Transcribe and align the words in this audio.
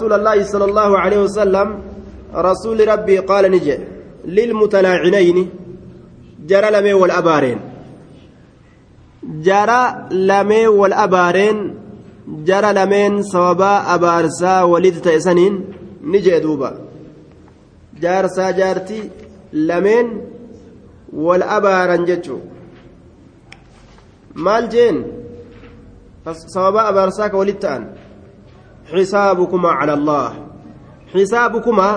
رسول 0.00 0.12
الله 0.12 0.38
صلى 0.42 0.64
الله 0.70 0.90
عليه 0.98 1.18
وسلم 1.26 1.68
رسول 2.34 2.78
ربي 2.88 3.18
قال 3.30 3.44
نجي 3.50 3.78
للمتلاعنين 4.36 5.38
جرى 6.50 6.68
لمي 6.70 6.92
والأبارين. 6.92 7.58
جرى 9.46 9.82
لمي 10.10 10.66
والأبارين 10.66 11.58
جرى 12.48 12.70
لمين 12.72 13.22
صوابا 13.22 13.94
أبارسا 13.94 14.62
ولد 14.62 14.96
تيسنين 15.00 15.54
نجي 16.02 16.38
دوبا. 16.40 16.70
جارسا 18.02 18.50
جارتي 18.50 19.10
لمين 19.52 20.06
والأبارن 21.12 22.04
جتشو. 22.04 22.38
jeen 24.72 24.96
sababa 26.54 26.80
abaarsaa 26.90 27.30
ka 27.30 27.36
walit 27.36 27.60
ta'an 27.60 28.03
xisaabukumaa 28.94 29.78
cala 29.80 29.92
allah 29.98 30.30
xisaabukumaa 31.12 31.94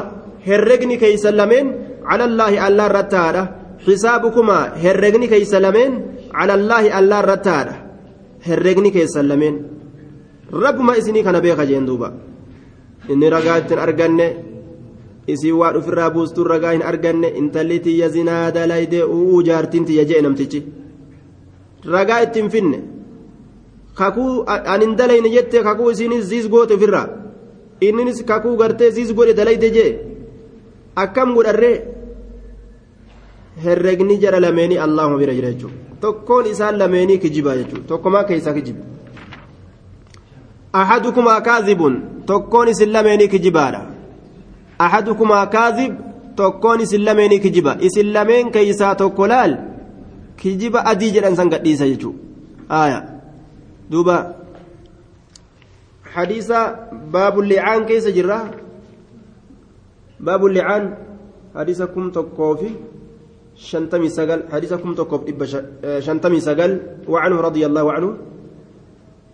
herregni 0.47 0.97
keeysan 0.97 1.37
lameen 1.37 1.67
cala 2.09 2.23
allaahi 2.29 2.57
allaa 2.67 2.87
irratti 2.89 3.15
haadha. 3.15 3.43
Xisaabukumaa 3.85 4.63
herregni 4.83 5.27
keeysan 5.27 5.61
lameen 5.61 5.93
cala 6.31 6.53
allaahi 6.59 6.91
allaa 6.99 7.21
irratti 7.23 7.49
haadha. 7.49 7.75
Herregni 8.47 8.91
keeysan 8.91 9.27
lameen. 9.27 9.55
Rabbuma 10.63 10.97
isinii 10.99 11.23
kana 11.23 11.41
beeka 11.41 11.65
jeen 11.65 11.87
duuba. 11.87 12.11
Inni 13.09 13.29
ragaa 13.29 13.57
ittiin 13.61 13.79
arganne 13.79 14.27
isii 15.27 15.51
waa 15.59 15.73
dhufirraa 15.75 16.09
buustuun 16.09 16.47
ragaa 16.53 16.71
hin 16.71 16.83
arganne 16.91 17.27
intalli 17.41 17.79
tiyya 17.79 18.09
zinaa 18.09 18.51
dalaydee 18.55 19.03
u'uu 19.03 19.41
jaartiin 19.43 19.85
tiyya 19.85 20.05
ragaa 21.85 22.19
ittiin 22.25 22.49
finne 22.49 22.79
kakuu 23.97 24.43
anin 24.73 24.95
dalayne 24.99 25.29
jette 25.35 25.63
kakuu 25.67 25.91
isiinis 25.91 26.25
ziis 26.31 26.49
goote 26.49 26.73
ofirraa 26.77 27.07
inninis 27.81 28.23
kakuu 28.29 28.55
gartee 28.61 28.91
ziis 28.97 29.13
godhe 29.17 29.33
dalayde 29.39 29.69
jee 29.75 29.91
akkam 31.03 31.33
godharree 31.35 31.77
herregni 33.63 34.17
jara 34.23 34.39
lameenii 34.45 34.77
allahuma 34.85 35.17
bira 35.21 35.33
jira 35.37 35.51
jechuudha 35.53 35.77
tokkoon 36.01 36.45
isaan 36.53 36.77
lameenii 36.81 37.17
kijibaa 37.23 37.55
jechuudha 37.59 37.87
tokkomaa 37.91 38.23
keessaa 38.29 38.53
kijiba 38.53 38.83
ahadukumaa 40.81 41.41
kaazibun 41.49 41.95
tokkoon 42.25 42.67
isin 42.73 42.91
lameenii 42.97 43.27
kijibaadha 43.33 43.81
ahadukumaa 44.85 45.45
kaazib 45.57 45.93
tokkoon 46.35 46.81
isin 46.85 47.05
lameenii 47.09 47.39
kijiba 47.45 47.77
isin 47.89 48.13
lameen 48.13 48.51
keessaa 48.55 48.95
tokko 48.95 49.27
laal 49.33 49.57
kijiba 50.37 50.85
adii 50.85 51.11
jedhan 51.11 51.35
san 51.35 51.49
gadhiisa 51.49 51.87
jechuudha. 51.87 53.16
Keessa 57.89 58.11
jirra? 58.11 58.39
Baabu 60.19 60.47
licaan 60.49 60.97
hadiisa 61.53 61.87
kum 61.87 62.11
tokkoo 62.11 62.55
fi 62.57 62.69
shantamii 63.55 64.09
sagal 64.09 64.39
hadiisa 64.51 64.77
kum 64.81 64.95
tokkoof 64.95 65.25
dhibba 65.27 65.45
shantamii 66.01 66.41
sagal 66.41 66.71
وعنه 67.07 67.41
رضي 67.41 67.65
الله 67.65 67.85
عنه 67.93 68.09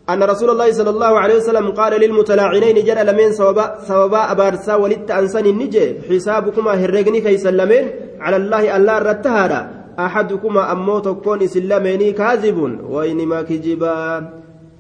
أن 0.10 0.24
رسول 0.24 0.50
الله 0.50 0.72
صلى 0.72 0.90
الله 0.90 1.20
عليه 1.20 1.36
وسلم 1.36 1.72
قال 1.72 1.94
للمتلاعنين 2.02 2.86
جرى 2.86 3.04
لمن 3.04 3.34
سوابا 3.34 3.66
سوابا 3.88 4.32
أبارسا 4.32 4.76
ولدت 4.76 5.12
أنسان 5.12 5.46
النجي 5.46 6.02
حسابكما 6.10 6.72
هرقني 6.86 7.22
كيس 7.22 7.46
لمن 7.46 7.84
على 8.20 8.36
الله 8.36 8.78
ألا 8.78 9.00
رتهارا 9.00 9.83
أحدكما 10.00 10.72
أمو 10.72 11.00
تكون 11.00 11.42
إسلاميني 11.44 12.12
كاذب 12.12 12.58
وإنما 12.90 13.42
كجبا 13.42 13.96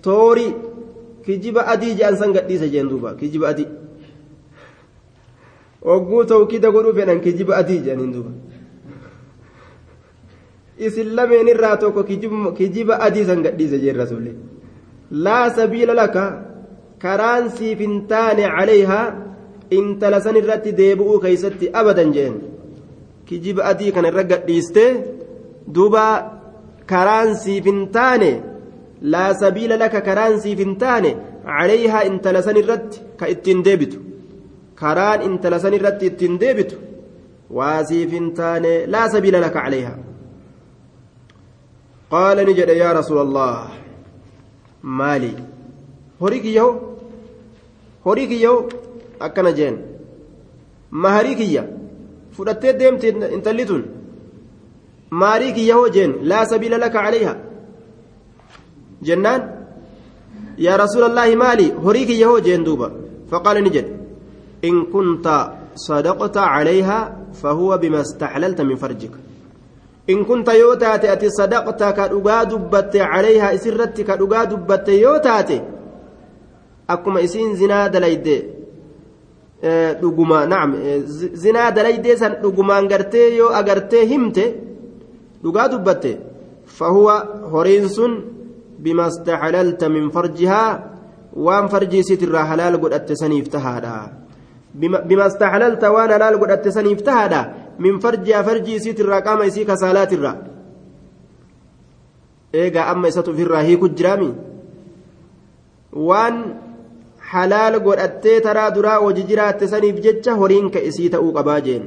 توري 0.03 0.53
كجبا 1.25 1.73
أدي 1.73 1.94
جان 1.94 2.16
سنغدي 2.16 2.58
سجين 2.58 2.88
دوبا 2.88 3.11
كجبا 3.14 3.50
أدي 3.50 3.67
ogguu 5.83 6.23
tawkiida 6.23 6.72
godhuu 6.72 6.95
fedhan 6.95 7.20
kijiba 7.22 7.58
adii 7.59 7.80
jedhaniin 7.86 8.11
duuba 8.16 8.31
isin 10.88 11.09
lameen 11.17 11.48
irraa 11.53 11.75
tokko 11.81 12.04
kijiba 12.59 12.99
adii 13.08 13.26
san 13.30 13.43
gadhiise 13.45 13.80
jeen 13.83 13.98
rasuulli 14.04 14.32
laa 15.26 15.49
sabiila 15.58 15.93
laka 16.02 16.23
karaan 17.04 17.49
siif 17.58 17.80
hin 17.86 17.95
taane 18.11 18.43
calayhaa 18.55 19.05
intala 19.80 20.21
san 20.26 20.39
irratti 20.42 20.71
deebi'uu 20.80 21.20
keeysatti 21.26 21.71
abadan 21.82 22.14
jeen 22.15 22.36
kijiba 23.33 23.61
adii 23.71 23.92
kana 23.98 24.08
irra 24.14 24.23
gadhiiste 24.32 24.86
duuba 25.76 26.05
karaan 26.92 27.36
siif 27.44 27.66
hin 27.71 27.82
taane 27.98 28.32
laa 29.16 29.30
sabiila 29.42 29.76
laka 29.83 30.02
karaan 30.08 30.39
siif 30.45 30.60
hin 30.66 30.73
taane 30.86 31.11
calayhaa 31.49 32.04
intala 32.10 32.42
san 32.48 32.58
irratti 32.61 32.98
ka 33.20 33.26
ittiin 33.33 33.61
deebitu 33.67 33.98
karaan 34.82 35.20
intala 35.27 35.60
san 35.66 35.73
irratti 35.80 36.05
ittiin 36.11 36.36
deebitu 36.44 36.76
waa 37.58 37.77
siif 37.89 38.11
hin 38.17 38.27
taane 38.39 38.71
laa 38.95 39.08
sabiila 39.16 39.39
laka 39.45 39.60
calayhaa 39.65 39.98
qaala 42.14 42.42
ni 42.48 42.54
jedhe 42.60 42.76
yaa 42.82 42.94
rasuula 43.00 43.21
allah 43.27 43.55
maali 45.00 45.32
horii 46.21 46.42
kiyyaho 46.45 46.71
horii 48.05 48.27
kiyyaho 48.32 48.60
akkana 49.27 49.52
jeen 49.60 49.77
maharii 51.05 51.36
kiyya 51.42 51.64
fudhattee 52.36 52.73
deemte 52.80 53.08
intalli 53.36 53.66
tun 53.71 53.83
maarii 55.21 55.54
kiyya 55.58 55.76
hoo 55.80 55.89
jeen 55.95 56.14
laa 56.30 56.45
sabiila 56.52 56.77
laka 56.83 56.99
calayha 57.05 57.33
jennaan 59.08 59.42
yaa 60.66 60.77
rasuula 60.83 61.08
allaahi 61.11 61.36
maali 61.44 61.67
horii 61.86 62.05
kiyya 62.10 62.27
hoo 62.32 62.39
jeen 62.48 62.64
duuba 62.67 62.88
faqaala 63.32 63.61
ni 63.66 63.76
jedhe 63.76 63.92
in 64.70 64.77
kunta 64.94 65.36
صدقت 65.76 66.38
عليها 66.38 67.17
فهو 67.33 67.77
بما 67.77 68.02
استحللت 68.02 68.61
من 68.61 68.76
فرجك 68.76 69.11
إن 70.10 70.26
كنت 70.26 70.50
يوتاتي 70.50 71.14
أتي 71.14 71.30
صدقت 71.30 71.83
كدغا 71.83 72.44
دبت 72.44 72.95
عليها 72.95 73.54
إسرت 73.54 74.02
كدغا 74.02 74.44
دبت 74.44 74.89
يوتاتي 74.89 75.61
أكما 76.89 77.23
إسين 77.23 77.55
زنا 77.55 77.88
دليدي 77.88 78.44
dhuguma 80.02 80.46
naam 80.46 80.76
zinaa 81.44 81.72
dalaydee 81.72 82.18
san 82.18 82.34
dhugumaan 82.44 82.88
gartee 82.92 83.28
yoo 83.38 83.52
agartee 83.60 84.06
himte 84.12 84.44
dhugaa 85.44 85.68
dubbatte 85.72 86.12
fahuwa 86.78 87.16
horiin 87.54 87.88
sun 87.90 88.14
bima 88.84 89.08
istaxalalta 89.08 89.90
min 89.90 90.12
farjihaa 90.16 90.70
waan 91.46 91.70
farjii 91.74 92.04
sitirraa 92.04 92.46
halaal 92.52 92.78
godhatte 92.78 93.16
saniif 93.16 93.48
tahaadha. 93.50 94.12
Bima 95.10 95.26
istaxalalta 95.32 95.92
waan 95.95 96.12
halaal 96.16 96.38
godhatte 96.42 96.72
saniif 96.72 97.02
tahaadha 97.08 97.42
min 97.80 98.00
farjihaa 98.04 98.44
farjii 98.44 98.80
sitirraa 98.86 99.22
qaama 99.22 99.45
isii 99.50 99.66
kasaalaatirra. 99.66 100.34
Eegaa 102.54 102.86
amma 102.92 103.08
isatu 103.08 103.32
ofirraa 103.32 103.64
hiiku 103.68 103.90
jiraami 103.98 104.30
waan 106.10 106.36
halaal 107.33 107.80
godhattee 107.88 108.38
taraa 108.48 108.70
duraa 108.77 108.99
hojii 109.05 109.27
jiraatte 109.32 109.67
saniif 109.73 109.99
jecha 110.05 110.39
horiin 110.42 110.70
ka 110.73 110.80
isii 110.89 111.10
ta'uu 111.16 111.33
qabaa 111.38 111.60
jeen 111.67 111.83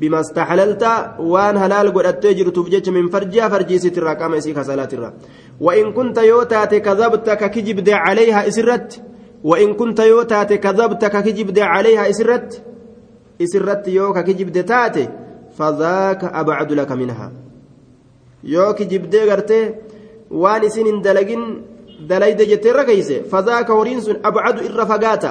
bima 0.00 0.20
istaxalalta 0.26 0.92
waan 1.32 1.56
halaal 1.62 1.90
godhattee 1.96 2.34
jirtuuf 2.38 2.68
jecha 2.74 2.96
min 2.98 3.10
farjiha 3.14 3.50
farjiisitirraa 3.54 4.16
qaama 4.22 4.42
isii 4.42 4.56
kasalaatirra 4.60 5.10
وإن 5.60 5.92
كنت 5.92 6.18
يوتات 6.18 6.74
كذبت 6.74 7.30
ككجبد 7.30 7.88
عليها 7.90 8.48
إسرت 8.48 9.02
وإن 9.44 9.74
كنت 9.74 9.98
يوتات 10.00 10.52
كذبت 10.52 11.04
ككجبد 11.04 11.58
عليها 11.58 12.10
إسرت 12.10 12.62
إسرت 13.42 13.88
يو 13.88 14.12
ككجبد 14.12 14.64
تاتي 14.64 15.08
فذاك 15.58 16.24
أبعد 16.24 16.72
لك 16.72 16.92
منها 16.92 17.32
يو 18.44 18.72
كجبد 18.72 19.16
غرتي 19.16 19.74
وان 20.30 20.68
سن 20.68 21.00
دلقين 21.00 21.42
dalayde 22.00 22.46
jettee 22.46 22.70
irra 22.70 22.84
keeyse 22.84 23.24
fazaaka 23.30 23.72
horiin 23.72 24.00
sun 24.00 24.16
abcadu 24.22 24.64
irra 24.68 24.86
fagaata 24.86 25.30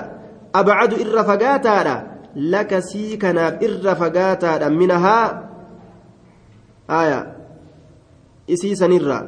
abcadu 0.53 0.95
irra 1.03 1.23
fagaataadha 1.29 1.95
laka 2.35 2.81
sii 2.81 3.17
kanaaf 3.17 3.62
irra 3.67 3.95
fagaataadha 3.95 4.69
minahaa 4.69 5.27
aya 6.88 7.19
isii 8.47 8.75
sanirra 8.75 9.19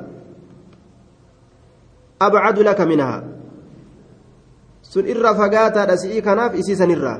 abcadu 2.19 2.63
laka 2.63 2.85
minahaa 2.85 3.23
sun 4.81 5.05
irra 5.13 5.35
fagaataadha 5.35 5.97
si'ii 5.97 6.21
kanaaf 6.21 6.55
isii 6.61 6.75
sanirra 6.81 7.13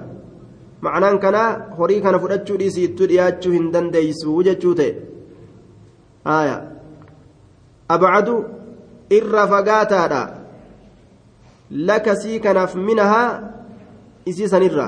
macnaan 0.82 1.20
kanaa 1.20 1.76
horii 1.78 2.02
kana 2.02 2.20
fudhachuu 2.24 2.58
dhiisiittu 2.62 3.08
dhiyaachuu 3.12 3.54
hin 3.58 3.72
dandeeysu 3.74 4.44
jechuu 4.48 4.76
ta'e 4.80 4.92
aya 6.38 6.58
abcadu 7.96 8.57
irra 9.10 9.48
fagaataadha 9.48 10.22
laka 11.72 12.16
sii 12.16 12.40
kanaaf 12.40 12.76
minahaa 12.76 13.42
isii 14.26 14.48
sanirra 14.54 14.88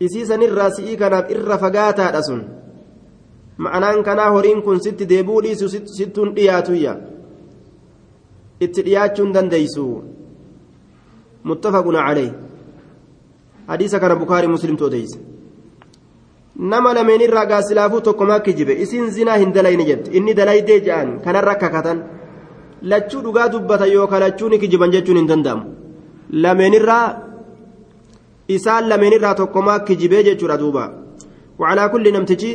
isii 0.00 0.26
sanirraa 0.26 0.70
si'ii 0.70 0.96
kanaaf 0.96 1.30
irra 1.30 1.58
fagaataadha 1.58 2.22
sun 2.22 2.42
ma'anaan 3.58 4.02
kanaa 4.08 4.30
horiin 4.30 4.62
kun 4.62 4.80
sitti 4.80 5.08
deebuu 5.12 5.40
dhiisu 5.42 5.68
sittuun 5.96 6.34
dhiyaatuyya 6.36 6.92
itti 8.60 8.82
dhiyaachuun 8.86 9.32
dandeeysu 9.34 9.86
muttafaqun 11.44 11.98
calee 12.06 12.30
hadiisa 13.66 14.00
kana 14.00 14.16
bukaarii 14.16 14.54
muslimtu 14.56 14.84
odeyse 14.84 15.18
nama 16.58 16.94
lameenirraa 16.94 17.46
gaasilaafuu 17.46 18.00
tokkomaa 18.00 18.40
kijibe 18.46 18.74
isin 18.84 19.10
zinaa 19.10 19.36
hin 19.42 19.52
dalayne 19.54 19.84
jette 19.90 20.10
inni 20.20 20.34
dalaydee 20.36 20.80
je'an 20.86 21.20
kanarra 21.24 21.54
kakatan 21.54 22.00
lachuu 22.82 23.22
dhugaa 23.26 23.48
dubbatan 23.54 23.92
yookaan 23.92 24.22
lachuu 24.26 24.48
ni 24.48 24.58
kijiban 24.62 24.90
jechuun 24.94 25.18
hin 25.20 25.28
danda'amu 25.30 25.64
lameenirraa 26.44 27.06
isaan 28.56 28.88
lameenirraa 28.88 29.34
tokkomaa 29.40 29.78
kijibee 29.90 30.22
jechuudha 30.28 30.58
duuba 30.62 30.84
wacalaa 31.58 31.88
kulli 31.94 32.12
namtichi 32.16 32.50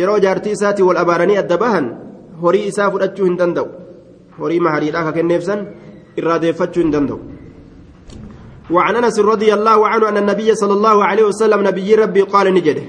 yeroo 0.00 0.18
jaartii 0.24 0.54
isaatii 0.58 0.88
wal 0.90 1.02
abaaranii 1.04 1.40
adda 1.42 1.58
bahan 1.64 1.90
horii 2.42 2.66
isaa 2.70 2.90
fudhachuu 2.94 3.26
hin 3.30 3.36
danda'u 3.42 3.68
horii 4.38 4.60
mahariidhaa 4.66 5.04
ka 5.08 5.12
kenneefsan 5.18 5.66
irraa 6.22 6.38
deeffachuu 6.44 6.82
hin 6.86 6.94
danda'u 6.96 7.20
وعن 8.70 8.96
انس 8.96 9.16
رضي 9.18 9.54
الله 9.54 9.88
عنه 9.88 10.08
ان 10.08 10.16
النبي 10.16 10.54
صلى 10.54 10.74
الله 10.78 11.04
عليه 11.04 11.24
وسلم 11.24 11.60
نبي 11.68 11.94
ربي 11.94 12.22
قال 12.22 12.54
نجده 12.54 12.84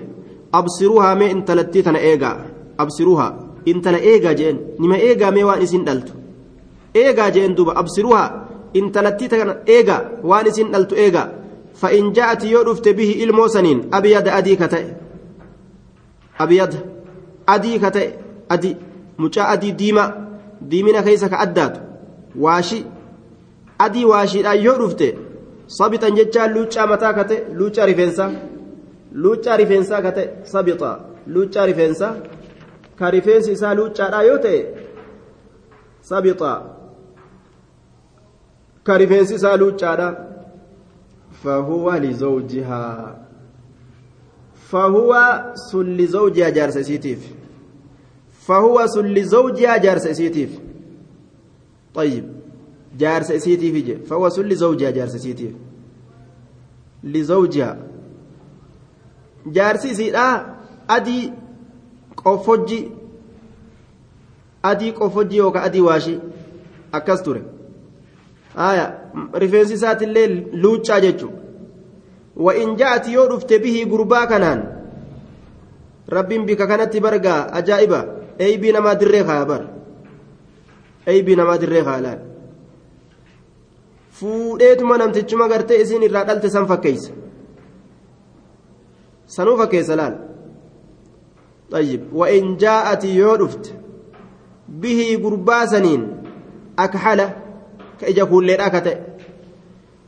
ابصروها 0.54 1.14
ما 1.16 1.32
انت 1.32 1.52
لتيتنا 1.52 2.00
ايغا 2.00 2.32
ابصروها 2.80 3.28
انت 3.68 3.88
لا 3.88 4.00
ايغا 4.10 4.32
جين 4.40 4.56
نما 4.80 4.96
ايغا 4.96 5.30
مي 5.30 5.44
وان 5.44 5.62
اسين 5.62 5.84
دلتو 5.88 6.14
eegaa 6.96 7.32
jeen 7.32 7.56
duuba 7.56 7.76
absiruhaa 7.82 8.30
intalattii 8.74 9.30
tana 9.30 9.56
eegaa 9.76 10.02
waan 10.24 10.48
isin 10.48 10.72
dhaltu 10.72 10.96
eegaa 10.96 11.28
fa'in 11.82 12.14
ja'ati 12.14 12.52
yoo 12.52 12.64
dhufte 12.68 12.94
bihi 12.94 13.12
ilmoo 13.24 13.48
saniin 13.48 13.82
abiyada 13.92 14.34
adii 14.40 14.58
ka 14.62 14.68
ta'e. 14.68 14.88
Abiyada 16.44 16.78
adii 17.48 17.80
ka 17.80 17.92
ta'e. 17.92 18.10
Adii 18.50 18.76
mucaa 19.18 19.48
adii 19.54 19.72
diimaa 19.82 20.10
diimina 20.72 21.04
keessa 21.04 21.30
ka 21.30 21.40
addaatu. 21.46 21.80
Waashi 22.44 22.80
adii 23.86 24.06
waashiidhaan 24.12 24.64
yoo 24.64 24.78
dhufte 24.82 25.08
sabixan 25.78 26.16
jechaa 26.20 26.48
luuccaa 26.56 26.88
mataa 26.88 27.14
ka 27.14 27.24
ta'e 27.30 27.46
luuccaa 27.60 27.86
rifeensaa. 27.92 28.32
Luuccaa 29.14 29.58
rifeensaa 29.62 30.02
ka 30.02 30.12
ta'e 30.18 30.28
sabixa 30.44 30.92
luuccaa 31.34 31.66
rifeensaa 31.72 32.14
ka 33.00 33.12
rifeensi 33.16 33.52
isaa 33.52 33.74
luuccaadhaa 33.80 34.24
yoo 34.30 34.38
ta'e 34.46 34.60
sabixa. 36.12 36.79
كرفنس 38.90 39.32
إسا 39.32 39.56
لوچا 39.56 39.96
لا 40.00 40.10
فهو 41.44 41.92
لزوجها 41.94 42.86
فهو 44.70 45.12
سل 45.72 46.08
زوجها 46.08 46.50
جارس 46.50 46.78
سيتيف 46.78 47.22
فهو 48.48 48.88
سل 48.88 49.24
زوجها 49.24 49.78
جارس 49.78 50.08
سيتيف 50.08 50.60
طيب 51.94 52.26
جارس 53.00 53.32
سيتيف 53.32 54.10
فهو 54.10 54.30
سل 54.30 54.56
زوجها 54.56 54.92
جارس 54.92 55.16
سيتيف 55.16 55.54
لزوجها 57.04 57.78
جارس 59.46 59.88
سيدا 59.88 60.56
أدي 60.90 61.34
قفوجي 62.18 62.92
أدي 64.66 64.92
قفوجي 64.92 65.38
يوكا 65.38 65.66
أدي 65.66 65.82
واشي 65.82 66.20
أكستوري 66.94 67.59
آية 68.59 68.87
رفنسي 69.35 69.77
سات 69.77 70.03
الليل 70.03 70.33
لوتشا 70.53 70.99
جيتشو 70.99 71.31
وإن 72.37 72.77
جاءت 72.77 73.09
يودفت 73.09 73.53
به 73.53 73.87
قربا 73.91 74.25
كنان 74.25 74.61
رب 76.13 76.29
بك 76.29 76.63
كانت 76.63 76.97
برقا 76.97 77.59
أجائبا 77.59 78.01
أي 78.41 78.57
بنا 78.57 78.81
ما 78.81 78.93
دريخا 78.93 79.45
بر 79.45 79.69
أي 81.09 81.23
بنا 81.23 81.45
ما 81.45 81.57
دريخا 81.57 82.01
لا 82.01 82.19
fuudheetuma 84.19 84.99
namtichuma 84.99 85.49
gartee 85.51 85.81
isin 85.83 86.03
irraa 86.07 86.25
dhalte 86.29 86.49
san 86.51 86.67
fakkeeysa 86.71 87.13
sanuu 89.37 89.57
fakkeessa 89.63 89.97
laal 89.97 90.15
طيب 91.71 92.13
وإن 92.13 92.57
جاءت 92.57 93.05
يودفت 93.05 93.75
به 94.69 95.21
قرباسنين 95.25 96.23
أكحلة 97.99 98.01
كإجا 98.01 98.25
كل 98.25 98.57
راكته 98.57 98.97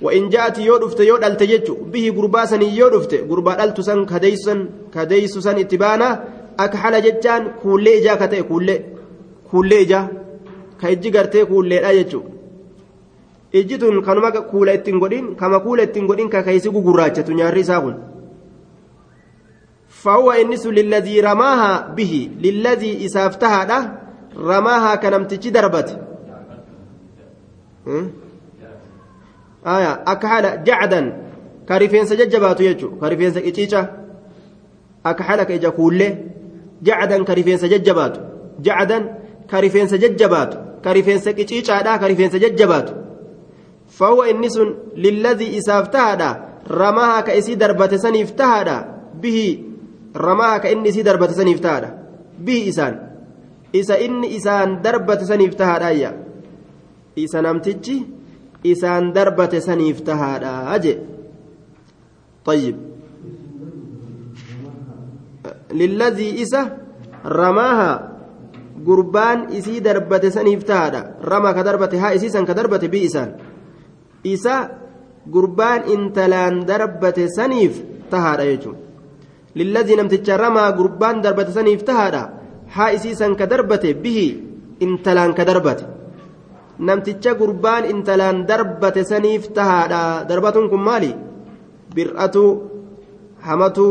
وإن 0.02 0.28
جاءت 0.28 0.58
يودفت 0.58 1.00
يود 1.00 1.24
التجج 1.24 1.70
به 1.92 2.14
قرباسني 2.16 2.76
يودفت 2.76 3.14
قربا 3.14 3.64
الت 3.64 3.80
سن 3.80 4.06
كديسن 4.06 4.68
كديس 4.94 5.38
سن 5.38 5.58
اتبانا 5.58 6.24
أكحل 6.58 7.02
ججان 7.02 7.42
كل 7.62 7.88
إجا 7.88 8.14
كته 8.14 8.40
كل 8.40 8.78
كل 9.52 9.72
إجا 9.72 10.08
كإجي 10.80 11.10
قرتي 11.10 11.44
كل 11.44 11.72
إجا 11.72 12.20
ijji 13.52 13.78
tun 13.78 14.02
kanuma 14.02 14.30
kuula 14.32 14.72
ittiin 14.72 14.98
godhin 14.98 15.36
kama 15.36 15.60
kuula 15.60 15.82
ittiin 15.82 16.06
godhin 16.06 16.28
ka 16.28 16.42
keeysi 16.42 16.68
gugurraachatu 16.70 17.32
nyaarri 17.32 17.60
isaa 17.60 17.80
kun 17.80 17.96
فهو 19.88 20.30
إنس 20.30 20.66
للذي 20.66 21.20
رماها 21.20 21.94
به 21.96 22.30
للذي 22.40 23.06
إسافتها 23.06 24.00
رماها 24.36 24.94
كنمتج 24.94 25.56
آية 29.67 30.03
أكحل 30.07 30.63
جعدا 30.63 31.01
كارفين 31.69 32.05
سججبات 32.05 32.61
يجو 32.61 32.99
كارفين 32.99 33.31
سجيجا 33.31 33.81
أكحل 35.05 35.43
كيجا 35.43 35.69
كله 35.69 36.17
جعدا 36.83 37.23
كارفين 37.23 37.57
سججبات 37.57 38.17
جعدا 38.59 39.17
كارفين 39.49 39.87
سججبات 39.87 40.51
كارفين 40.83 41.17
سجيجا 41.19 41.81
كارفين 41.97 42.29
سججبات 42.29 42.89
فهو 43.89 44.23
إنس 44.23 44.57
للذي 44.95 45.57
إسافتها 45.57 46.51
رماها 46.71 47.21
كإسي 47.21 47.55
دربت 47.55 47.95
سنفتها 47.95 48.99
به 49.21 49.63
رماها 50.17 50.57
كإني 50.57 50.91
سي 50.91 51.01
دربت 51.01 51.31
سنفتها 51.31 51.97
به 52.39 52.69
إسان 52.69 52.93
إسا 53.75 54.05
إني 54.05 54.37
إسان 54.37 54.81
دربت 54.81 55.23
سنفتها 55.23 55.77
يا 57.17 57.23
إسا 57.25 57.41
نمتجي 57.41 57.97
إسان 58.65 59.11
دربت 59.15 59.55
سنفتها 59.55 60.75
أجي 60.75 60.93
طيب 62.45 62.75
للذي 65.71 66.41
إسا 66.41 66.61
رماها 67.25 67.91
قربان 68.87 69.39
إسي 69.57 69.79
دربت 69.79 70.25
سنفتها 70.25 71.15
رمى 71.31 71.49
كدربت 71.53 71.93
ها 71.95 72.15
إسي 72.15 72.29
سن 72.29 72.45
كدربت 72.45 72.85
بإسان 72.85 73.29
isa 74.23 74.69
intalaan 75.89 76.65
darbate 76.65 77.25
saniif 77.29 77.81
tahaadha 78.09 78.45
jechuun 78.45 78.77
lilladii 79.55 79.97
namticha 79.97 80.37
ramaa 80.37 80.71
gurbaan 80.77 81.21
darbate 81.21 81.51
saniif 81.51 81.83
tahaadha 81.85 82.23
haa 82.75 82.93
isiisan 82.93 83.35
ka 83.35 83.45
darbate 83.45 83.93
bihi 83.93 84.27
intalaan 84.79 85.33
ka 85.33 85.45
darbate 85.45 85.85
namticha 86.87 87.33
gurbaan 87.39 87.83
intalaan 87.93 88.37
darbate 88.49 89.03
saniif 89.11 89.43
tahaadha 89.57 90.01
darbatuun 90.29 90.69
kun 90.71 90.81
maali 90.87 91.11
bir'atu 91.95 92.45
hamatu 93.47 93.87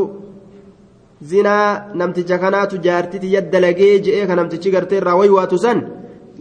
zinaa 1.30 1.68
namticha 2.00 2.36
kanaatu 2.42 2.82
jaartiti 2.86 3.32
yaddalagee 3.36 3.94
je'ee 4.04 4.24
ka 4.28 4.34
namtichi 4.40 4.74
gartee 4.74 4.98
irraa 5.02 5.20
waywaatu 5.20 5.56
san 5.64 5.78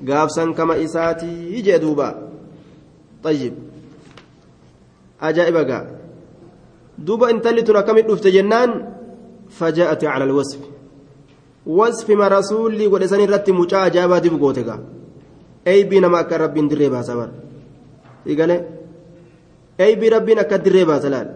gaafsan 0.09 0.49
kama 0.57 0.73
isaatii 0.85 1.61
jee 1.67 1.79
duuba 1.85 2.09
طيب 3.23 3.53
ajaa'iba 5.27 5.63
gaa 5.69 5.83
duuba 7.05 7.31
intalli 7.31 7.63
tun 7.67 7.75
akkamit 7.81 8.07
dhufte 8.07 8.31
jennaan 8.31 8.71
fajaa'ati 9.59 10.05
cala 10.07 10.23
alwasfi 10.29 10.67
wasfima 11.77 12.29
rasuulli 12.37 12.87
godhe 12.91 13.07
san 13.11 13.21
irratti 13.25 13.51
mucaa 13.59 13.83
ajaa'ibaa 13.89 14.23
dibu 14.23 14.37
goote 14.43 14.63
gaa 14.69 14.79
eeybii 15.65 15.99
nama 15.99 16.19
akka 16.19 16.37
rabbiin 16.37 16.69
dirree 16.69 16.89
baasa 16.89 17.15
bar 17.15 17.29
igale 18.25 18.57
eeybii 19.79 20.09
rabbiin 20.09 20.39
akka 20.39 20.57
dirree 20.65 20.85
baasa 20.85 21.09
laal? 21.09 21.27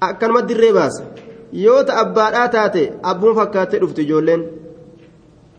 Akkanuma 0.00 0.42
dirree 0.48 0.72
baasa. 0.72 1.04
Yoo 1.52 1.82
ta 1.84 2.00
abbaadhaa 2.00 2.48
taate 2.48 2.92
abbuun 3.02 3.34
fakkaattee 3.36 3.80
dhufte 3.80 4.02
ijoolleen. 4.02 4.42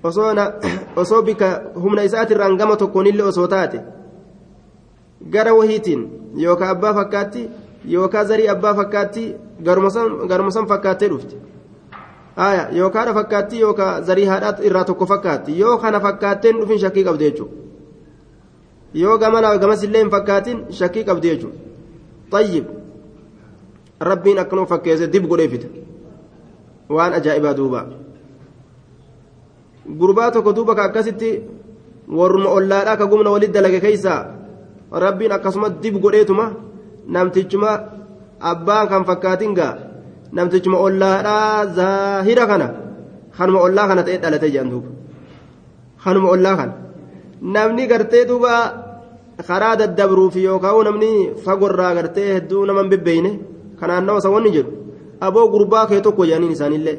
Osoo 1.02 1.22
bika 1.22 1.62
humna 1.82 2.04
isaatirraan 2.04 2.58
gama 2.58 2.76
tokkoonillee 2.76 3.26
osoo 3.26 3.48
taate 3.48 3.80
gara 5.32 5.54
wahiitiin 5.56 6.02
yookaan 6.44 6.72
abbaa 6.72 6.94
fakkaatti 6.94 7.50
yookaan 7.92 8.28
zarii 8.28 8.48
abbaa 8.50 8.74
fakkaatti 8.76 9.36
garuma 10.28 10.52
san 10.52 10.68
fakkaattee 10.68 11.10
dhufti 11.10 11.38
aya 12.36 12.70
yookaan 12.72 13.08
haadha 13.08 13.20
fakkaatti 13.20 13.60
yookaan 13.60 14.04
zarii 14.04 14.26
haadhaa 14.26 14.56
irraa 14.70 14.84
tokko 14.84 15.06
fakkaatti 15.06 15.60
yoo 15.60 15.78
kana 15.78 16.00
fakkaatteen 16.00 16.60
dhufin 16.62 16.80
shakkii 16.80 17.04
qabdi 17.04 17.26
jechuudha 17.30 17.56
yoo 18.94 19.18
gamanaa 19.18 19.58
gamas 19.58 19.84
illee 19.84 20.04
hin 20.04 20.12
fakkaatin 20.16 20.66
shakkii 20.80 21.04
qabdi 21.10 21.34
jechuudha 21.34 21.58
tayyib 22.36 22.66
rabbiin 24.12 24.40
akkanuma 24.46 24.68
fakkeesse 24.76 25.12
dib 25.14 25.28
godhee 25.34 25.50
fida 25.56 25.68
waan 26.90 27.14
ajaa'ibaa 27.20 27.58
duuba 27.58 27.86
gurbaa 30.00 30.32
tokko 30.32 30.56
duuba 30.56 30.76
ka 30.76 30.84
akkasitti 30.92 31.34
warruma 32.22 32.50
ollaadhaa 32.60 32.98
ka 32.98 33.06
gumna 33.06 33.30
walitti 33.36 33.54
dalage 33.54 33.80
keessaa. 33.80 34.22
rabbiin 34.94 35.32
akkasuma 35.32 35.70
dib 35.82 35.98
godheetuma 36.02 36.46
namtichuma 37.08 37.72
abbaan 38.40 38.88
kan 38.88 39.06
fakkaatin 39.06 39.54
gaa 39.58 39.78
namtichuma 40.36 40.78
ollaadhaa 40.86 41.66
zaahira 41.78 42.46
kana 42.52 42.68
kanuma 43.38 43.60
ollaa 43.66 43.88
kana 43.90 44.02
ta'e 44.08 44.18
dhalate 44.24 44.48
jedhan 44.54 44.70
duuba 44.74 44.90
kanuma 46.04 46.28
ollaa 46.36 46.56
kana 46.60 46.74
namni 47.56 47.84
gartee 47.92 48.26
duuba 48.30 48.54
karaa 49.48 49.76
daddabruuf 49.82 50.36
yookaan 50.48 50.84
namni 50.88 51.12
fagorraa 51.46 51.94
gartee 51.98 52.28
hedduu 52.36 52.66
nama 52.68 52.82
hin 52.84 52.90
bebbeeyne 52.94 53.32
kanaan 53.80 54.06
nama 54.08 54.30
wanni 54.36 54.52
jedhu 54.58 54.72
aboo 55.26 55.48
gurbaa 55.54 55.86
kee 55.90 56.02
tokko 56.06 56.26
jedhaniin 56.30 56.54
isaanillee 56.58 56.98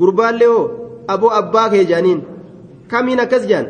gurbaallee 0.00 0.50
hoo 0.52 0.64
aboo 1.14 1.30
abbaa 1.40 1.68
kee 1.72 1.84
jedhaniin 1.90 2.20
kamiin 2.92 3.20
akkas 3.24 3.44
jedhan 3.50 3.66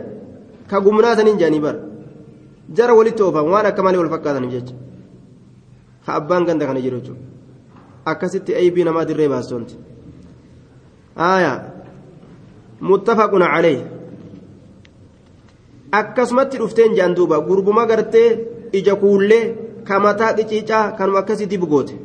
ka 0.71 0.77
gumnaa 0.85 1.15
saniin 1.19 1.39
jedhanii 1.41 1.63
bara 1.67 1.79
jara 2.77 2.95
walitti 2.99 3.23
oofan 3.27 3.47
waan 3.53 3.67
akka 3.71 3.83
malee 3.87 4.01
wal 4.03 4.13
fakkaataniif 4.15 4.53
jecha 4.57 4.75
ka 6.07 6.11
abbaan 6.21 6.45
ganda 6.49 6.65
kana 6.69 6.81
jiru 6.85 6.99
jechuudha 7.01 7.23
akkasitti 8.12 8.56
aybii 8.62 8.86
namaa 8.88 9.06
dirree 9.10 9.30
baastoonti 9.34 9.76
aayaa 11.28 11.60
muttafaquna 12.90 13.48
calee 13.54 13.80
akkasumatti 16.02 16.58
dhufteen 16.62 16.96
jedhan 16.98 17.16
duuba 17.20 17.40
gurbuma 17.48 17.86
gartee 17.92 18.30
ija 18.80 18.96
kuullee 19.04 19.44
ka 19.88 20.00
mataa 20.06 20.34
qiciicaa 20.38 20.92
kanuma 20.98 21.20
akkasii 21.20 21.52
dibu 21.54 21.68
goote. 21.68 21.96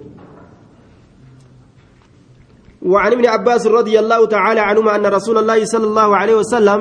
وعن 2.82 3.12
ابن 3.12 3.26
عباس 3.26 3.66
رضي 3.66 3.98
الله 3.98 4.26
تعالى 4.26 4.60
عنهما 4.60 4.96
أن 4.96 5.06
رسول 5.06 5.38
الله 5.38 5.64
صلى 5.64 5.86
الله 5.86 6.16
عليه 6.16 6.34
وسلم 6.34 6.80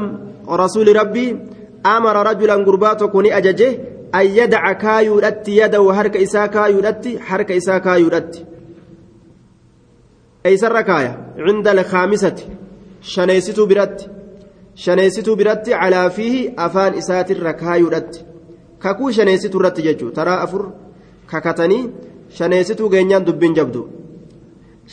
رسول 0.49 0.95
ربي 0.95 1.27
أمر 1.85 2.15
رجلا 2.29 2.53
قرباته 2.53 3.05
كوني 3.07 3.37
أججه 3.37 3.71
أن 4.15 4.25
يدع 4.25 4.71
كايودت 4.71 5.49
يده 5.49 5.93
حرك 5.93 6.17
إسا 6.17 6.45
كايودت 6.45 7.19
حرك 7.19 7.51
إسا 7.51 7.77
كايودت 7.77 8.45
eeysarra 10.44 10.82
kaaya. 10.84 11.12
Cinda 11.46 11.70
alkaamisati 11.70 12.44
shaneessituu 13.00 13.66
biratti. 13.66 14.08
Shaneessituu 14.84 15.36
biratti 15.36 15.70
calaa 15.70 16.10
fiihi 16.10 16.54
afaan 16.56 16.98
isaatirra 17.00 17.52
kaayuudhatti. 17.54 18.24
Kakuu 18.78 19.12
shaneessituu 19.12 19.60
irratti 19.60 19.82
jechuu. 19.82 20.10
Taraa 20.10 20.40
afur. 20.42 20.64
Kakatanii 21.26 21.90
shaneessituu 22.38 22.88
geenyaan 22.90 23.26
dubbiin 23.26 23.54
jabdu. 23.56 23.88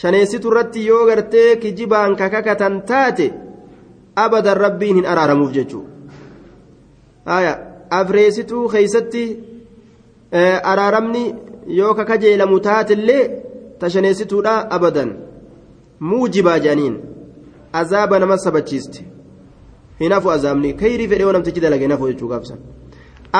Shaneessituu 0.02 0.52
irratti 0.52 0.86
yoo 0.88 1.06
gartee 1.06 1.56
kijibaan 1.56 2.16
kakakatan 2.16 2.82
taate 2.82 3.34
abadan 4.16 4.58
rabbiin 4.58 4.96
hin 4.96 5.06
araaramuuf 5.06 5.52
jechuu. 5.54 5.86
Haya 7.26 7.58
afreessituu 7.90 8.70
keeysatti 8.70 9.24
eh, 10.32 10.60
araaramni 10.64 11.36
yoo 11.68 11.94
kakajeelamu 11.94 12.60
taate 12.60 12.94
illee 12.94 13.24
tashaneessituudha 13.80 14.56
abadan. 14.70 15.31
Muujibaa 16.10 16.60
jedhaniin 16.60 16.96
azaaba 17.82 18.20
nama 18.20 18.38
sabachiiste 18.46 19.02
hinafu 20.04 20.32
azaabni 20.36 20.74
kayrii 20.82 21.08
fedhe 21.12 21.24
yoo 21.24 21.34
namtichi 21.38 21.62
dalage 21.66 21.88
nafu 21.88 22.08
jechuu 22.12 22.32
gaabsan 22.34 22.60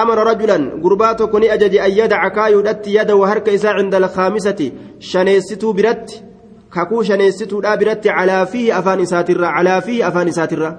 أمر 0.02 0.18
رجلا 0.28 0.58
قربات 0.84 1.22
كوني 1.22 1.54
أجج 1.54 1.76
أن 1.76 1.92
يدع 1.92 2.28
كايودت 2.28 2.88
يده 2.88 3.16
وهرك 3.16 3.50
إساء 3.50 3.74
عند 3.74 3.96
الخامسة 3.96 4.72
شنيستو 5.00 5.74
برت 5.74 6.24
kakuu 6.72 7.04
shaneessituudha 7.04 7.78
biratti 7.78 8.10
calaa 8.10 8.46
fiihi 8.52 8.72
afaan 8.72 9.00
isaatirra 9.06 9.48
calaa 9.56 9.82
fiihi 9.88 10.04
afaan 10.10 10.28
isaatirra 10.34 10.70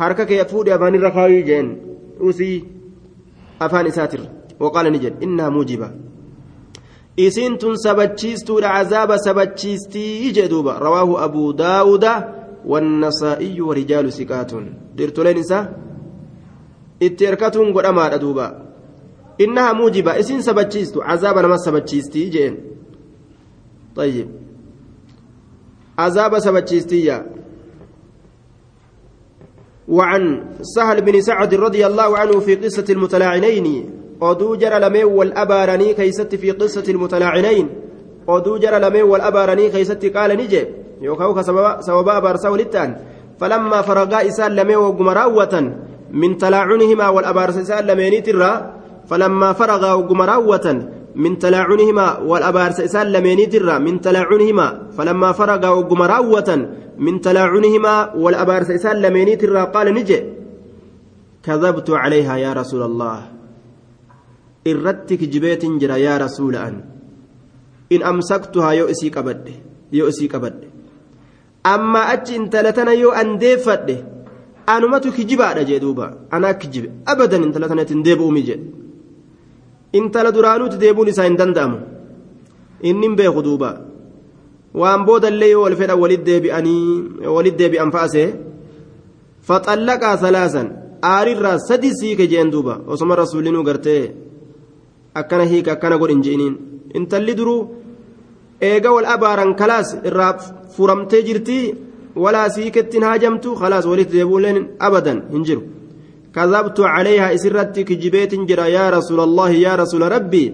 harka 0.00 0.26
kee 0.30 0.44
fuudhe 0.50 0.74
afaanirra 0.76 1.10
kaayuu 1.16 1.44
jeen 1.50 1.68
usii 2.30 2.56
afaan 3.66 3.86
isaatirra 3.92 4.26
waqaala 4.64 4.90
ni 4.90 4.98
jedhe 5.04 5.24
innaa 5.26 5.50
muujiba 5.54 5.88
sabachiistuudha 7.74 8.68
cazaaba 8.68 9.18
sabachiistii 9.18 10.32
jee 10.32 10.48
duuba 10.48 10.78
rawaahu 10.78 11.18
abuu 11.18 11.52
daawuda 11.52 12.44
والنسائي 12.66 13.60
ورجال 13.60 14.12
سكات 14.12 14.52
درتولين 14.96 15.38
إسا 15.38 15.76
اتركتهم 17.02 17.68
قدما 17.76 18.16
دوبا 18.16 18.48
إنها 19.40 19.72
موجبة 19.72 20.20
إسين 20.20 20.40
سبتشيستو 20.42 21.02
عذاب 21.02 21.38
نما 21.38 21.56
سبتشيستي 21.56 22.28
جين 22.28 22.54
طيب 23.96 24.28
عذاب 25.98 26.38
سبتشيستية 26.38 27.26
وعن 29.88 30.44
سهل 30.62 31.00
بن 31.00 31.20
سعد 31.20 31.54
رضي 31.54 31.86
الله 31.86 32.18
عنه 32.18 32.40
في 32.40 32.54
قصة 32.54 32.84
المتلاعنين 32.90 33.90
oduu 34.30 34.56
jara 34.62 34.78
lameen 34.84 35.08
wal 35.18 35.32
abaaranii 35.42 35.94
keeysatti 35.98 36.38
fi 36.42 36.54
qissati 36.60 36.90
ilmutalaacinayn 36.94 37.68
oduu 38.36 38.56
jara 38.62 38.78
lameen 38.84 39.06
wal 39.12 39.24
abaaranii 39.30 39.70
keeysatti 39.74 40.12
qaala 40.16 40.34
ni 40.40 40.46
jee 40.52 40.66
yookaan 41.06 41.34
ka 41.34 41.42
sababa 41.88 42.12
abaarsaa 42.20 42.54
walitti 42.54 42.76
ta'an 42.76 42.96
falammaa 43.40 43.82
faragaa 43.88 44.22
isaan 44.30 44.56
lameen 44.58 44.80
wagguma 44.86 45.14
raawwatan 45.20 45.72
min 46.22 46.36
talaacunihimaa 46.42 47.12
wal 47.16 47.28
abaarsa 47.32 47.64
isaan 47.66 47.86
lameeniitirraa 47.90 48.56
falammaa 49.10 49.54
faragaa 49.60 49.96
wagguma 49.98 50.26
raawwatan 50.32 50.78
من 51.14 51.38
تلاعنهما 51.38 52.18
والأبارس 52.18 52.80
إسان 52.80 53.06
لمينيترا 53.06 53.78
من 53.78 54.00
تلاعنهما 54.00 54.88
فلما 54.98 55.32
فرغا 55.32 55.68
وقم 55.68 56.02
راوة 56.02 56.68
من 56.98 57.20
تلاعنهما 57.20 58.14
والأبارس 58.14 58.70
إسان 58.70 58.96
لمينيترا 58.96 59.64
قال 59.64 59.94
نجي 59.94 60.24
كذبت 61.42 61.90
عليها 61.90 62.36
يا 62.36 62.52
رسول 62.52 62.82
الله 62.82 63.18
إردتك 64.66 65.20
جبيت 65.32 65.62
جرى 65.80 65.96
يا 66.06 66.14
رسول 66.24 66.56
أن 66.56 66.74
إن 67.92 68.00
أمسكتها 68.02 68.70
يؤسي 68.80 69.08
كبد 69.10 69.46
يؤسي 69.92 70.26
كبد 70.28 70.58
أما 71.66 72.02
أتش 72.12 72.30
انت 72.40 72.54
لتنا 72.56 72.92
يو 72.92 73.10
أنديفت 73.12 73.88
أنمتك 74.68 75.14
كجبا 75.16 75.62
جدوبا 75.68 76.06
أنا 76.32 76.52
كجب 76.60 76.84
أبدا 77.08 77.36
انت 77.36 77.56
لتنا 77.62 77.82
تنديب 77.82 78.22
أمي 78.22 78.42
جد 78.48 78.62
intala 79.98 80.34
duraanuuti 80.34 80.80
deebuun 80.82 81.08
isaa 81.12 81.26
hin 81.28 81.36
danda'amu 81.40 81.78
inni 82.90 83.06
hin 83.06 83.16
beeku 83.20 83.42
duuba 83.46 83.68
waan 84.82 85.04
boodallee 85.08 85.50
yoo 85.52 85.62
wal 85.64 85.76
fedhan 85.80 86.00
walit 86.04 86.24
deebi'anii 86.28 86.80
walit 87.36 87.56
deebi'an 87.60 87.92
fa'asee 87.96 88.26
faxallaqaa 89.48 90.16
salaasan 90.24 90.68
aarirraa 91.12 91.58
sadi 91.68 91.92
siike 92.00 92.26
jeen 92.32 92.50
duuba 92.54 92.74
osoma 92.96 93.20
rasuulinuu 93.22 93.64
gartee 93.68 94.02
akkana 95.20 95.44
hiika 95.52 95.72
akkana 95.76 95.98
godhin 95.98 96.22
je'iniin. 96.26 96.54
Intalli 96.98 97.34
duruu 97.38 97.60
eega 98.60 98.92
wal 98.96 99.08
abaaran 99.14 99.54
kalaas 99.60 99.96
irraa 100.08 100.32
furamtee 100.76 101.22
jirtii 101.28 101.74
walaa 102.24 102.48
siikettiin 102.56 103.08
haajamtu 103.08 103.56
kalaas 103.62 103.86
walitti 103.92 104.16
deebuuleen 104.18 104.68
abadan 104.78 105.22
hin 105.32 105.44
jiru. 105.50 105.62
كذبت 106.34 106.78
عليها 106.80 107.34
إسرت 107.34 107.76
كجبيت 107.88 108.32
جرا 108.48 108.66
يا 108.78 108.86
رسول 108.96 109.20
الله 109.28 109.50
يا 109.66 109.72
رسول 109.82 110.02
ربي 110.16 110.44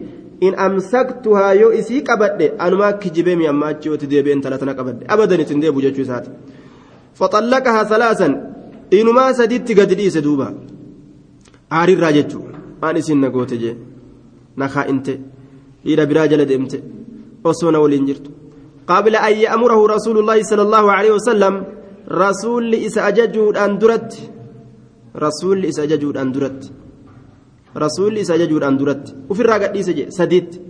إن 0.46 0.52
أمسكتها 0.66 1.48
يو 1.60 1.68
إسي 1.78 2.00
قبد 2.08 2.40
أنا 2.64 2.76
ما 2.80 2.90
كجبي 3.02 3.34
مي 3.40 3.48
أما 3.52 3.70
أتشوت 3.70 4.04
ديبي 4.04 4.32
أنت 4.32 4.46
لا 4.52 4.56
تنقبد 4.60 4.96
أبدا 5.12 5.42
تنديب 5.48 5.76
جتشو 5.84 6.04
سات 6.10 6.24
فطلقها 7.18 7.82
ثلاثا 7.92 8.28
إنما 8.98 9.32
سديت 9.38 9.68
قد 9.78 9.92
ليس 9.92 10.16
دوبا 10.26 10.48
عاري 11.76 11.92
الراجتشو 11.96 12.40
أنا 12.84 13.00
سن 13.06 13.20
نقوت 13.24 13.52
نخا 14.62 14.82
أنت 14.92 15.08
إلى 15.86 16.02
براجل 16.10 16.40
دمت 16.50 16.72
وصونا 17.44 17.78
ولينجرت 17.78 18.26
قبل 18.90 19.14
أن 19.16 19.34
يأمره 19.46 19.80
رسول 19.94 20.16
الله 20.18 20.38
صلى 20.50 20.62
الله 20.62 20.84
عليه 20.96 21.12
وسلم 21.18 21.54
رسول 22.24 22.74
إسا 22.86 23.08
أججود 23.08 23.56
أن 23.56 23.78
درت 23.82 24.12
rasuulli 25.14 25.68
isa 25.68 25.82
ajajuudhaan 25.82 26.32
duratti 26.34 26.70
rasuulli 27.74 28.20
isa 28.20 28.34
ajajuudhaan 28.34 28.78
duratti 28.78 29.14
ofirraa 29.28 29.58
gadhiise 29.58 29.94
jedhe 29.98 30.10
sadiitti 30.18 30.60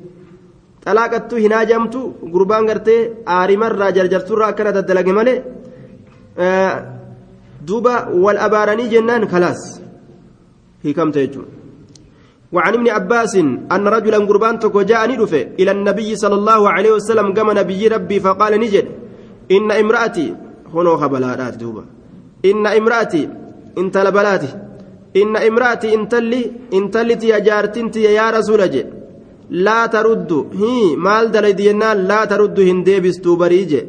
xalaaqattuu 0.85 1.39
hin 1.45 1.53
haajamtu 1.53 2.01
gurbaan 2.33 2.67
gartee 2.67 3.01
aarimarraa 3.37 3.91
jarjarturraa 3.99 4.49
akkana 4.49 4.73
daddalage 4.79 5.13
malee 5.13 5.39
duuba 7.69 7.95
wal 8.25 8.39
abaaranii 8.47 8.89
jennaan 8.89 9.29
kalaas 9.29 9.63
hiikamte 10.85 11.27
jechuudha. 11.27 11.60
وعن 12.53 12.73
ابن 12.75 12.89
عباس 12.89 13.35
أن 13.75 13.89
رجلا 13.97 14.19
قربان 14.29 14.59
تكو 14.59 14.83
جاء 14.83 15.03
ندفه 15.11 15.43
إلى 15.61 15.71
النبي 15.71 16.17
صلى 16.17 16.35
الله 16.35 16.61
عليه 16.71 16.93
وسلم 16.99 17.27
قام 17.37 17.49
نبي 17.59 17.89
ربي 17.89 18.21
فقال 18.21 18.53
نجد 18.61 18.87
إن 19.57 19.71
امرأتي 19.83 20.35
هنا 20.75 20.97
خبلات 20.97 21.55
دوبا 21.63 21.85
إن 22.51 22.67
امرأتي 22.67 23.23
intalli 25.97 26.43
intalliti 26.79 27.29
jaartinti 27.47 28.05
yaa 28.05 28.31
rasuula 28.37 28.67
je 28.75 28.83
laa 29.67 29.89
taruddu 29.95 30.39
hii 30.61 30.97
maal 31.07 31.27
dalaydi 31.35 31.63
jennaan 31.69 32.07
laa 32.11 32.27
taruddu 32.33 32.63
hin 32.69 32.85
deebistuu 32.89 33.37
barii 33.37 33.65
je 33.73 33.81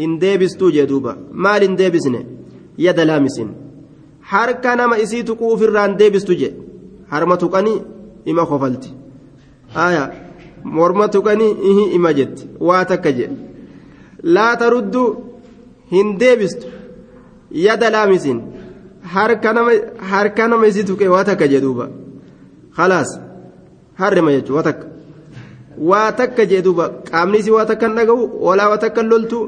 hin 0.00 0.12
deebistuu 0.22 0.70
jee 0.76 0.86
duuba 0.92 1.12
maal 1.32 1.60
hin 1.66 1.76
deebisne 1.80 2.20
yada 2.86 3.04
laamisin 3.10 3.50
harka 4.32 4.76
nama 4.76 4.98
isii 5.04 5.22
tuquu 5.28 5.52
ofirraan 5.54 5.96
deebistu 6.00 6.34
je 6.40 6.50
harma 7.12 7.36
tuqanii 7.42 7.78
ima 8.32 8.46
kofalti 8.50 8.90
aya 9.86 10.02
morma 10.64 11.08
tuqanii 11.14 11.56
ihi 11.70 11.84
ima 11.96 12.12
jetti 12.18 12.48
waa 12.68 12.84
takka 12.84 13.12
jedhe 13.18 13.36
laa 14.36 14.52
taruddu 14.62 15.02
hin 15.94 16.18
deebistu 16.22 16.66
yada 17.66 17.90
laamisiin 17.96 18.40
harka 20.10 20.48
nama 20.48 20.66
isii 20.66 20.84
tuqee 20.90 21.08
waa 21.14 21.24
takka 21.30 21.48
jedhuuba 21.54 21.88
khalaas 22.76 23.10
harrima 24.00 24.32
jechuun 24.36 24.56
waa 24.58 24.66
takka 24.68 24.86
waa 25.90 26.12
takka 26.20 26.46
jedhuuba 26.52 26.88
qaamni 27.10 27.38
isii 27.42 27.56
waa 27.58 27.66
takka 27.72 27.86
hin 27.88 27.96
dhaga'u 28.00 28.30
walaa 28.46 28.68
waa 28.72 28.82
takka 28.86 29.02
loltu 29.12 29.38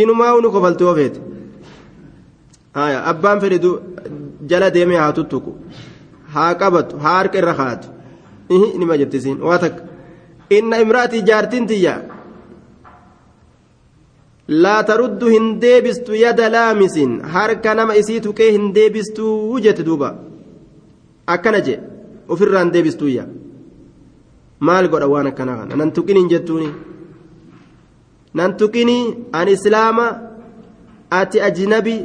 inumaa 0.00 0.34
uni 0.40 0.50
kofaltuu 0.56 0.88
ofeete 0.92 1.20
abbaan 3.12 3.40
fedhe 3.40 3.58
jala 4.50 4.70
deemee 4.76 5.00
haa 5.04 5.12
tuttuqu 5.18 5.50
haa 6.34 6.54
qabatu 6.54 6.98
haa 7.04 7.16
harka 7.18 7.38
irra 7.38 7.54
kaatu. 7.60 7.88
Nima 8.78 8.96
jettisiin 9.00 9.38
waa 9.48 9.58
takka. 9.58 9.82
Inna 10.50 10.76
imraatii 10.84 11.22
jaartiin 11.28 11.66
tiyya. 11.66 11.94
Laa 14.48 14.82
taruddu 14.84 15.26
hin 15.34 15.46
deebistu 15.60 16.14
yada 16.14 16.48
laamisin. 16.52 17.20
Harka 17.34 17.74
nama 17.74 17.94
isii 18.00 18.20
tuqee 18.20 18.50
hin 18.52 18.74
deebistuu 18.74 19.60
jette 19.60 19.84
duuba. 19.86 20.14
Akkana 21.26 21.60
jee 21.66 21.78
ofirraan 22.28 22.72
deebistuyya 22.72 23.24
maal 24.60 24.88
godha 24.88 25.08
waan 25.12 25.26
akkana 25.30 25.56
kana? 25.56 25.76
Nan 25.76 25.92
tuqiniin 25.92 26.28
jettuuni. 26.32 26.68
Nan 28.34 28.56
tuqinii 28.56 29.04
an 29.32 29.48
islaama 29.48 30.06
ati 31.10 31.40
ajnabi 31.48 31.96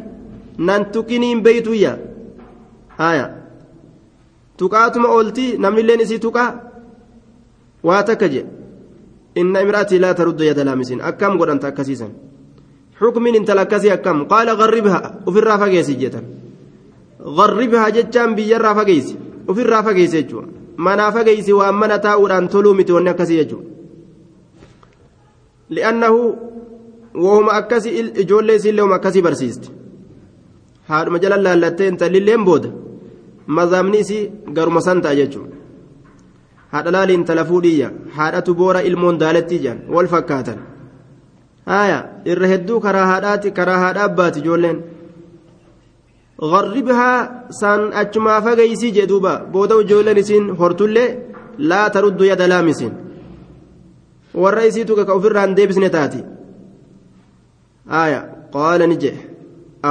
nan 0.58 0.86
tuqiniin 0.94 1.42
beeytuyya 1.46 1.92
haya 2.98 3.26
tuqaatuma 4.58 5.08
ooltii 5.16 5.58
namnilleen 5.58 6.02
isii 6.06 6.20
tuqaa 6.20 6.52
waa 7.84 8.04
takka 8.04 8.28
jee. 8.34 8.46
Inna 9.36 9.62
imraatii 9.62 10.00
laa 10.00 10.14
taruddu 10.14 10.44
yada 10.44 10.64
laamisin 10.66 11.02
akkam 11.10 11.38
godhanta 11.38 11.68
akkasiisan? 11.68 12.12
حكم 13.02 13.28
انت 13.28 13.52
لكسي 13.52 13.98
كم 13.98 14.24
قال 14.24 14.50
غربها 14.50 15.20
وفي 15.28 15.40
الرافا 15.40 15.68
جيسي 15.68 15.94
جتا 15.94 16.22
غربها 17.22 17.90
جتان 17.90 18.36
بيجر 18.36 18.74
فجيسي 18.76 19.16
وفي 19.48 19.62
الرافا 19.62 19.92
جيسي 19.92 20.22
جو 20.22 20.42
منا 20.78 21.12
فجيسي 21.12 21.54
وأمنا 21.54 21.98
تاوران 21.98 22.50
تلومت 22.50 22.92
ونكسي 22.92 23.44
جو 23.44 23.60
لأنه 25.70 26.14
وهم 27.16 27.50
أكسي 27.50 27.90
إجولي 28.22 28.60
سيلي 28.60 28.82
وهم 28.82 28.94
أكسي 28.94 29.22
برسيست 29.22 29.64
هذا 30.88 31.10
مجال 31.10 31.34
الله 31.34 31.54
لتين 31.56 31.98
تللين 33.48 33.56
بود 33.56 33.56
مزامني 33.56 34.04
سي 34.04 34.32
قرم 34.56 34.80
سنتا 34.80 35.14
جتو 35.14 35.42
هذا 36.72 36.90
لا 36.92 37.06
لين 37.06 37.26
تلفودية 37.26 37.94
هذا 38.16 38.40
تبورا 38.40 38.80
المون 38.80 39.18
دالتي 39.18 39.58
جان 39.58 39.80
والفكاتن 39.90 40.58
haya 41.68 41.98
irra 42.32 42.48
hedduu 42.52 42.80
karaa 42.86 43.08
haadhaati 43.12 43.52
karaa 43.58 43.80
haadha 43.84 44.04
abbaati 44.10 44.40
ijoolleen 44.44 44.78
garribhaa 46.54 47.18
san 47.60 47.82
achumaa 48.02 48.38
fageeysii 48.46 48.92
jee 48.98 49.08
duuba 49.12 49.34
booda 49.56 49.80
ijoolleen 49.84 50.22
isiin 50.24 50.48
hortullee 50.62 51.10
laa 51.72 51.90
taruddu 51.96 52.30
yada 52.30 52.48
laamisiin 52.54 52.94
warra 54.44 54.66
isiitu 54.70 54.98
ka 55.00 55.14
ofirraan 55.20 55.58
deebisne 55.58 55.90
taati 55.98 56.24
haya 57.96 58.22
qaala 58.56 58.88
ni 58.92 58.98
jee 59.04 59.18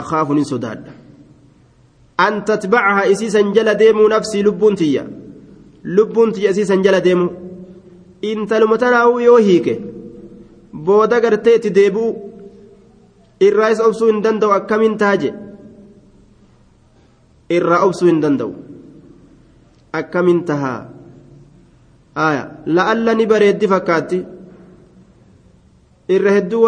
akhaafu 0.01 0.39
nin 0.39 0.51
sodaadha 0.53 0.96
an 2.19 2.45
tatbacaha 2.45 3.07
isiisan 3.13 3.53
jala 3.55 3.75
deemuu 3.75 4.09
nafsii 4.09 4.43
lubbuun 4.43 4.77
tiyya 4.77 5.05
lubbuun 5.85 6.33
tiyya 6.33 6.51
isiisan 6.51 6.83
jala 6.83 7.01
deemu 7.01 7.29
intaluma 8.23 8.79
tanaa'uu 8.79 9.21
yoo 9.21 9.37
hiike 9.49 9.75
booda 10.87 11.21
gartee 11.21 11.57
itti 11.59 11.75
deebi'u 11.79 12.09
irraa 13.49 13.71
isa 13.75 13.87
obsuu 13.87 14.09
hin 14.13 14.23
danda'u 14.25 14.53
akkamiin 14.59 14.97
taaje 15.03 15.33
irraa 17.59 17.83
obsuu 17.89 18.09
hin 18.09 18.23
danda'u 18.25 18.53
akkamiin 20.01 20.45
tahaa 20.45 20.81
la'alla 22.79 23.15
ni 23.15 23.27
bareeddi 23.33 23.69
fakkaatti 23.75 24.25
irra 26.17 26.31
hedduu 26.39 26.65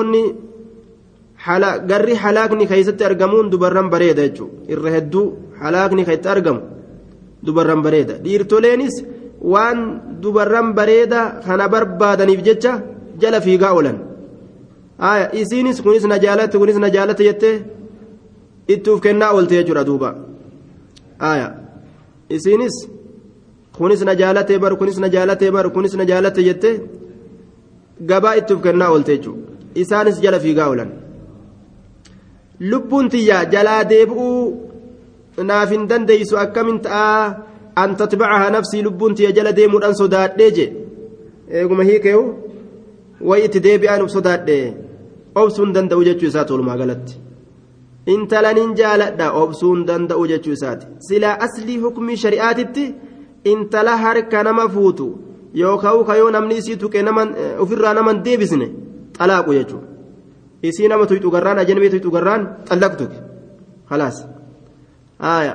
garri 1.90 2.14
halaakni 2.14 2.66
keessatti 2.66 3.04
argamuun 3.04 3.50
dubarran 3.52 3.88
bareeda 3.94 4.22
jechuudha 4.28 4.72
irra 4.72 4.90
hedduu 4.96 5.26
halaakni 5.62 6.02
keessatti 6.04 6.28
argamu 6.34 6.60
dubarran 7.46 7.80
bareeda 7.86 8.14
dhiirtoleenis 8.24 8.94
waan 9.52 9.78
dubarran 10.22 10.68
bareeda 10.78 11.20
kana 11.46 11.68
barbaadaniif 11.68 12.42
jecha. 12.50 12.72
jala 13.22 13.40
fiigaa 13.46 13.72
oolan 13.76 13.98
isiinis 15.40 15.80
kunis 15.86 16.04
na 16.12 16.18
jaalatte 16.24 16.56
kunis 16.62 16.78
na 16.84 16.90
jaalatte 16.96 17.24
jettee 17.28 17.56
itti 18.74 18.90
uf 18.92 19.00
kennaa 19.06 19.32
oolte 19.36 19.54
jechuudha 19.58 19.84
duuba 19.88 20.10
isiinis 22.36 22.76
kunis 23.78 24.02
na 24.08 24.14
jaalatte 24.20 24.54
bar 24.64 24.72
kunis 24.80 24.98
na 25.04 25.08
jaalatte 25.14 25.50
bar 25.56 25.66
kunis 25.76 25.94
na 26.00 26.08
jaalatte 26.10 26.40
jettee 26.48 26.74
gabaa 28.10 28.34
itti 28.40 28.54
uf 28.56 28.62
kennaa 28.66 28.90
oolte 28.94 29.12
jechuudha 29.16 29.42
isaanis 29.82 30.22
jala 30.24 30.40
fiigaa 30.44 30.68
oolan 30.72 30.90
lubbuun 32.60 33.08
tiyya 33.08 33.44
jalaa 33.52 33.84
deebi'uu 33.84 35.44
naaf 35.50 35.70
hin 35.70 35.86
dandeeysu 35.90 36.38
akkamin 36.44 36.80
ta'a 36.86 37.36
an 37.82 37.96
tatbacaha 37.96 38.50
nafsii 38.50 38.82
lubbuun 38.82 39.14
tiyya 39.14 39.32
jala 39.32 39.52
deemuudhaan 39.58 39.94
sodaadhee 40.02 40.50
je 40.56 40.66
eeguma 41.60 41.88
hiikeewu 41.90 42.24
way 43.28 43.44
itti 43.46 43.60
deebi'aan 43.66 44.02
uf 44.06 44.10
sodaadhe 44.16 44.58
obsuun 45.34 45.74
danda'u 45.76 46.04
jechuu 46.08 46.28
isaati 46.32 46.52
walumaa 46.52 46.78
galatti 46.82 47.20
intalanin 48.14 48.74
jaaladha 48.80 49.32
obsuun 49.42 49.86
danda'u 49.90 50.26
jechuu 50.32 50.56
isaati 50.58 50.86
silaa 51.08 51.36
aslii 51.46 51.78
hukumii 51.84 52.16
shari'aatitti 52.24 52.84
intala 53.52 53.96
harka 54.04 54.42
nama 54.48 54.68
fuutu 54.74 55.08
yookaan 55.62 56.04
kayoo 56.08 56.30
namni 56.36 56.58
isii 56.62 56.80
tuqe 56.82 57.04
ofirraa 57.64 57.94
naman 57.98 58.24
deebisne 58.24 58.66
xalaaqu 59.18 59.54
jechuudha 59.58 59.86
isii 60.62 60.88
nama 60.88 61.06
tuyxu 61.06 61.30
garraan 61.30 61.58
ajanamee 61.58 61.90
tuyxu 61.94 62.10
garraan 62.10 62.42
xallaqtu 62.68 63.04
halaas 63.90 64.26
haaya 65.24 65.54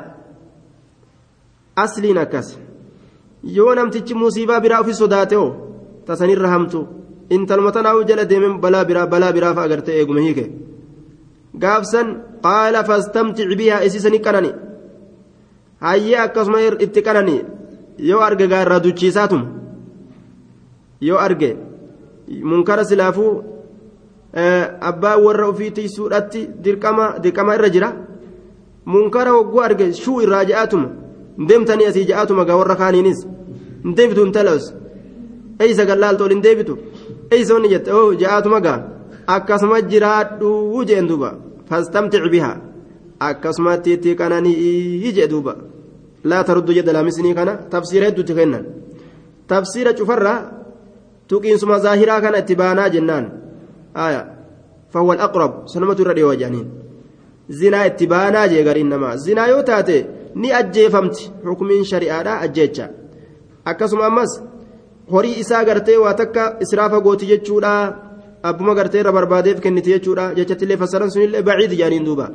asliin 1.76 2.18
akkas 2.26 2.58
yoo 3.58 3.76
namtichi 3.76 4.14
musiibaa 4.24 4.60
biraa 4.66 4.82
ofii 4.82 4.94
sodaate 5.04 5.36
hoo 5.36 5.52
tasanirra 6.06 6.50
hamtu. 6.56 6.88
intaluma 7.30 7.72
tanaa'u 7.72 8.04
jala 8.10 8.26
deemeen 8.30 8.60
balaa 8.64 8.86
biraa 8.86 9.08
balaa 9.08 9.34
biraa 9.34 9.54
fa'a 9.56 9.66
agartee 9.70 9.96
eeguma 10.00 10.22
hiike 10.26 10.46
gaafsan 11.64 12.08
qaala 12.46 12.84
fastamtic 12.90 13.50
bihaa 13.60 13.84
isiisani 13.88 14.20
qanani 14.26 14.52
hayyee 15.86 16.20
akkasuma 16.26 16.60
itti 16.86 17.02
qanani 17.08 17.36
yoo 18.10 18.22
arge 18.28 18.48
gaarraa 18.54 18.84
duchiisaatum 18.86 19.44
yoo 21.08 21.20
arge 21.26 21.50
munkara 22.52 22.84
silaafuu 22.92 23.32
abbaa 24.34 25.18
warra 25.18 25.48
ofii 25.48 25.72
tiisuudhatti 25.72 26.48
dirqama 26.64 27.56
irra 27.56 27.70
jira. 27.70 27.94
Munkara 28.86 29.32
hogguu 29.32 29.62
arge 29.62 29.94
shuu 29.94 30.22
irraa 30.22 30.44
ja'aatuma 30.46 30.90
deemtanii 31.48 31.86
asii 31.86 32.06
ja'aatuma 32.06 32.46
gaa 32.46 32.58
warra 32.58 32.76
kaaniinis. 32.76 33.26
Hin 33.84 33.96
deebitu 33.96 34.24
hin 34.24 34.32
talas 34.32 34.74
eeysa 35.60 35.86
gallaaltool 35.86 36.30
hin 36.30 36.44
deebitu. 36.44 36.78
Eeysoonni 37.32 37.70
jette 37.70 37.94
oo 37.94 38.14
ja'aatuma 38.14 38.60
gaa. 38.62 38.80
Akkasuma 39.28 39.82
jiraadhuu 39.82 40.84
jeen 40.86 41.08
duuba. 41.08 41.34
Fastamtic 41.70 42.30
bihaa. 42.32 42.58
Akkasumatti 43.20 43.94
itti 43.94 44.16
qananii 44.16 45.14
jee 45.14 45.28
duuba. 45.30 45.56
Laa 46.24 46.44
taruddu 46.44 46.74
jedha 46.74 46.94
laamisnii 46.94 47.34
kana. 47.36 47.54
Tafsiira 47.70 48.08
hedduutti 48.08 48.34
kennan. 48.34 48.66
Tafsiira 49.48 49.94
cufarraa 49.94 50.40
tuqiinsuma 51.28 51.80
zaahiraa 51.80 52.22
kana 52.22 52.38
itti 52.44 52.56
baanaa 52.56 52.90
jennaan 52.90 53.43
irra 56.04 56.14
dhiyoo 56.16 56.36
jedhaniin 56.36 56.84
zinaa 57.50 57.86
itti 57.86 58.08
baanaa 58.08 58.48
jee 58.48 58.64
gariin 58.64 58.90
namaa. 58.90 59.16
Zinaa 59.18 59.48
yoo 59.48 59.64
taate 59.64 60.08
ni 60.36 60.54
ajjeefamti. 60.54 61.32
Hukumiin 61.46 61.86
shari'aadha 61.86 62.40
ajjeecha. 62.40 62.90
Akkasuma 63.66 64.06
ammas 64.06 64.42
horii 65.12 65.40
isaa 65.40 65.64
gartee 65.66 65.98
waa 65.98 66.14
takka 66.14 66.56
israafa 66.60 67.02
gooti 67.02 67.26
jechuudha 67.26 67.72
abbuma 68.44 68.76
gartee 68.76 69.00
irra 69.00 69.12
barbaadeef 69.12 69.60
kenniti 69.60 69.94
jechuudha 69.94 70.34
jechattillee 70.36 70.78
fassaran 70.78 71.12
sunillee 71.12 71.42
baciid 71.42 71.72
jedhaniin 71.72 72.06
duuba. 72.06 72.30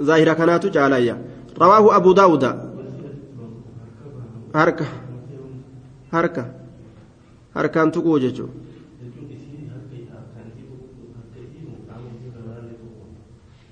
Zaahira 0.00 0.34
kanaatu 0.34 0.70
caalayya 0.70 1.16
rawaahu 1.58 1.92
abu 1.92 2.14
daawuda. 2.14 2.50
Harka. 4.52 4.84
Harka. 6.12 6.44
Harkaan 7.54 7.92
tuquu 7.92 8.18
jechuudha 8.18 8.73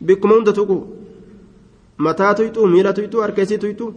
bikkuma 0.07 0.35
hunda 0.37 0.53
tuqu 0.59 0.77
mataa 2.07 2.33
tuyxuu 2.39 2.67
miila 2.75 2.93
tuyxuu 2.97 3.23
harka 3.25 3.43
isii 3.47 3.59
tuyxuu 3.65 3.91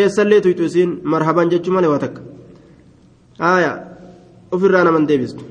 eessallee 0.00 0.40
tuyxu 0.46 0.64
isiin 0.70 0.90
marhaban 1.12 1.50
jechuu 1.52 1.74
malee 1.76 1.90
waa 1.92 2.02
takka 2.04 2.20
haaya 3.44 3.72
ofirraa 4.54 4.84
naman 4.88 5.06
deebistu 5.10 5.44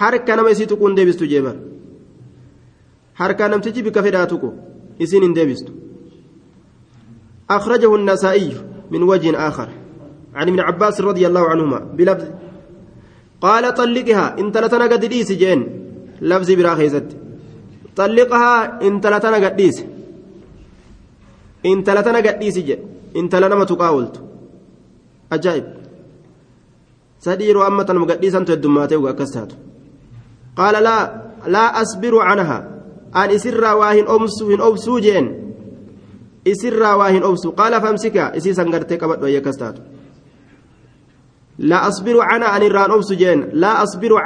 harka 0.00 0.36
nama 0.36 0.50
isii 0.54 0.68
tuquu 0.72 0.86
hin 0.88 0.96
deebistu 0.98 1.30
jeebar 1.32 1.56
harka 3.20 3.48
namtichi 3.48 3.86
bika 3.86 4.06
fedhaa 4.06 4.26
tuqu 4.34 4.50
isiin 5.06 5.26
hin 5.28 5.36
deebistu 5.40 5.72
أخرجه 7.50 7.94
النسائي 7.94 8.56
من 8.90 9.02
وجه 9.02 9.48
آخر 9.48 9.68
عن 10.34 10.48
ابن 10.48 10.60
عباس 10.60 11.00
رضي 11.00 11.26
الله 11.26 11.48
عنهما 11.48 11.78
بلفظ 11.78 12.28
قال 13.40 13.74
طلقها 13.74 14.38
انت 14.38 14.56
لتنا 14.58 14.84
قد 14.84 15.04
ديس 15.04 15.32
جين 15.32 15.60
لفظ 16.20 16.50
براخيزت 16.50 17.16
طلقها 17.96 18.82
انت 18.82 19.06
لتنا 19.06 19.36
قد 19.46 19.56
ديس 19.56 19.84
انت 21.66 21.90
لتنا 21.90 22.18
قد 22.18 22.38
ديس 22.38 22.58
جين 22.58 22.78
انت 23.16 23.34
لنما 23.34 23.64
تقاولت 23.64 24.22
أجائب 25.32 25.64
سدير 27.18 27.66
أمة 27.66 27.86
مقدسا 27.90 28.38
تدماته 28.38 28.96
وأكستاته 28.96 29.56
قال 30.56 30.84
لا 30.84 31.22
لا 31.46 31.82
أصبر 31.82 32.18
عنها 32.18 32.58
أن 33.16 33.30
إسر 33.30 33.64
واهن 33.64 34.06
أمسو 34.08 34.50
هن 34.50 34.60
أبسو 34.60 34.98
جين 34.98 35.26
إسر 36.46 36.82
واهن 36.82 37.22
أبسو 37.22 37.50
قال 37.50 37.80
فامسكا 37.82 38.36
إسي 38.36 38.54
سنغرتك 38.54 39.02
أبد 39.02 39.22
ويكستاته 39.22 39.82
لا 41.58 41.88
أصبر 41.88 42.20
عنها 42.20 42.56
أن 42.56 42.62
الران 42.62 42.90
أبسو 42.90 43.14
جين 43.14 43.48
لا 43.52 43.82
أصبر 43.82 44.18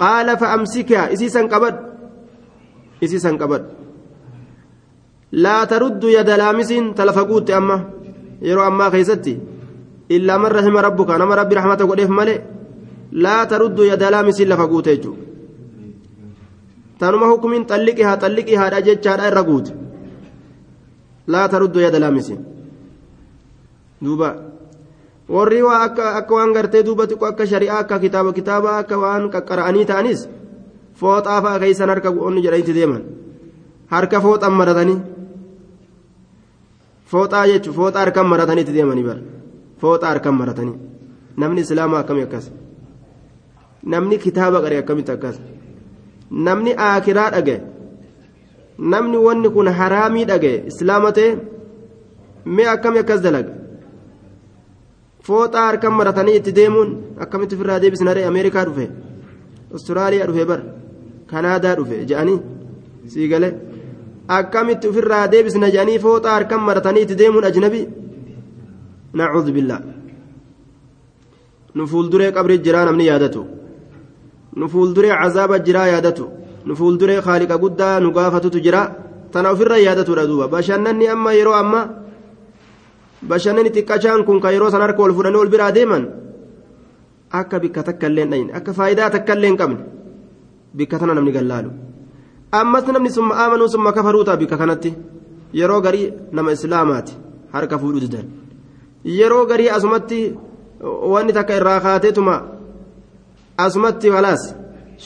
عنها 0.00 0.32
أن 0.32 0.38
إسر 0.38 0.46
راهن 0.46 0.60
أبسو 0.60 0.78
قال 0.80 0.86
فأمسكا 0.86 1.12
إسي 1.12 1.28
سنقبد 1.28 1.76
إسي 3.04 3.18
سنقبد 3.18 3.64
لا 5.32 5.64
ترد 5.64 6.04
يد 6.04 6.30
لامس 6.30 6.68
تلفقوت 6.96 7.50
أما. 7.50 7.90
يرو 8.42 8.66
أما 8.66 8.90
خيستي 8.90 9.38
إلا 10.10 10.38
من 10.38 10.46
رحم 10.46 10.76
ربك. 10.76 11.10
نما 11.10 11.34
ربي 11.34 11.54
رحمته 11.54 11.86
قديف 11.86 12.10
ملئ 12.10 12.40
لا 13.12 13.44
ترد 13.44 13.78
يد 13.78 14.02
لامس 14.02 14.40
لفقوت 14.40 14.86
يجو. 14.86 15.14
تنما 16.98 17.32
حكم 17.32 17.64
طلقها 17.64 18.14
طلقها 18.14 18.68
رجتها 18.68 19.28
الرقوت 19.28 19.74
لا 21.26 21.46
ترد 21.46 21.76
يد 21.76 21.96
لامس. 21.96 22.32
دوبا. 24.02 24.50
Warri 25.34 25.62
waa 25.62 25.80
akka 25.86 26.04
akka 26.18 26.34
waan 26.38 26.52
gartee 26.56 26.82
duuba 26.86 27.04
xiqqoo 27.10 27.28
akka 27.32 27.44
shari'aa 27.52 27.78
akka 27.84 27.96
kitaaba 28.04 28.30
kitaaba 28.38 28.68
akka 28.80 28.96
waan 29.02 29.22
qaqqara'anii 29.34 29.86
ta'anis 29.90 30.20
fooxaa 31.00 31.38
fa'a 31.44 31.58
keeysan 31.62 31.88
harka 31.92 32.08
onni 32.28 32.40
jedhanitti 32.44 32.74
deeman 32.78 33.02
harka 33.92 34.16
fooxan 34.24 34.52
maratanii 34.60 34.98
fooxaa 37.10 37.44
jechuun 37.50 37.76
fooxaa 37.78 38.02
harkaan 38.04 38.28
marataniitti 38.32 38.72
deemanii 38.76 39.06
bara 39.08 39.22
fooxaa 39.80 40.10
harkaan 40.12 40.36
maratanii 40.40 40.76
namni 41.40 41.60
islaamaa 41.66 42.00
akkamii 42.02 42.26
akkas 42.28 42.46
namni 43.92 44.16
kitaaba 44.24 44.58
qaree 44.64 44.80
akkamitti 44.82 45.12
akkas 45.16 45.36
namni 46.48 46.72
aakiraa 46.88 47.30
dhagaye 47.36 47.58
namni 48.92 49.16
wanni 49.26 49.48
kun 49.56 49.68
haraamii 49.78 50.26
dhagaye 50.30 50.58
islaama 50.72 51.10
ta'e 51.16 51.30
mee 52.56 52.68
akkamii 52.74 53.02
akkas 53.04 53.20
dalaga 53.26 53.59
fooxaa 55.26 55.66
harkaan 55.68 55.94
maratanii 56.00 56.36
itti 56.40 56.52
deemuun 56.58 56.90
akkamitti 57.24 57.54
ofirraa 57.56 57.80
deebisnaree 57.82 58.24
ameerikaa 58.30 58.64
dhufe 58.68 58.86
ostiraaliyaa 59.76 60.28
dhufe 60.30 60.44
bara 60.50 60.64
kanaadaa 61.30 61.74
dhufe 61.78 61.96
je'anii 62.10 62.38
sii 63.12 63.28
galee. 63.32 63.52
akkamitti 64.38 64.88
ofirraa 64.90 65.26
deebisna 65.32 65.68
jedhanii 65.74 65.98
fooxaa 66.04 66.34
harkaan 66.36 66.62
maratanii 66.68 67.02
itti 67.06 67.16
deemuun 67.20 67.44
ajnabi 67.50 67.80
nacuudhu 69.18 69.52
billaa 69.56 69.80
nu 71.76 71.86
fuulduree 71.90 72.30
qabri 72.36 72.58
jiraa 72.66 72.84
namni 72.88 73.06
yaadatu 73.10 73.42
nu 74.58 74.68
fuulduree 74.72 75.14
cazaaba 75.20 75.56
jiraa 75.66 75.86
yaadatu 75.94 76.24
nu 76.66 76.72
fuulduree 76.78 77.20
haaliqa 77.26 77.56
guddaa 77.64 77.94
nu 78.04 78.12
gaafatutu 78.16 78.58
jira 78.66 78.82
tana 79.32 79.50
ofirra 79.54 79.76
yaadatudha 79.86 80.26
duuba 80.30 80.46
bashannanni 80.54 81.06
amma 81.14 81.30
yeroo 81.38 81.56
amma 81.62 81.80
bashannani 83.28 83.70
xiqqachaan 83.70 84.24
kun 84.24 84.40
ka 84.40 84.52
yeroo 84.52 84.70
san 84.70 84.80
harka 84.80 85.02
ol 85.02 85.14
fudhanii 85.14 85.40
ol 85.40 85.48
biraa 85.48 85.72
deeman 85.72 86.04
akka 87.30 87.58
bikka 87.60 87.82
takka 87.82 88.06
illee 88.06 88.24
hin 88.24 88.30
dhayne 88.32 88.52
akka 88.58 88.72
faayidaa 88.72 89.10
takka 89.10 89.32
illee 89.34 89.50
hin 89.50 89.58
qabne 89.60 89.78
bikka 90.74 90.98
tana 90.98 91.14
namni 91.14 91.32
gallaalu. 91.32 91.70
ammas 92.52 92.84
namni 92.86 93.10
summa 93.10 93.34
aamanuu 93.42 93.68
summa 93.68 93.92
kafaruu 93.92 94.24
ta'a 94.24 94.36
bikka 94.36 94.56
kanatti 94.56 94.94
yeroo 95.60 95.80
garii 95.80 96.12
nama 96.32 96.52
islaamaati 96.52 97.12
harka 97.52 97.78
fuudhuu 97.78 98.00
didan 98.00 98.26
yeroo 99.04 99.44
garii 99.46 99.68
asumatti 99.76 100.18
wanni 101.12 101.32
takka 101.32 101.56
irraa 101.60 101.80
kaateetuma 101.80 102.34
asumatti 103.66 104.10
walaas 104.10 104.42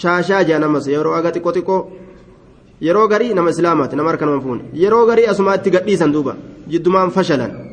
shaashaa 0.00 0.44
jedhan 0.44 0.64
ammas 0.68 0.86
yeroo 0.94 1.14
aga 1.18 1.30
xiqqoo 1.34 1.52
xiqqoo 1.56 1.80
yeroo 2.86 3.06
garii 3.12 3.34
nama 3.34 3.50
islaamaati 3.50 3.96
nama 3.96 4.10
harka 4.10 4.26
nama 4.26 4.40
fuune 4.40 4.64
yeroo 4.82 5.04
garii 5.10 5.26
asumaatti 5.32 5.70
gadhiisan 5.76 6.12
duuba 6.12 6.36
jiddumaan 6.72 7.10
fashalan 7.10 7.63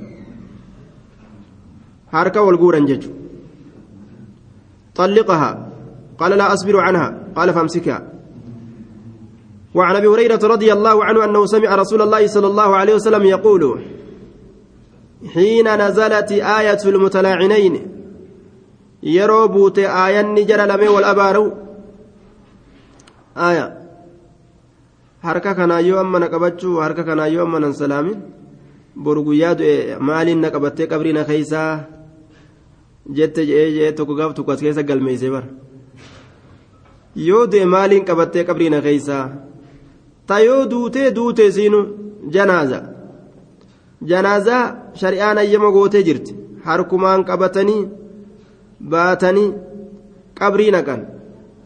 harka 2.11 2.41
wal 2.43 2.57
طلقها 4.95 5.67
قال 6.19 6.31
لا 6.31 6.53
أصبر 6.53 6.79
عنها 6.79 7.17
قال 7.35 7.53
فامسكها 7.53 8.07
وعن 9.75 9.95
ابي 9.95 10.07
هريره 10.07 10.39
رضي 10.47 10.73
الله 10.73 11.05
عنه 11.05 11.25
انه 11.25 11.45
سمع 11.45 11.75
رسول 11.75 12.01
الله 12.01 12.27
صلى 12.27 12.47
الله 12.47 12.75
عليه 12.75 12.95
وسلم 12.95 13.23
يقول 13.23 13.81
حين 15.33 15.87
نزلت 15.87 16.31
آية 16.31 16.77
المتلاعنين 16.85 17.87
يرو 19.03 19.47
بوت 19.47 19.79
آية 19.79 20.21
نجر 20.21 20.65
لمي 20.65 20.87
والأبارو 20.87 21.53
آية 23.37 23.77
harka 25.21 25.53
kanaa 25.53 25.79
yoo 25.85 25.99
amma 26.01 26.19
na 26.19 26.27
qabachuu 26.33 26.81
harka 26.81 27.03
kanaa 27.03 27.27
yoo 27.29 27.45
amma 27.45 27.59
nan 27.59 27.73
salaamin. 27.77 28.17
Boru 28.97 29.21
guyyaa 29.23 29.53
du'e 29.53 29.97
maaliin 29.99 30.41
na 30.41 30.49
qabattee 30.49 30.87
keeysaa? 30.89 32.00
Jette 33.09 33.45
je'ee 33.45 33.71
je'ee 33.75 33.91
tokko 33.93 34.15
gaaf 34.15 34.33
tokko 34.35 34.51
as 34.51 34.59
keessa 34.61 34.83
galmeeyse 34.83 35.29
bara. 35.29 35.47
Yoo 37.15 37.45
du'e 37.51 37.65
maaliin 37.65 38.05
qabattee 38.05 38.43
qabriina 38.45 38.81
keeysaa 38.81 39.25
tayoo 40.27 40.69
duutee 40.71 41.11
duutee 41.15 41.51
siinu 41.51 41.79
janaaza. 42.33 42.79
Janaazaa 44.09 44.63
shari'aan 44.99 45.37
ayyama 45.37 45.71
gootee 45.71 46.03
jirti. 46.03 46.35
Harkumaan 46.65 47.25
qabatanii 47.25 47.89
baatanii 48.91 49.53
qabrii 50.39 50.71
naqan 50.71 51.01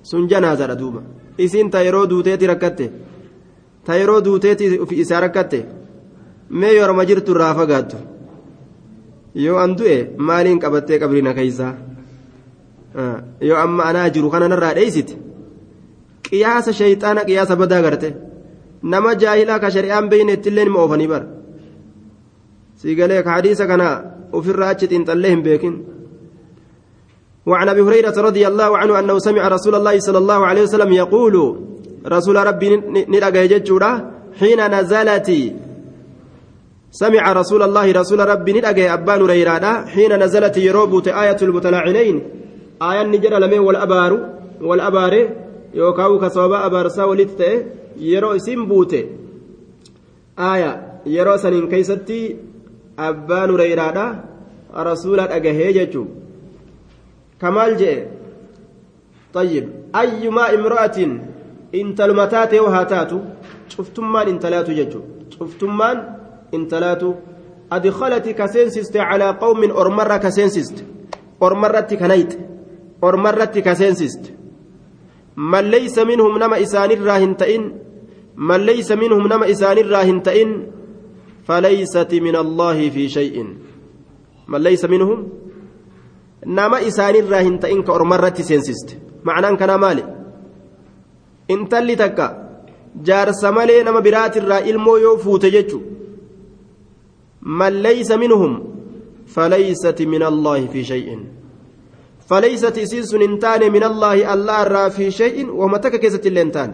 sun 0.03 0.27
janaazaadha 0.29 0.75
duuba. 0.79 1.01
Isiin 1.37 1.69
ta 1.71 1.79
yeroo 1.83 2.09
duuteeti 2.09 2.47
rakkatte. 2.47 2.91
Ta 3.85 3.95
yeroo 3.99 4.21
duuteeti 4.25 4.65
isaa 4.91 5.19
rakkatte. 5.19 5.65
Mee 6.49 6.73
yorma 6.75 7.05
jirtu 7.05 7.31
irraa 7.31 7.55
fagaattu 7.55 7.97
yoo 9.35 9.57
an 9.57 9.75
du'e 9.79 9.97
maaliin 10.17 10.59
qabattee 10.59 10.99
qabrii 10.99 11.21
na 11.21 11.33
keeysaa 11.33 11.73
yoo 13.41 13.57
amma 13.57 13.83
anaa 13.89 14.09
jiru 14.09 14.29
kana 14.29 14.47
narraa 14.47 14.73
dheeysite 14.77 15.13
qiyaasa 16.29 16.73
shayxaana 16.79 17.27
qiyaasa 17.29 17.55
badaa 17.61 17.81
garte 17.85 18.09
nama 18.93 19.15
jaahilaa 19.23 19.59
ka 19.59 19.73
shari'aan 19.75 20.09
beeyne 20.09 20.33
ittillee 20.37 20.65
nima 20.65 20.79
oofanii 20.83 21.11
bara 21.13 21.27
siigalee 22.81 23.23
ka 23.23 23.35
hadiisa 23.37 23.67
kana 23.71 23.87
ofirraa 24.37 24.71
achi 24.75 24.87
xiinxallee 24.93 25.35
hin 25.35 25.43
beekin 25.49 25.75
وعن 27.45 27.69
ابي 27.69 27.81
هريره 27.81 28.17
رضي 28.21 28.47
الله 28.47 28.77
عنه 28.77 28.99
انه 28.99 29.19
سمع 29.19 29.47
رسول 29.47 29.75
الله 29.75 29.99
صلى 29.99 30.17
الله 30.17 30.45
عليه 30.45 30.61
وسلم 30.61 30.91
يقول 30.93 31.35
رسول 32.07 32.35
ربي 32.35 32.69
ججورا 33.51 33.91
حين 34.39 34.59
نزلت 34.79 35.29
سمع 37.01 37.23
رسول 37.41 37.61
الله 37.67 37.91
رسول 37.91 38.19
ربي 38.19 38.51
ندغى 38.53 38.85
أبان 38.93 39.21
هريره 39.21 39.65
حين 39.93 40.11
نزلت 40.23 40.57
يروبوت 40.57 41.07
آية 41.07 41.39
المتلاعنين 41.47 42.17
آية 42.89 43.03
نجر 43.03 43.33
لمن 43.43 43.59
والأبار 43.67 44.11
والأبار 44.61 45.13
يوكاو 45.73 46.19
كسوبا 46.19 46.65
أبارسا 46.65 47.03
ولت 47.03 47.41
يرو 47.99 48.35
اسم 48.35 48.65
بوت 48.65 48.93
آية 50.39 50.71
يرو 51.05 51.37
سنين 51.43 51.65
كيستي 51.71 52.21
أبان 52.99 53.49
هريره 53.53 53.97
رسول 54.89 55.19
أجهه 55.19 55.71
ججو 55.77 56.05
كمال 57.41 57.77
جاء 57.77 58.11
طيب 59.33 59.65
أيما 60.01 60.45
امرأة 60.55 60.97
إن 61.79 61.95
تلمتات 61.95 62.53
وهاتات 62.53 63.11
شفتمان 63.69 64.27
إن 64.27 64.39
تلاتو 64.39 64.71
ججو 64.79 65.01
شفتمان 65.35 65.97
إن 66.55 66.67
تلاتو 66.67 67.13
أدخلت 67.71 68.25
كسنسست 68.39 68.97
على 68.97 69.27
قوم 69.43 69.61
أرمرة 69.81 70.17
كسنسست 70.17 70.77
أرمرة 71.43 71.89
كنيت 72.01 72.31
أرمرة 73.03 73.55
كسنسست 73.65 74.23
من 75.37 75.63
ليس 75.75 75.99
منهم 75.99 76.37
نما 76.37 76.61
إسان 76.61 76.91
الراهنتئن 76.91 77.63
من 78.49 78.59
ليس 78.69 78.91
منهم 78.91 79.27
نما 79.27 79.51
إسان 79.51 79.77
الراهنتئن 79.77 80.49
فليست 81.47 82.11
من 82.13 82.35
الله 82.35 82.89
في 82.89 83.09
شيء 83.09 83.35
من 84.47 84.59
ليس 84.61 84.85
منهم 84.85 85.19
nama 86.45 86.79
isaanirraa 86.81 87.41
hin 87.41 87.59
ta'in 87.59 87.83
ka 87.83 87.93
ormarratti 87.93 88.43
seensiste. 88.43 88.97
Macnaan 89.23 89.57
kanaa 89.57 89.77
maali? 89.77 90.03
Intalli 91.49 91.95
takka 91.97 92.27
jaarsa 93.07 93.51
malee 93.51 93.83
nama 93.83 94.01
biraatirraa 94.01 94.59
ilmoo 94.71 94.97
yoo 94.97 95.17
fuute 95.17 95.51
jechu 95.51 95.81
min 103.69 103.83
allaahi 103.83 104.25
allah 104.35 104.57
irraa 104.65 104.89
fi 104.89 105.11
shay'in 105.19 105.47
wahuma 105.59 105.79
takka 105.79 105.99
keessatti 106.03 106.31
illee 106.31 106.45
hin 106.45 106.53
taane 106.57 106.73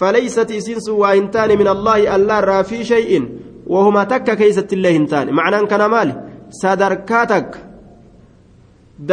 falaysat 0.00 0.50
isiin 0.58 0.80
sun 0.86 0.98
waa 1.02 1.12
hin 1.18 1.28
taane 1.36 1.56
min 1.62 1.68
allaahi 1.74 2.08
allah 2.16 2.38
irraa 2.44 2.62
fi 2.70 2.84
shay'in 2.92 3.28
wahuma 3.74 4.06
takka 4.14 4.36
keessatti 4.42 4.80
illee 4.80 4.94
hin 4.98 5.06
taane 5.12 5.36
macnaan 5.40 5.68
kana 5.74 5.88
maali 5.96 6.14
sadarkaa 6.62 7.26
takka 7.34 7.58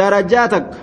darajaa 0.00 0.48
takka 0.56 0.78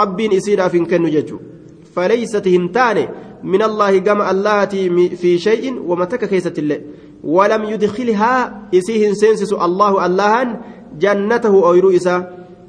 rabbiin 0.00 0.38
isiidhaaf 0.38 0.78
hin 0.78 0.86
kennu 0.94 1.16
jechuudha 1.16 1.46
falaysat 1.94 2.46
hin 2.56 2.70
taane 2.78 3.08
من 3.42 3.62
الله 3.62 3.98
كما 3.98 4.30
اللاتي 4.30 5.16
في 5.16 5.38
شيء 5.38 5.80
ومتك 5.80 6.24
كيست 6.24 6.58
الله 6.58 6.80
ولم 7.24 7.64
يدخلها 7.64 8.62
إسيه 8.74 9.12
سنسس 9.12 9.52
الله 9.52 10.06
اللهن 10.06 10.48
جنته 10.98 11.54
أويرو 11.68 11.90
إسا. 11.90 12.16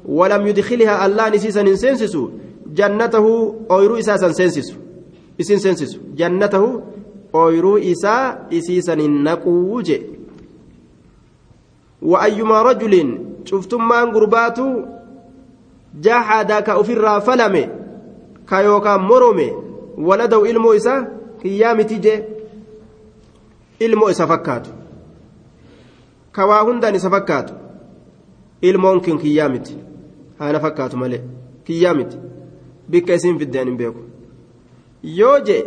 ولم 0.08 0.46
يدخلها 0.46 1.06
الله 1.06 1.28
نسيسا 1.28 1.74
سنسس 1.74 2.14
جنته 2.66 3.26
أويرو 3.70 3.96
إسا 3.96 4.16
سنسس. 4.16 4.68
إسين 5.40 5.58
سنسس. 5.58 5.98
جنته 6.16 6.82
أويرو 7.34 7.76
إسا 7.76 8.48
إسيسا 8.52 8.94
نقوج 8.94 9.88
وأيما 12.02 12.62
رجل 12.62 12.94
شفتم 13.44 13.88
من 13.88 14.10
قرباتو 14.14 14.68
جحدك 16.02 16.68
أفر 16.68 17.20
فلمي 17.20 17.64
كيوكا 18.48 18.96
مرمي 18.96 19.50
ilmoo 20.46 20.74
isaa 20.74 21.06
kiyyaa 21.42 21.74
miti 21.74 21.98
jee 21.98 22.31
ilmoo 23.84 24.10
isa 24.14 24.26
fakkaatu 24.32 24.70
ka 26.32 26.46
waa 26.50 26.62
hundaan 26.68 26.94
isa 27.00 27.10
fakkaatu 27.10 27.54
ilmoon 28.70 29.00
kin 29.00 29.18
kiyyaa 29.18 29.48
miti 29.54 29.76
haana 30.38 30.60
fakkaatu 30.64 30.96
malee 31.04 31.22
kiyyaa 31.64 31.94
miti 32.00 32.16
bikka 32.90 33.14
isiin 33.20 33.38
fiddeen 33.38 33.68
hin 33.68 33.76
beeku 33.84 34.02
yoo 35.20 35.38
jee 35.50 35.62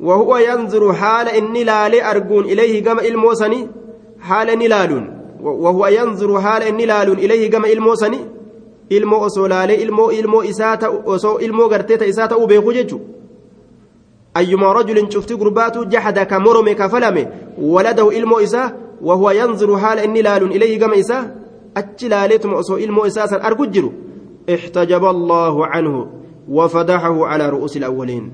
وهو 0.00 0.36
ينظر 0.36 0.92
حال 0.92 1.28
إني 1.28 1.64
لالي 1.64 2.10
أرجون 2.10 2.44
إليه 2.44 2.80
جم 2.82 2.98
الموسني 2.98 3.68
حال 4.20 4.50
إني 4.50 4.68
لالون 4.68 5.04
وهو 5.42 5.86
ينظر 5.86 6.40
حال 6.40 6.62
إني 6.62 6.86
لالون 6.86 7.18
إليه 7.18 7.50
جم 7.50 7.64
الموسني 7.64 8.18
ilmoo 8.90 9.20
osoo 9.20 9.48
laalee 9.48 9.74
ilmoo 9.74 10.10
ilmoo 10.12 10.42
isaa 10.42 10.76
ta'u 10.76 11.02
osoo 11.06 11.38
ilmoo 11.38 11.68
gartee 11.68 11.96
ta 11.98 12.04
isaa 12.04 12.28
ta'uu 12.28 12.46
beeku 12.46 12.72
jechuudha 12.72 13.04
أيما 14.36 14.72
رجل 14.72 15.12
شفت 15.12 15.32
قرباته 15.32 15.84
جحد 15.84 16.18
كمرم 16.18 16.72
كفلم 16.72 17.30
ولده 17.58 18.10
إلمو 18.18 18.38
إساه 18.38 18.72
وهو 19.02 19.30
ينظر 19.30 19.78
حال 19.78 19.98
إني 19.98 20.22
لال 20.22 20.42
إليه 20.42 20.80
كما 20.80 21.00
إساه 21.00 21.30
أتلاليتم 21.76 22.54
أسو 22.54 22.76
إلمو 22.76 23.06
إساسا 23.06 23.46
أرججر 23.46 23.92
احتجب 24.54 25.04
الله 25.04 25.66
عنه 25.66 26.10
وفدحه 26.48 27.26
على 27.26 27.48
رؤوس 27.48 27.76
الأولين. 27.76 28.32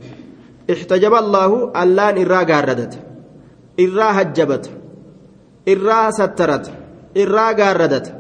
احتجب 0.73 1.15
الله 1.15 1.73
اللان 1.83 2.25
إرا 2.25 2.43
قاردت 2.43 2.99
إرا 3.81 4.21
هجبت. 4.21 4.71
إرا 5.69 6.11
سترت. 6.11 6.73
إرا 7.17 7.53
قاردت 7.53 8.15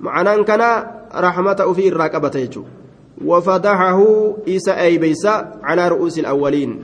معنى 0.00 0.44
كان 0.44 0.86
رحمة 1.14 1.72
في 1.72 1.92
إرا 1.92 2.06
قبت 2.06 2.36
وفتحه 3.24 4.00
إسا 4.48 4.80
أي 4.80 4.98
بيسا 4.98 5.60
على 5.62 5.88
رؤوس 5.88 6.18
الأولين. 6.18 6.82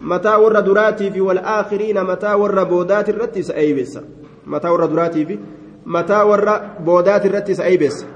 متى 0.00 0.34
ور 0.34 0.60
دراتي 0.60 1.10
في 1.10 1.20
والآخرين 1.20 2.04
متى 2.04 2.34
ور 2.34 2.64
بودات 2.64 3.08
الرتس 3.08 3.50
أي 3.50 3.72
بيسا. 3.72 4.02
متى 4.46 4.68
ور 4.68 4.86
دراتي 4.86 5.24
في 5.24 5.38
متى 5.86 6.22
ور 6.22 6.60
بودات 6.84 7.26
الرتس 7.26 7.60
أي 7.60 7.76
بيسا. 7.76 8.06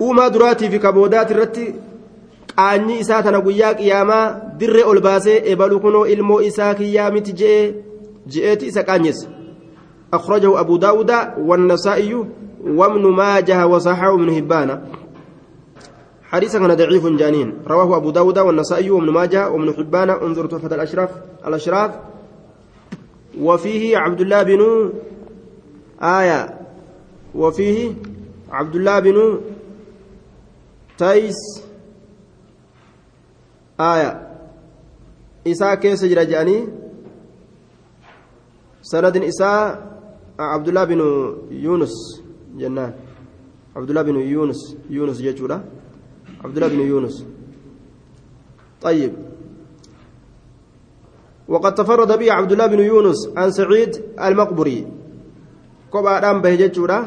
وما 0.00 0.28
دراتي 0.28 0.70
في 0.70 0.78
كبودات 0.78 1.32
guyyaa 3.40 3.74
qiyaamaa 3.74 4.34
dirree 4.58 4.84
ol 4.84 5.00
baasee 5.00 5.42
ebalu 5.52 5.80
kunoo 5.80 6.06
ilmoo 6.06 6.40
isaa 6.40 6.74
kiyyaa 6.74 7.10
miti 7.10 7.32
je'ee 7.32 7.74
je'eeti 8.26 8.66
isa 8.66 8.82
qaanyessa 8.82 9.28
أخرجه 10.12 10.60
أبو 10.60 10.76
داود 10.76 11.10
والنسائي 11.38 12.24
وابن 12.66 13.06
ماجه 13.06 13.66
وصححه 13.66 14.14
ابن 14.14 14.30
هبان. 14.30 14.80
حديثا 16.30 16.58
كان 16.58 16.74
ضعيف 16.74 17.06
جانين. 17.06 17.66
رواه 17.66 17.96
أبو 17.96 18.10
داود 18.10 18.38
والنسائي 18.38 18.90
وابن 18.90 19.10
ماجه 19.10 19.50
وابن 19.50 19.74
حبان. 19.74 20.10
انظر 20.10 20.46
تحفة 20.46 20.74
الأشراف. 20.74 21.10
الأشراف. 21.46 21.90
وفيه 23.38 23.98
عبد 23.98 24.20
الله 24.20 24.42
بن 24.42 24.92
آية. 26.02 26.60
وفيه 27.34 27.94
عبد 28.50 28.74
الله 28.76 28.98
بن 29.00 29.40
تيس. 30.98 31.40
آية. 33.80 34.10
إساء 35.46 35.74
كيس 35.74 36.04
جرجاني 36.04 36.68
سند 38.82 39.16
إساء 39.16 39.62
عبد 40.38 40.68
الله 40.68 40.84
بن 40.84 41.00
يونس. 41.50 42.22
جنان. 42.54 42.92
عبد 43.76 43.88
الله 43.88 44.02
بن 44.02 44.16
يونس. 44.16 44.76
يونس 44.90 45.18
جيتشورا. 45.18 45.79
عبد 46.44 46.56
الله 46.56 46.68
بن 46.68 46.80
يونس. 46.80 47.24
طيب. 48.82 49.12
وقد 51.48 51.74
تفرد 51.74 52.18
به 52.18 52.32
عبد 52.32 52.52
الله 52.52 52.66
بن 52.66 52.78
يونس 52.78 53.28
عن 53.36 53.50
سعيد 53.50 54.02
المقبري. 54.20 54.86
كوبا 55.90 56.20
دام 56.20 56.40
به 56.40 56.56
جچورا 56.56 56.98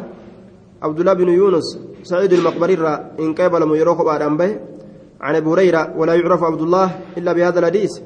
عبد 0.82 1.00
الله 1.00 1.13
بن 1.13 1.30
يونس 1.30 1.80
سعيد 2.04 2.34
المقبري 2.34 2.76
را 2.76 3.17
إن 3.19 3.34
قبل 3.34 3.65
ميرو 3.65 3.96
كوبا 3.96 4.17
دام 4.17 4.38
به. 4.38 4.60
عن 5.22 5.36
أبي 5.36 5.50
هريرة 5.50 5.98
ولا 5.98 6.13
يعرف 6.15 6.43
عبد 6.43 6.62
الله 6.62 7.00
إلا 7.17 7.34
بهذا 7.34 7.60
الحديث. 7.60 8.00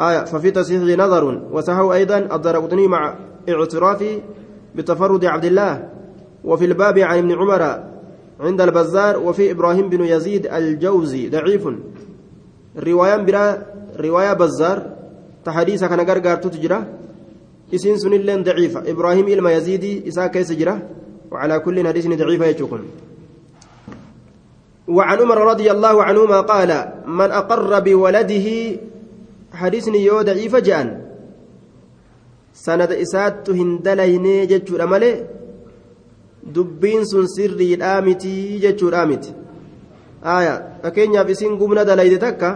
آية. 0.00 0.24
ففي 0.24 0.50
تصحيح 0.50 0.98
نظر 0.98 1.24
وسهو 1.52 1.92
أيضا 1.92 2.18
الدرقطني 2.18 2.88
مع 2.88 3.18
اعترافه 3.48 4.22
بتفرد 4.74 5.24
عبد 5.24 5.44
الله. 5.44 5.90
وفي 6.44 6.64
الباب 6.64 6.98
عن 6.98 7.18
ابن 7.18 7.32
عمر 7.32 7.93
عند 8.40 8.60
البزار 8.60 9.18
وفي 9.18 9.50
إبراهيم 9.50 9.88
بن 9.88 10.04
يزيد 10.04 10.46
الجوزي 10.46 11.28
ضعيف. 11.28 11.68
رواية 12.76 13.16
برا 13.16 13.62
رواية 14.00 14.32
بزار. 14.32 14.78
تحديث 15.44 15.84
كان 15.84 16.00
غرغر 16.00 16.36
تجرى 16.36 16.84
اسم 17.74 17.96
سن 17.96 18.10
لين 18.10 18.42
ضعيفة. 18.42 18.90
إبراهيم 18.90 19.26
إلما 19.28 19.52
يزيدي 19.52 20.08
إساء 20.08 20.26
كيس 20.26 20.52
جرى 20.52 20.82
وعلى 21.30 21.58
كل 21.60 21.86
حديث 21.86 22.06
ضعيفة 22.06 22.46
يشكون. 22.46 22.82
وعن 24.88 25.18
عمر 25.20 25.38
رضي 25.38 25.70
الله 25.70 26.02
عنهما 26.02 26.40
قال 26.40 26.70
من 27.06 27.30
أقر 27.30 27.80
بولده 27.80 28.46
حديث 29.52 29.86
يو 29.88 30.22
ضعيف 30.22 30.56
جاء 30.56 31.00
سند 32.54 32.92
إسات 32.92 33.50
هندليني 33.50 34.46
جتشو 34.46 34.76
مالي. 34.86 35.43
Dubbiin 36.54 37.04
sun 37.06 37.26
sirriidhaa 37.36 38.00
miti 38.06 38.60
jechuudhaa 38.64 39.06
miti 39.06 39.30
aya 40.22 40.54
fakkeenyaaf 40.82 41.28
isin 41.34 41.56
gumna 41.60 41.84
dalayde 41.84 42.18
takka 42.18 42.50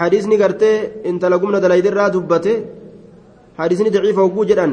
hadiisni 0.00 0.36
gartee 0.42 0.76
intala 1.10 1.38
gumna 1.38 1.60
dalayde 1.60 1.88
irraa 1.92 2.10
dubbate 2.10 2.52
hadiisni 3.58 3.90
daciifa 3.90 4.20
hogguu 4.26 4.44
jedhan 4.50 4.72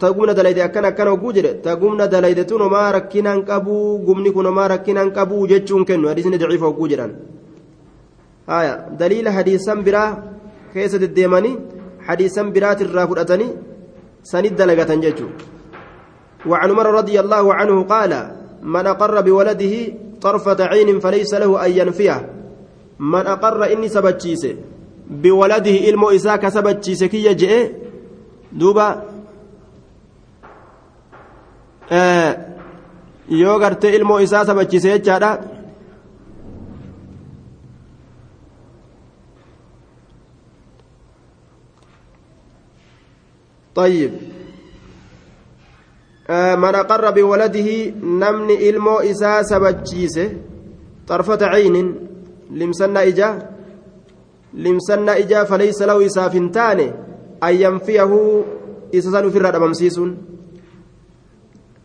ta 0.00 0.12
gumna 0.16 0.34
dalayde 0.38 0.60
akkan 0.66 0.84
akkan 0.90 1.08
hogguu 1.12 1.32
jedhe 1.36 1.52
ta 1.64 1.76
gumna 1.76 2.06
dalayde 2.06 2.44
tun 2.48 2.60
homaa 2.66 2.92
rakkinaan 2.96 3.40
qabuu 3.48 3.98
gumni 4.06 4.30
kun 4.32 4.46
homaa 4.46 4.68
rakkinaan 4.74 5.10
qabuu 5.16 5.46
jechuun 5.52 5.84
kennu 5.88 6.08
hadiisni 6.10 6.38
daciifa 6.38 6.66
hogguu 6.70 6.88
jedhan 6.92 7.12
aya 8.58 8.74
daliila 9.00 9.30
hadiisan 9.36 9.78
biraa 9.86 10.10
keessa 10.72 10.98
deddeemanii 11.02 11.56
hadiisan 12.08 12.52
biraatirraa 12.54 13.06
fudhatanii 13.10 13.52
سند 14.24 14.56
دلقة 14.56 14.94
ججو 14.94 15.28
وعن 16.46 16.70
عمر 16.70 16.86
رضي 17.00 17.20
الله 17.20 17.54
عنه 17.54 17.76
قال 17.84 18.12
من 18.62 18.86
أقر 18.86 19.20
بولده 19.20 19.74
طرفة 20.20 20.64
عين 20.64 21.00
فليس 21.00 21.34
له 21.34 21.66
أن 21.66 21.70
ينفيه. 21.70 22.18
من 22.98 23.26
أقر 23.26 23.72
إني 23.72 23.88
سبتشيسه 23.88 24.54
بولده 25.10 25.76
إلمو 25.88 26.10
إساك 26.10 26.48
سبتشيسه 26.48 27.06
كي 27.06 27.24
يجئ. 27.24 27.70
دوبا 28.52 29.02
آه 31.92 32.54
yoo 33.28 33.58
gartee 33.58 33.96
ilmoo 33.96 34.20
isaa 34.20 34.44
sabachiise 34.44 34.88
jechaadha 34.98 35.38
طيب. 43.74 44.12
من 46.30 46.72
أقر 46.74 47.10
بولده 47.10 47.68
نمن 48.00 48.50
إلمو 48.50 48.96
إسا 48.96 49.42
سبجيسه. 49.42 50.32
طرفة 51.08 51.46
عين 51.46 51.76
لمسنا 52.50 53.02
إجا. 53.02 53.50
لمسنا 54.54 55.18
إجا 55.18 55.44
فليس 55.44 55.82
له 55.82 56.06
إسافنتان 56.06 56.80
أن 57.42 57.54
ينفيه 57.54 58.12
إسسان 58.94 59.30
في 59.30 59.38
الرد 59.38 59.54
أمسيسون 59.54 60.10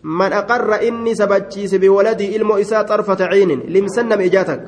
من 0.03 0.31
أقر 0.33 0.87
إني 0.87 1.15
سبجيس 1.15 1.75
بولدي 1.75 2.35
إلمو 2.35 2.57
إسا 2.57 2.81
طرفة 2.81 3.25
عين 3.25 3.51
لمسنا 3.73 4.15
إجاتك. 4.15 4.61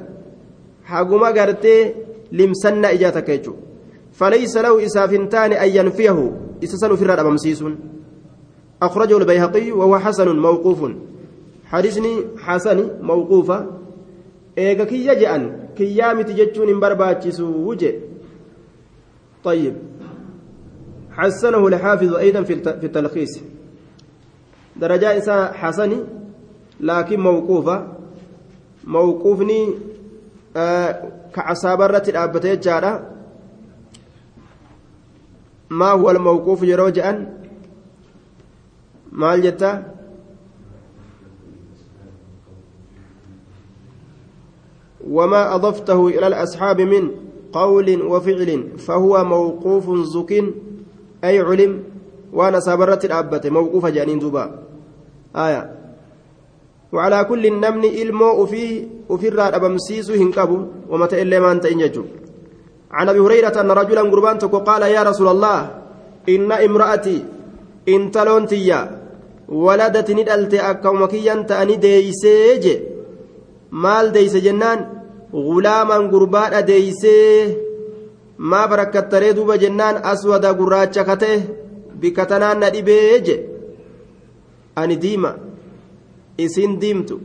حقما 0.86 1.27
قرتي 1.27 1.93
لمسنا 2.31 2.91
إجاتك 2.91 3.29
يجو. 3.29 3.55
فليس 4.12 4.58
له 4.58 4.86
إسافنتان 4.86 5.52
أن 5.54 5.69
ينفيه. 5.69 6.32
إسسان 6.63 6.95
في 6.95 7.02
الرد 7.02 7.19
أمسيسون 7.19 7.80
أخرجه 8.82 9.17
البيهقي 9.17 9.71
وهو 9.71 10.00
حسن 10.00 10.39
موقوف. 10.39 10.91
حديثني 11.65 12.24
حسن 12.38 12.89
موقوفة 13.02 13.65
إيجا 14.58 14.84
كي 14.84 15.08
يجأن 15.08 15.69
كي 15.78 15.95
يامت 15.95 16.32
جتشون 16.32 16.80
برباتشسو 16.80 17.76
طيب. 19.43 19.76
حسنه 21.12 21.67
الحافظ 21.67 22.13
أيضا 22.15 22.43
في 22.43 22.54
التلخيص. 22.84 23.39
درجة 24.76 25.17
إساء 25.17 25.54
حسني 25.54 26.04
لكن 26.80 27.19
موقوفة 27.19 27.88
موقوفني 28.84 29.74
آه 30.58 31.12
كعصابرة 31.34 32.04
الأبتة 32.08 32.54
جارة. 32.54 33.12
ما 35.71 35.91
هو 35.91 36.12
الموقوف 36.12 36.63
يروجأن 36.63 37.41
maal 39.12 39.41
jetta 39.43 39.84
وما 45.01 45.55
أضفته 45.55 46.07
إلى 46.07 46.27
الأصحاب 46.27 46.81
من 46.81 47.12
قول 47.53 48.01
وفعل 48.01 48.77
فهو 48.77 49.23
موقوف 49.23 49.86
زك 50.07 50.31
أي 51.23 51.39
علم 51.39 51.84
وأنا 52.34 52.60
صبرت 52.60 53.05
الأبة 53.05 53.41
موقوف 53.49 53.86
جانين 53.86 54.19
دوبا 54.19 54.60
آية. 55.36 55.75
وعلى 56.93 57.23
كل 57.23 57.45
النمن 57.45 57.84
إلمو 57.86 58.45
في 58.45 58.88
وفي 59.10 59.27
الراد 59.27 59.53
أبمسيس 59.53 60.12
هنكبو 60.12 60.65
ومتى 60.89 61.21
إلا 61.21 61.39
ما 61.39 61.51
أنت 61.51 61.65
إنججو 61.65 62.03
عن 62.91 63.10
أبي 63.10 63.19
هريرة 63.19 63.56
أن 63.62 63.71
رجلا 63.71 64.01
قربان 64.01 64.38
قال 64.39 64.82
يا 64.82 65.04
رسول 65.04 65.27
الله 65.27 65.60
ni 70.15 70.23
dhalte 70.23 70.58
akkuma 70.62 71.08
kiyyan 71.12 71.45
ta'anii 71.49 71.77
deeysee 71.86 72.60
je 72.63 72.73
maal 73.84 74.12
deeyse 74.15 74.39
jennaan 74.45 74.80
gulaaman 75.32 76.08
gurbaadha 76.12 76.62
deeysee 76.69 77.58
maa 78.38 78.67
barakattaree 78.71 79.34
duuba 79.36 79.58
jennaan 79.63 79.99
aswada 80.12 80.54
gurraacha 80.60 81.04
kate 81.10 81.32
bikka 81.99 82.25
tanaan 82.32 82.60
na 82.60 82.69
dhibee 82.75 83.19
je 83.25 83.36
ani 84.75 84.95
diima 85.04 85.32
isin 86.45 86.80
diimtu 86.82 87.19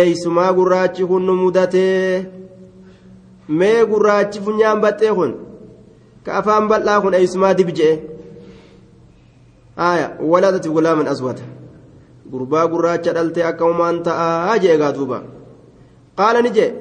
eeysumaa 0.00 0.52
gurraachi 0.58 1.04
kun 1.10 1.26
nu 1.26 1.34
mudatee 1.42 2.41
mee 3.59 3.79
gurraachi 3.91 4.43
funyaan 4.45 4.81
baxxee 4.83 5.13
kun 5.17 5.31
ka 6.25 6.31
afaan 6.39 6.67
bal'aa 6.71 7.01
kun 7.03 7.13
eeysumaa 7.19 7.57
dib 7.59 7.69
je'e 7.79 7.95
آية 9.79 10.17
ولدت 10.21 10.67
غلاما 10.67 11.11
أسود 11.11 11.39
غربا 12.33 12.61
غراچا 12.63 13.11
دلتي 13.11 13.49
أكوما 13.49 13.89
أنت 13.89 14.07
آجي 14.53 14.75
غادوبا 14.75 15.23
قال 16.17 16.43
نجي 16.43 16.71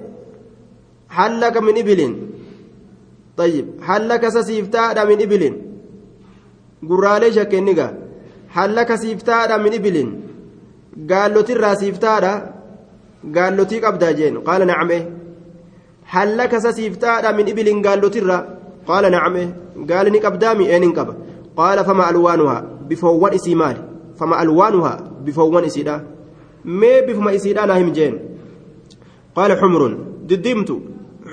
هل 1.09 1.40
لك 1.40 1.57
من 1.57 1.79
إبل 1.79 2.01
طيب 3.37 3.66
هل 3.83 4.09
لك 4.09 4.29
سيفتا 4.29 5.05
من 5.05 5.23
إبل 5.23 5.42
غرالي 6.88 7.33
شكنيغا 7.33 7.88
هل 8.57 8.77
لك 8.77 8.95
سيفتا 8.95 9.57
من 9.57 9.75
إبل 9.75 9.97
قال 11.11 11.35
له 11.35 11.40
ترى 11.40 11.77
سيفتا 11.77 12.14
قال 13.37 13.57
له 13.57 13.64
تيك 13.64 13.85
هل 16.12 16.38
لك 16.38 16.58
سيفتا 16.58 17.32
من 17.32 17.45
إبل 17.50 17.67
قال 17.88 18.02
ترى 18.12 18.38
قال 18.88 19.12
نعم 19.12 19.36
قال 19.89 20.06
نك 20.13 20.26
أبدامي 20.26 20.65
أين 20.74 20.84
انكب 20.84 21.08
قال 21.58 21.78
فما 21.86 22.10
ألوانها 22.10 22.71
bifoowwan 22.91 23.34
isii 23.34 23.56
maali 23.56 23.80
fama 24.19 24.38
alwaanuhaa 24.38 25.00
bifoowwan 25.26 25.65
isiidha 25.65 26.02
mee 26.65 27.02
bifuma 27.02 27.34
isiidha 27.34 27.65
naa 27.65 27.78
him 27.82 27.91
jeen 27.97 28.15
qaala 29.36 29.56
xumrun 29.62 29.93
diddiimtu 30.30 30.76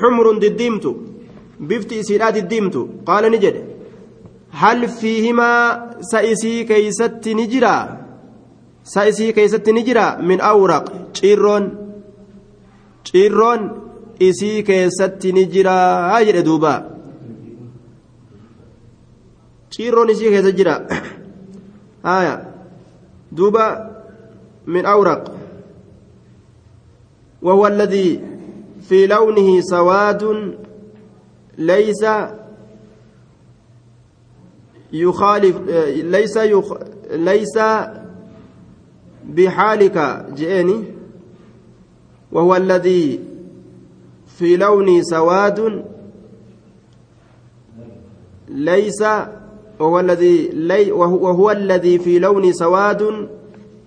xumrun 0.01 0.39
diddiimtu 0.45 0.91
bifti 1.71 1.99
isiidha 2.03 2.33
diddiimtu 2.37 2.81
qaala 3.09 3.29
ni 3.29 3.39
jedhe 3.45 3.63
hal 4.61 4.89
fiihimaa 5.01 5.63
sa 6.11 6.23
isii 6.33 6.65
keeysatti 6.71 7.35
ni 7.35 7.47
jiraa 7.47 7.85
sa 8.83 9.09
isii 9.11 9.33
min 14.21 14.27
awraq 14.27 14.27
isii 14.27 14.63
keessatti 14.63 15.33
ni 15.33 15.47
jiraa 15.47 16.21
jedhe 16.25 16.43
duuba 16.43 16.73
ciirroon 19.71 20.11
isii 20.11 20.31
keessa 20.31 20.53
jira 20.53 20.75
آية 22.05 22.55
دوبا 23.33 23.99
من 24.67 24.87
أورق 24.87 25.35
وهو 27.43 27.67
الذي 27.67 28.21
في 28.89 29.07
لونه 29.07 29.61
سواد 29.61 30.55
ليس 31.59 32.07
يخالف 34.93 35.57
ليس 36.05 36.37
يخ 36.37 36.75
ليس 37.11 37.59
بحالك 39.25 40.27
جئني 40.35 40.85
وهو 42.33 42.57
الذي 42.57 43.21
في 44.39 44.57
لونه 44.57 45.03
سواد 45.03 45.85
ليس 48.49 49.03
وهو 49.81 50.01
الذي 50.01 50.49
لي 50.49 50.93
وهو 50.93 51.51
الذي 51.51 51.99
في 51.99 52.19
لون 52.19 52.53
سواد 52.53 53.29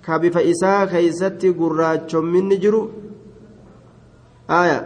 كبف 0.07 0.37
إساء 0.37 0.85
كيست 0.85 1.45
قراج 1.59 2.15
من 2.15 2.49
نجر 2.49 2.89
آية. 4.49 4.79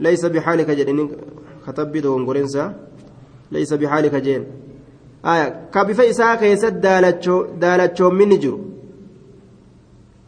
ليس 0.00 0.22
بحالك 0.26 0.70
جدين 0.70 1.10
كتب 1.66 1.96
دون 1.96 2.26
قرنسا. 2.26 2.74
ليس 3.52 3.72
بحالك 3.74 4.14
جين. 4.14 4.44
آية. 5.24 5.70
كبف 5.74 6.00
إساء 6.00 6.36
كيست 6.36 6.74
دالتشو 7.62 8.10
من 8.10 8.28
نجر 8.28 8.58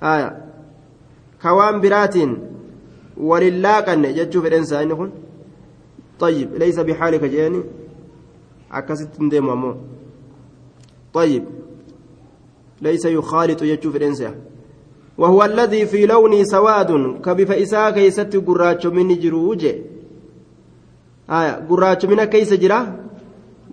آية. 0.03 0.29
كوان 1.43 1.81
برات 3.17 3.43
ولله 3.43 3.81
كان 3.81 4.15
جتشو 4.15 4.43
في 4.43 4.49
الإنسان 4.49 5.11
طيب 6.19 6.55
ليس 6.55 6.79
بحالك 6.81 7.25
akkasitti 8.73 9.19
hin 9.19 9.29
deemu 9.31 9.51
ammoo 9.53 9.77
طيب 11.13 11.45
ليس 12.83 13.05
يخالط 13.05 13.63
يجوف 13.63 13.97
الإنسان 13.97 14.35
وهو 15.19 15.45
الذي 15.45 15.87
في 15.87 16.07
لونه 16.07 16.45
سواد 16.45 17.21
كبف 17.25 17.51
إساء 17.51 17.91
كيست 17.91 18.37
قراتش 18.37 18.87
من 18.87 19.21
جروج 19.21 19.65
آية 21.31 21.53
قراتش 21.69 22.05
من 22.05 22.25
كيس 22.25 22.53
جرا 22.55 22.97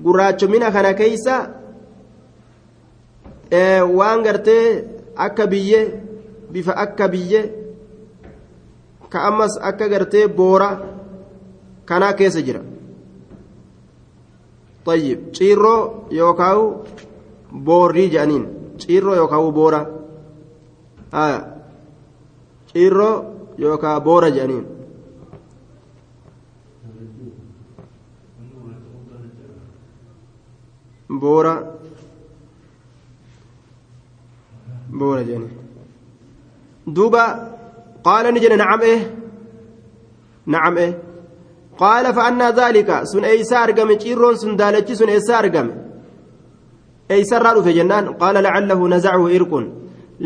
قراتش 0.05 0.43
من 0.43 0.59
كان 0.59 0.91
كيس 0.91 1.27
وان 3.81 4.27
قرتي 4.27 4.83
bifa 6.51 6.73
akka 6.77 7.07
biyyee 7.07 7.58
ka 9.11 9.17
ammas 9.27 9.53
akka 9.69 9.85
gartee 9.93 10.27
boora 10.27 10.69
kanaa 11.85 12.13
keessa 12.13 12.41
jira 12.47 12.61
طيب 14.85 15.19
ciirroo 15.35 16.07
yookaan 16.11 16.59
boorrii 17.65 18.09
jedhaniin 18.13 18.45
ciirroo 18.81 19.15
yookaan 19.15 19.53
boora 19.53 19.81
ciirroo 22.71 23.15
yookaan 23.57 24.01
boora 24.01 24.29
jedhaniin. 24.29 24.65
boora 31.21 31.53
boora 34.99 35.21
jedhaniin 35.27 35.53
duuba 36.95 37.23
jedhe 38.43 38.57
nacam 38.57 38.81
eh 38.93 39.01
nacam 40.47 40.77
eh. 40.77 40.91
qaala 41.81 42.13
fa'annaa 42.13 42.51
dhaalika 42.59 43.05
sun 43.11 43.23
eeysaa 43.23 43.63
argame 43.67 43.95
ciirroon 44.03 44.35
sun 44.41 44.57
daalachi 44.57 44.95
sun 44.95 45.09
eessaa 45.09 45.39
argame 45.43 45.73
eeysarraa 47.09 47.53
dhufe 47.57 47.71
jennaan 47.79 48.05
qaala 48.21 48.39
lacallahu 48.47 48.83
nazacahu 48.93 49.25
irqun 49.37 49.65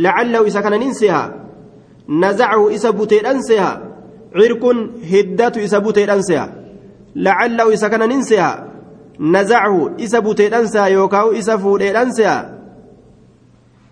lacallahu 0.06 0.46
isa 0.50 0.62
kana 0.66 0.78
nin 0.84 0.94
seha 1.02 1.24
nazacahu 2.24 2.66
isa 2.78 2.90
buteedhan 3.00 3.40
seha 3.50 3.72
cirqun 4.38 4.78
hiddatu 5.12 5.60
isa 5.68 5.78
buteedhan 5.86 6.22
seha 6.30 6.46
lacallahu 7.26 7.70
isa 7.78 7.88
kana 7.94 8.08
nin 8.14 8.22
seha 8.30 8.52
nazacahu 9.36 9.80
isa 10.06 10.22
buteedhan 10.26 10.66
seha 10.74 10.88
yookaa 10.98 11.32
isa 11.42 11.58
fuudheedhan 11.64 12.10
seha 12.18 12.38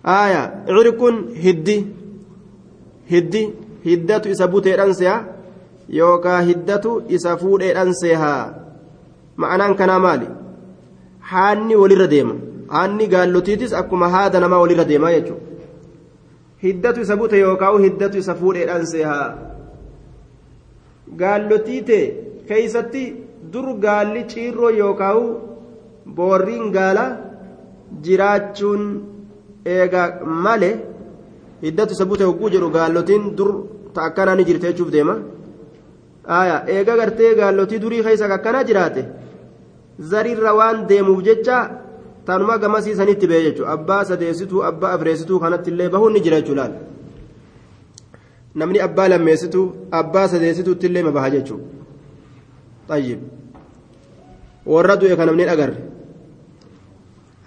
aya 0.04 0.42
cirqun 0.66 1.14
hiddi 1.44 1.78
hiddi 3.12 3.42
hiddatu 3.86 4.28
isa 4.34 4.46
buteedhan 4.52 4.94
seha 5.00 5.16
yookaa 5.98 6.40
hiddatu 6.48 6.90
isa 7.16 7.36
fuudheedhan 7.42 7.92
seha 8.02 8.32
ma'anaan 9.36 9.74
kanaa 9.80 9.98
maali? 10.06 10.28
Haanni 11.30 11.76
walirra 11.82 12.06
deema. 12.14 12.34
Haanni 12.74 13.06
gaallotiitis 13.14 13.72
akkuma 13.80 14.08
haada 14.14 14.40
namaa 14.44 14.60
walirra 14.64 14.84
deemaa 14.90 15.12
jechuudha. 15.16 15.46
Hiddatu 16.64 17.00
isa 17.06 17.16
bute 17.16 17.38
yookaan 17.44 17.82
hiddatu 17.86 18.18
isa 18.22 18.34
fuudheedhaan 18.40 18.86
seehaa 18.92 19.28
gaallotiite 21.20 21.98
keeysatti 22.48 23.02
dur 23.52 23.68
gaalli 23.84 24.22
ciirroo 24.32 24.70
yookaan 24.82 25.22
boorriin 26.16 26.70
gaala 26.76 27.04
jiraachuun 28.04 28.82
eega 29.76 30.02
malee 30.44 30.74
hiddatu 31.62 31.92
isa 31.94 32.04
bute 32.10 32.24
hogguu 32.28 32.50
jedhu 32.54 32.68
gaallotiin 32.76 33.24
dur 33.36 33.50
ta 33.94 34.02
akkanaa 34.08 34.34
ni 34.36 34.44
jirte 34.48 34.66
jechuuf 34.70 34.90
deema. 34.90 35.14
Eega 36.74 36.96
gartee 37.00 37.34
gaallotii 37.40 37.78
durii 37.84 38.02
keessa 38.04 38.26
akkanaa 38.38 38.64
jiraate. 38.70 39.04
zariirra 40.10 40.52
waan 40.58 40.86
deemuuf 40.88 41.20
jecha 41.26 41.56
tanuma 42.26 42.58
gamasiisanitti 42.58 43.26
bee 43.30 43.42
jechuudha. 43.46 43.72
Abbaa 43.72 44.04
sadeessituu 44.04 44.62
abbaa 44.70 44.92
afreessituu 44.96 45.38
kanatti 45.40 45.70
illee 45.70 45.88
bahuun 45.94 46.12
ni 46.12 46.20
jira 46.24 46.40
jechuudha 46.40 46.64
namni 48.54 48.80
abbaa 48.86 49.08
lammeessituu 49.12 49.66
abbaa 50.00 50.26
sadeessituutti 50.32 50.86
illee 50.86 51.02
ma 51.02 51.12
baha 51.16 51.30
jechuudha 51.34 51.64
tayyib. 52.88 53.20
Warra 54.72 54.96
du'e 55.00 55.16
kan 55.16 55.26
namni 55.26 55.44
agarre. 55.54 55.76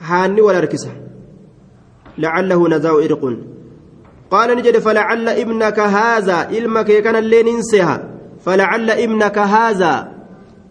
Haanni 0.07 0.41
wal 0.47 0.55
harkisa. 0.59 0.91
Lacallahu 2.18 2.68
nazaa'u 2.74 2.99
irqun 3.07 3.36
ibnaka 5.38 5.89
haazaa 5.89 6.47
ilma 6.51 6.84
kee 6.84 7.01
kanallee 7.01 7.43
nin 7.43 7.61
seha 7.63 7.99
falacalla 8.45 8.99
ibnaka 8.99 9.47
haazaa 9.47 10.07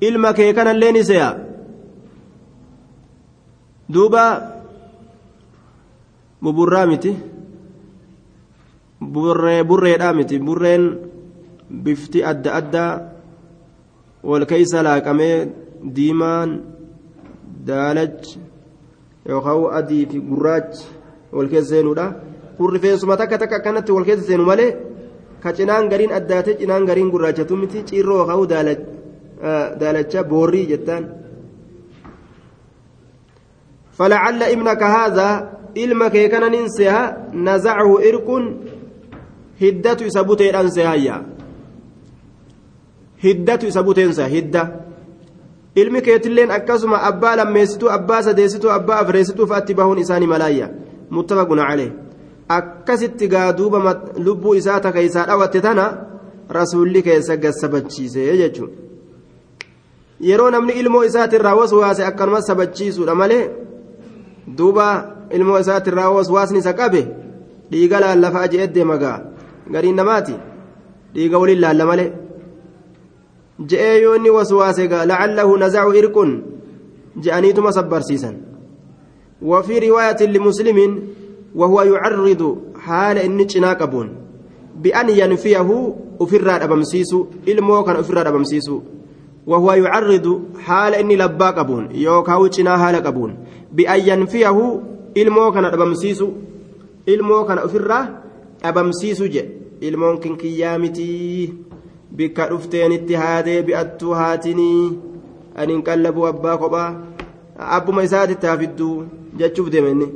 ilma 0.00 0.32
kee 0.32 0.52
kanallee 0.52 0.92
ni 0.92 1.04
seha 1.04 1.30
duuba 3.88 4.24
buburraa 6.42 6.86
miti 6.86 7.12
burreedhaa 9.68 10.12
miti 10.12 10.38
burreen 10.38 10.84
bifti 11.84 12.24
adda 12.24 12.54
addaa 12.60 12.92
wal 14.24 14.46
keeysa 14.46 14.82
laaqamee 14.82 15.36
diimaan 15.96 16.50
daalach 17.66 18.36
yookaan 19.28 19.64
adii 19.78 20.06
fi 20.10 20.20
gurraachi 20.30 20.86
wal 21.32 21.48
keessa 21.52 21.74
seenuudha 21.74 22.06
kun 22.56 22.72
rifeensuma 22.72 23.16
takka 23.16 23.38
takka 23.38 23.56
akkanatti 23.56 23.92
wal 23.92 24.04
keessa 24.04 24.26
seenu 24.26 24.44
malee 24.44 24.70
ka 25.42 25.52
cinaan 25.52 25.88
gariin 25.88 26.12
addaate 26.12 26.56
cinaan 26.60 26.84
gariin 26.88 27.10
gurraachatu 27.10 27.56
miti 27.56 27.82
ciirroo 27.88 28.26
ka'uu 28.26 28.46
daalacha 29.80 30.24
boorrii 30.24 30.66
jettaan. 30.66 31.04
Falacalla 33.96 34.48
ibna 34.54 34.76
kahaazaa 34.76 35.34
ilma 35.74 36.10
kee 36.10 36.28
kananiin 36.28 36.70
seeha 36.76 37.02
nazacahu 37.32 37.98
irkun 38.08 38.44
hiddatu 39.60 40.04
isa 40.04 40.24
buteedhaan 40.24 40.70
seehayya. 40.70 41.22
Hiddatu 43.24 43.66
isa 43.66 43.82
buteensa 43.82 44.26
hidda. 44.26 44.62
Ilmi 45.76 46.02
keetilleen 46.02 46.50
akkasuma 46.50 47.02
abbaa 47.02 47.36
lammeessituu 47.36 47.90
abbaa 47.90 48.22
sadeessituu 48.22 48.70
abbaa 48.70 48.98
afreessituuf 48.98 49.52
atti 49.52 49.74
bahuun 49.74 49.98
isaanii 49.98 50.26
malaayya. 50.26 50.68
Muttafaqun 51.10 51.58
calee 51.58 52.03
akkasitti 52.57 53.27
gaa 53.33 53.53
duuba 53.59 53.79
lubbuu 54.25 54.55
isaa 54.59 54.79
takaysaa 54.85 55.25
dhawatte 55.29 55.61
tana 55.65 55.85
rasuulli 56.57 57.01
keessa 57.07 57.37
gassabachiise 57.43 58.37
jechuun 58.41 58.71
yeroo 60.29 60.49
namni 60.55 60.73
ilmoo 60.81 61.03
isaatirraa 61.09 61.55
waswaase 61.61 62.03
akkanuma 62.09 62.41
sabachiisuudha 62.49 63.15
malee 63.21 63.43
duuba 64.57 64.85
ilmoo 65.37 65.59
isaatirraa 65.63 66.09
waswaasni 66.17 66.59
isa 66.63 66.73
qabe 66.79 67.01
dhiiga 67.71 67.99
laallafaa 68.03 68.47
je'ee 68.53 68.67
deema 68.75 68.97
gaa 69.03 69.17
gariin 69.73 69.95
namaati 70.01 70.35
dhiiga 71.13 71.37
waliin 71.41 71.61
laalla 71.65 71.85
malee. 71.91 72.11
je'ee 73.69 74.01
yoo 74.01 74.15
inni 74.17 74.29
waswaase 74.37 74.87
gaa 74.91 75.05
lacallahu 75.11 75.57
nazacu 75.63 75.93
irqun 76.01 76.31
je'aniituma 77.23 77.71
sabbarsiisan 77.79 78.35
وفي 79.41 79.79
رواية 79.79 80.21
لمسلم 80.35 80.79
وهو 81.54 81.82
يعرض 81.82 82.58
حال 82.80 83.18
إن 83.18 83.64
قبون 83.64 84.08
بأن 84.76 85.08
ينفيه 85.08 85.94
أفراد 86.20 86.62
أبمسيس 86.62 87.16
إلمو 87.48 87.84
كان 87.84 87.96
أفراد 87.96 88.26
أبمسيس 88.26 88.70
وهو 89.46 89.72
يعرض 89.72 90.42
حال 90.64 90.94
إن 90.94 91.08
لبا 91.08 91.50
قبون 91.50 91.88
يوكاو 91.94 92.46
چنا 92.48 92.76
حال 92.76 92.96
قبون 92.96 93.36
بأن 93.72 94.00
ينفيه 94.08 94.80
إلمو 95.16 95.52
كان 95.52 95.64
أبمسيس 95.64 96.24
إلمو 97.08 97.44
كان 97.44 97.58
أفراد 97.58 98.08
أبمسيس 98.64 99.22
جي. 99.22 99.44
إلمو 99.82 100.18
كن 100.18 100.36
كيامتي 100.36 101.52
haadee 103.16 103.62
bi'attuu 103.62 104.14
haatinii 104.14 104.98
aniin 105.60 105.82
qallabu 105.82 106.26
abbaa 106.26 106.56
kophaa 106.62 106.90
abbuma 107.76 108.04
isaatitti 108.08 108.46
hafidduu 108.46 109.04
jechuuf 109.40 109.70
deema 109.74 109.90
inni 109.94 110.08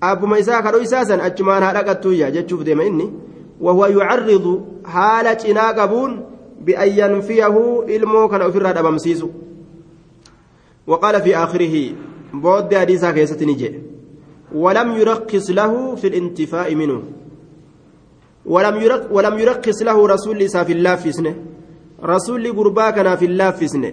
abbuma 0.00 0.38
isaa 0.38 0.62
kadhoo 0.62 0.80
isaa 0.80 1.04
san 1.04 1.20
achumaan 1.20 1.62
haa 1.62 1.72
dhaqattuuyya 1.72 2.30
jechuuf 2.30 2.64
deema 2.64 2.84
inni 2.84 3.12
wahuwa 3.60 3.88
yucarridu 3.88 4.52
haala 4.82 5.36
cinaa 5.36 5.72
qabuun 5.74 6.18
bi'an 6.64 6.96
yanfiyahu 6.98 7.84
ilmoo 7.86 8.28
kana 8.28 8.46
ofirraa 8.46 8.72
dhabamsiisu 8.72 9.30
وقال 10.86 11.22
في 11.22 11.36
آخره 11.36 11.92
بود 12.32 12.74
حديثا 12.74 13.10
كيست 13.10 13.42
نجي 13.42 13.70
ولم 14.54 14.96
يرخص 14.96 15.50
له 15.50 15.94
في 15.94 16.06
الانتفاء 16.06 16.74
منه 16.74 17.02
ولم 18.46 18.76
يرق 18.76 19.12
ولم 19.12 19.38
يرقص 19.38 19.82
له 19.82 20.06
رسول 20.06 20.42
الله 20.42 20.62
في 20.64 20.72
الله 20.72 20.94
فيسنه 20.96 21.34
رسول 22.04 22.52
قربا 22.52 22.90
كان 22.90 23.16
في 23.16 23.24
الله 23.24 23.50
فيسنه 23.50 23.92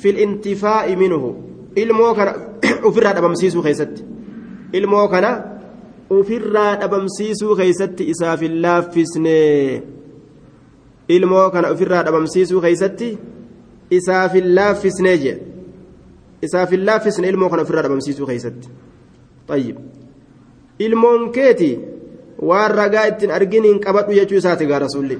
في 0.00 0.10
الانتفاء 0.10 0.96
منه 0.96 1.34
ilmoo 1.76 2.14
kana 2.14 2.32
ofirraa 2.88 3.14
dhabamsiisuu 3.16 3.62
keessatti 3.62 4.04
ilmoo 4.72 5.08
kana 5.08 5.30
ofirraa 6.10 6.76
dhabamsiisuu 6.82 7.56
keessatti 7.60 8.04
isaaf 8.14 8.40
hin 8.46 8.54
laaffisne 8.64 9.36
ilmoo 11.16 11.46
kana 11.54 11.70
ofirraa 11.76 12.02
dhabamsiisuu 12.08 12.60
keessatti 12.66 13.08
isaaf 13.98 14.34
hin 14.38 14.54
laaffisne 14.58 15.14
je 15.24 15.32
isaaf 16.48 16.70
hin 16.76 16.84
laaffisne 16.90 17.28
ilmoo 17.28 17.48
kana 17.54 17.62
ofirraa 17.62 17.82
dhabamsiisuu 17.88 18.26
keessatti 18.26 18.68
طيب 19.48 19.76
ilmoon 20.78 21.32
keetii 21.32 21.78
waan 22.48 22.70
ragaa 22.70 23.06
ittiin 23.06 23.30
arginiin 23.38 23.80
qabadhu 23.80 24.12
jechuu 24.18 24.38
isaati 24.38 24.66
gaa 24.66 24.78
rasuulli 24.86 25.18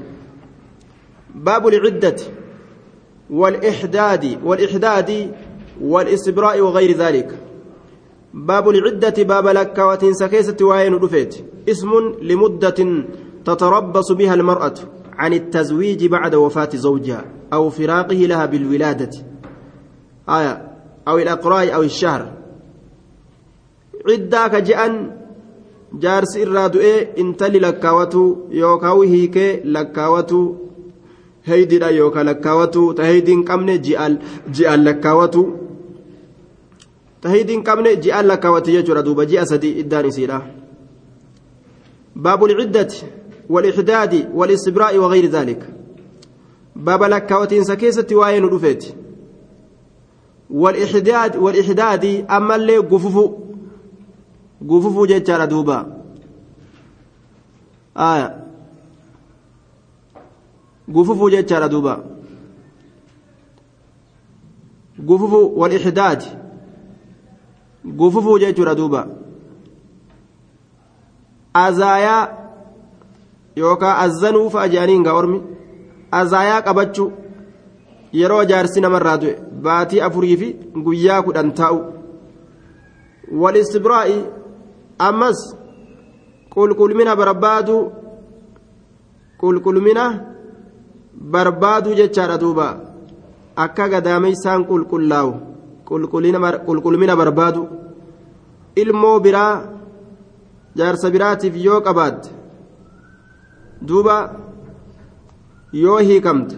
baabu 1.44 1.70
lciddati 1.70 2.30
والإحداد 3.32 4.24
والإحداد 4.44 5.10
والإستبراء 5.80 6.60
وغير 6.60 6.96
ذلك 6.96 7.28
باب 8.34 8.68
العدة 8.68 9.22
باب 9.22 9.46
لك 9.48 9.78
وتنسكيسة 9.78 10.56
وين 10.60 10.94
رفيت. 10.94 11.34
اسم 11.68 11.90
لمدة 12.22 13.04
تتربص 13.44 14.12
بها 14.12 14.34
المرأة 14.34 14.74
عن 15.18 15.32
التزويج 15.32 16.06
بعد 16.06 16.34
وفاة 16.34 16.70
زوجها 16.74 17.24
أو 17.52 17.70
فراقه 17.70 18.14
لها 18.16 18.46
بالولادة. 18.46 19.10
آية 20.28 20.72
أو 21.08 21.18
الأقراء 21.18 21.74
أو 21.74 21.82
الشهر. 21.82 22.32
عدة 24.08 24.48
كجأن 24.48 25.22
jaarsi 26.00 26.40
irraa 26.40 26.68
du'ee 26.74 27.08
intalli 27.22 27.60
lakkaawatu 27.60 28.20
yookaan 28.60 29.02
hiikee 29.08 29.60
lakkaawatu 29.64 30.38
heeydiidha 31.48 31.90
yookaan 31.90 32.26
lakkaawatu 32.26 32.84
ta 32.94 33.04
heeydiin 33.08 33.44
qabne 33.50 33.78
ji'aan 33.78 34.84
lakkaawatu 34.84 35.42
ta 37.22 37.28
heeydiin 37.28 37.62
qabne 37.64 37.96
ji'aan 37.96 38.26
lakkaawati 38.26 38.74
jechuudha 38.76 39.02
duuba 39.06 39.26
ji'a 39.26 39.46
sadii 39.46 39.78
iddaan 39.84 40.06
isiidha 40.10 40.42
العدة 42.16 42.92
والإحداد 43.48 44.30
والاستبراء 44.34 44.98
وغير 44.98 45.26
ذلك 45.26 45.74
باب 46.76 47.02
لكاوتين 47.02 47.64
سكيسة 47.64 48.06
وين 48.12 48.44
رفيت 48.44 48.84
والإحداد 50.50 51.36
والإحداد 51.36 52.04
أما 52.30 52.54
اللي 52.54 52.76
قففو 52.76 53.42
gufufuu 54.62 55.06
jechaadha 55.06 55.46
duuba 55.46 55.86
aya 57.94 58.38
gufufuu 60.88 61.30
jechaadha 61.30 61.68
duuba 61.68 62.04
gufufuu 64.98 65.58
walixdaadi 65.60 66.26
gufufuu 67.84 68.38
jechuudha 68.38 68.74
duuba 68.74 69.06
azaayaa 71.54 72.28
yookaan 73.56 73.96
azzanuu 74.04 74.50
fa'a 74.50 74.68
jedhanii 74.68 75.08
ormi. 75.08 75.42
Azaayaa 76.10 76.62
qabachuu 76.62 77.12
yeroo 78.12 78.44
jaarsi 78.44 78.80
namarraa 78.80 79.16
du'e 79.22 79.34
baatii 79.64 80.00
afurii 80.06 80.36
fi 80.36 80.48
guyyaa 80.84 81.22
kudhan 81.22 81.52
taa'u 81.60 81.80
walistibraa'i 83.42 84.18
ammas 84.98 85.38
qulqulmina 86.54 87.16
barbaadu 87.16 87.76
qulqulmina 89.40 90.04
barbaadu 91.36 91.94
jechaadha 92.00 92.38
duuba. 92.38 92.68
Akka 93.56 93.88
gadaameysaan 93.88 94.64
qulqullaa'u 94.70 95.51
qulqulmina 96.66 97.16
barbaadu. 97.16 97.62
Ilmoo 98.82 99.20
biraa 99.20 99.54
jaarsa 100.76 101.10
biraatiif 101.14 101.54
yoo 101.66 101.80
qabaadde 101.86 102.28
duuba 103.88 104.16
yoo 105.72 105.98
hiikamte 106.08 106.56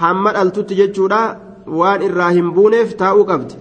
hamma 0.00 0.32
dhaltutti 0.36 0.74
jechuudha 0.80 1.20
waan 1.80 2.02
irraa 2.08 2.30
hin 2.38 2.50
buuneef 2.56 2.96
taa'uu 3.02 3.24
qabdi 3.30 3.54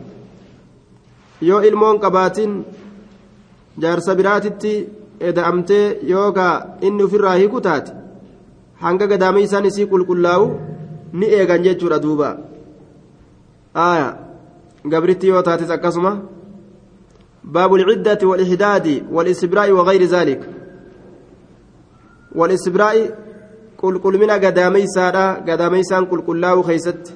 yoo 1.49 1.61
ilmoon 1.69 1.99
qabaatin 2.05 2.53
jaarsa 3.85 4.15
biraatitti 4.19 4.73
eda'amtee 5.29 5.85
yookaa 6.13 6.53
inni 6.89 7.03
ofirraa 7.07 7.35
hiiku 7.41 7.61
taate 7.67 7.91
hanga 8.83 9.07
gadaamii 9.13 9.43
isaan 9.49 9.65
isii 9.71 9.87
qulqullaa'u 9.93 10.47
ni 11.19 11.25
eegan 11.39 11.63
jechuudha 11.67 11.99
duuba 12.05 12.29
yoo 15.23 15.41
taates 15.43 15.69
akkasuma 15.69 16.37
باب 17.47 17.73
العدة 17.73 18.27
والإحداد 18.27 19.07
والاستبراء 19.11 19.71
وغير 19.71 20.03
ذلك 20.03 20.49
والاستبراء 22.35 22.95
qulqullina 23.81 24.39
gadaameeysaadha 24.45 25.25
gadaameeysaan 25.47 26.05
qulqullaa'uu 26.11 26.63
keeysatti 26.69 27.11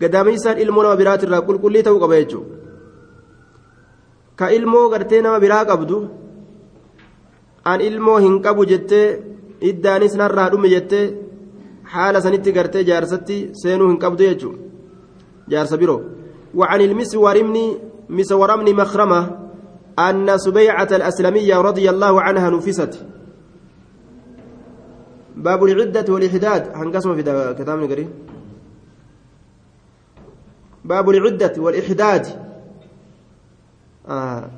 gadaameeysaan 0.00 0.58
ilmoo 0.64 0.82
nama 0.82 0.96
biraatirraa 1.00 1.42
qulqullii 1.48 1.82
ta'uu 1.86 2.00
qaba 2.04 2.20
jechuudha 2.20 2.56
ka 4.38 4.46
ilmoo 4.58 4.86
gartee 4.92 5.20
nama 5.26 5.42
biraa 5.44 5.64
qabdu 5.70 5.98
an 7.72 7.80
ilmoo 7.88 8.18
hin 8.26 8.40
qabu 8.46 8.62
jettee 8.72 9.06
iddaanis 9.70 10.14
narraa 10.22 10.48
dhume 10.52 10.68
jettee 10.74 11.04
haala 11.94 12.24
sanitti 12.26 12.56
gartee 12.58 12.88
jaarsatti 12.90 13.38
seenuu 13.62 13.88
hin 13.92 14.02
qabdu 14.04 14.22
jechuudha 14.30 14.60
jaarsa 15.52 15.76
biroo 15.82 16.00
وعن 16.54 16.80
المسور 16.80 17.42
بن 17.42 17.78
مسور 18.08 18.56
بن 18.56 18.74
مخرمة 18.74 19.38
أن 19.98 20.38
سبيعة 20.38 20.88
الأسلمية 20.92 21.56
رضي 21.60 21.90
الله 21.90 22.22
عنها 22.22 22.50
نفست. 22.50 23.06
باب 25.36 25.64
العدة 25.64 26.12
والإحداد. 26.12 26.70
هنقسم 26.74 27.14
في 27.14 27.22
كتاب 27.58 27.78
نقري. 27.78 28.08
باب 30.84 31.10
العدة 31.10 31.52
والإحداد. 31.58 32.26
آه. 34.08 34.50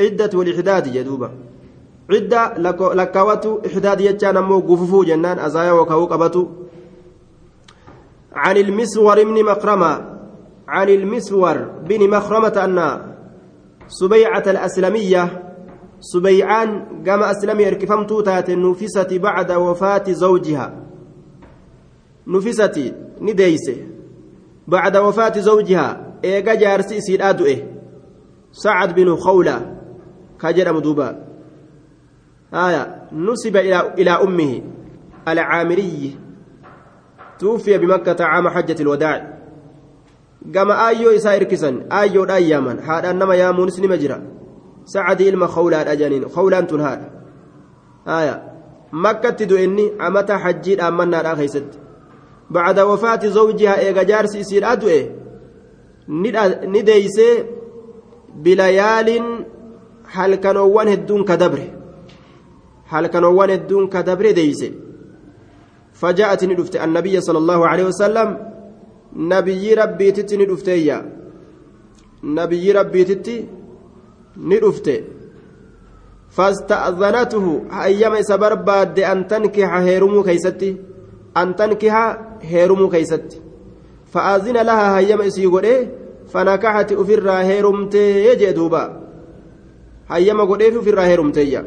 عدة 0.00 0.38
والإحداد 0.38 0.92
جدوبة 0.92 1.30
عدة 2.10 2.58
لكواتو 2.94 3.60
إحداد 3.66 4.00
يجان 4.00 4.36
أمو 4.36 4.60
قففو 4.60 5.04
جنان 5.04 5.38
أزايا 5.38 5.72
وكاو 5.72 6.48
عن 8.32 8.56
المسور 8.56 9.24
بن 9.24 9.44
مخرمة. 9.44 10.13
عن 10.68 10.88
المسور 10.88 11.58
بن 11.88 12.10
مخرمة 12.10 12.64
أن 12.64 13.00
سبيعة 13.86 14.42
الأسلمية 14.46 15.42
سبيعان 16.00 17.02
قام 17.08 17.22
أسلمي 17.22 17.68
إركفمتو 17.68 18.20
تات 18.20 18.50
نفست 18.50 19.14
بعد 19.14 19.52
وفاة 19.52 20.04
زوجها. 20.08 20.84
نفست 22.26 22.94
نديس. 23.20 23.70
بعد 24.68 24.96
وفاة 24.96 25.38
زوجها 25.38 26.14
إيجا 26.24 26.54
جارسي 26.54 27.00
سيد 27.00 27.22
أدوئه 27.22 27.62
سعد 28.52 28.94
بن 28.94 29.16
خولة 29.16 29.76
كجر 30.40 30.72
مدوبا 30.72 31.24
آية 32.54 33.02
نسب 33.12 33.56
إلى 33.56 33.94
إلى 33.98 34.10
أمه 34.10 34.62
العامري. 35.28 36.18
توفي 37.38 37.78
بمكة 37.78 38.24
عام 38.24 38.48
حجة 38.48 38.82
الوداع. 38.82 39.43
قام 40.56 40.70
آيو 40.70 41.10
إسا 41.10 41.36
إركسن 41.36 41.92
آيو 41.92 42.24
أياما 42.24 42.80
هذا 42.80 43.10
أنما 43.10 43.34
يامون 43.34 43.70
سنما 43.70 43.96
جرا 43.96 44.18
سعدي 44.84 45.28
ilma 45.28 45.48
khawlaadha 45.48 45.96
janiin 45.96 46.24
khawlaan 46.28 46.66
tun 46.66 46.80
haadha 46.80 47.08
aya 48.06 48.34
makkatti 48.92 49.46
du'enni 49.46 49.92
amata 49.98 50.38
hajjii 50.44 50.76
dhaammannaadha 50.76 51.36
keeysatti 51.38 51.78
bacda 52.54 52.86
wafaati 52.86 53.32
zawjihaa 53.36 53.80
eega 53.86 54.04
jaarsi 54.10 54.38
isiidha 54.44 54.76
du'e 54.82 55.00
ni 56.72 56.82
deeysee 56.88 57.34
bilayaaliin 58.44 59.26
halkanoowwan 60.16 60.88
hedduun 60.94 61.24
ka 61.24 61.36
dabre 61.42 61.66
halkanoowwan 62.92 63.50
hedduun 63.54 63.88
ka 63.88 64.02
dabre 64.02 64.32
deeyse 64.40 64.70
فجاءت 65.94 66.44
ندفت 66.44 66.76
النبي 66.76 67.20
صلى 67.20 67.38
الله 67.38 67.66
عليه 67.66 67.84
وسلم 67.84 68.53
nabiyyi 69.14 69.74
rabbiititti 69.74 70.36
ni 70.36 70.46
dhufteeyya 70.46 71.02
nabiyyi 72.22 72.72
rabbiititti 72.72 73.48
ni 74.36 74.58
dhufte. 74.60 75.04
Fasta'zanatuhu 76.36 77.66
hayyama 77.70 78.18
isa 78.18 78.38
barbaadde 78.38 79.06
antan 79.06 79.48
kiha 79.54 79.80
heerumuu 79.86 80.24
keeysatti 80.24 80.76
antan 81.34 81.76
kiha 81.76 82.02
heerumuu 82.50 82.88
keeysatti 82.94 83.38
fa'aazina 84.12 84.64
lahaa 84.64 84.90
hayyama 84.96 85.24
isii 85.30 85.46
godhee 85.54 85.88
fanakaxati 86.32 86.96
ufirraa 87.02 87.42
heerumtee 87.50 88.36
jee 88.40 88.52
duuba. 88.56 88.82
Hayyama 90.08 90.46
godheefi 90.46 90.78
ufirraa 90.78 91.06
heerumteeyya 91.10 91.64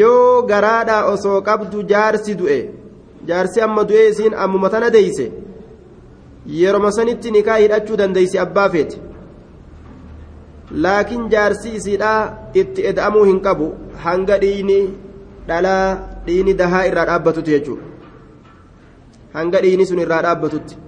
yoo 0.00 0.42
garaadhaa 0.50 1.04
osoo 1.12 1.40
qabdu 1.48 1.82
jaarsi 1.82 2.34
du'e. 2.40 2.60
Jaarsi 3.28 3.60
amma 3.60 3.84
du'ee 3.88 4.08
isiin 4.10 4.34
ammuma 4.34 4.70
tana 4.70 4.90
deeyse. 4.90 5.32
yeroma 6.46 6.92
sanitti 6.92 7.30
nikaa 7.30 7.56
hidhachuu 7.56 7.96
dandeeyse 7.96 8.38
abbaa 8.40 8.68
feeti. 8.68 9.00
Laakiin 10.70 11.28
jaarsi 11.30 11.74
isiidhaa 11.76 12.50
itti 12.54 12.86
eda'amuu 12.86 13.24
hin 13.24 13.40
qabu. 13.40 13.72
Hanga 14.04 14.38
dhiini 14.38 14.78
dhalaa 15.48 15.98
dhiini 16.26 16.54
dahaa 16.54 16.84
irraa 16.90 17.06
dhaabbatutti 17.10 17.50
jechuudha. 17.50 17.84
Hanga 19.34 19.60
dhiini 19.62 19.86
sun 19.86 19.98
irraa 20.06 20.22
dhaabbatutti. 20.22 20.78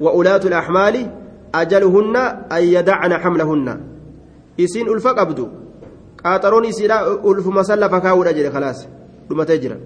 Wa'ulaatu 0.00 0.50
laxmaali 0.50 1.08
ajaluhunna 1.52 2.22
an 2.50 3.12
hamla 3.22 3.44
hunna 3.44 3.78
isiin 4.58 4.88
ulfa 4.88 5.14
qabdu. 5.14 5.48
Qaaxaroon 6.22 6.64
isiidhaa 6.64 7.06
ulfuma 7.22 7.64
san 7.64 7.80
lafa 7.80 8.00
kaawudha 8.00 8.32
jedhe 8.32 8.50
khalaas. 8.50 8.88
Dhumatee 9.28 9.58
jira. 9.58 9.76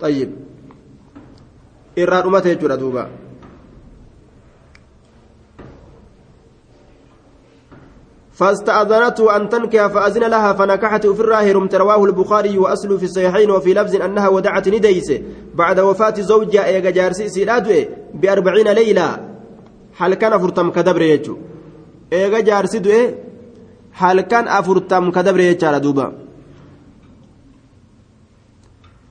Xayyib 0.00 0.30
irraa 1.96 2.22
dhumate 2.22 2.48
jechuudha 2.54 2.76
duubaa 2.76 3.08
فاستأذنته 8.34 9.36
أن 9.36 9.48
تنكح 9.48 9.86
فأذن 9.86 10.24
لها 10.24 10.52
فنكحت 10.52 11.06
في 11.06 11.20
الراهرم 11.20 11.68
رواه 11.74 12.04
البخاري 12.04 12.58
وأصل 12.58 12.98
في 12.98 13.04
الصحيحين 13.04 13.50
وفي 13.50 13.74
لفظ 13.74 13.94
أنها 13.96 14.28
ودعت 14.28 14.68
نديس. 14.68 15.12
بعد 15.54 15.80
وفاة 15.80 16.14
زوجها 16.20 16.66
إيجا 16.66 16.90
جارسي 16.90 17.28
سيرادوي 17.28 17.88
بأربعين 18.14 18.68
ليلة. 18.68 19.08
هل 19.98 20.14
كان 20.14 20.38
فرتم 20.38 20.70
كدبر 20.70 21.02
يجو؟ 21.02 21.36
إيجا 22.12 22.40
جارسي 22.40 22.78
دوي 22.78 23.14
هل 23.92 24.20
كان 24.20 24.48
أفرتم 24.48 25.10
كدبر 25.10 25.40
يجو 25.40 25.78
دوبا؟ 25.78 26.12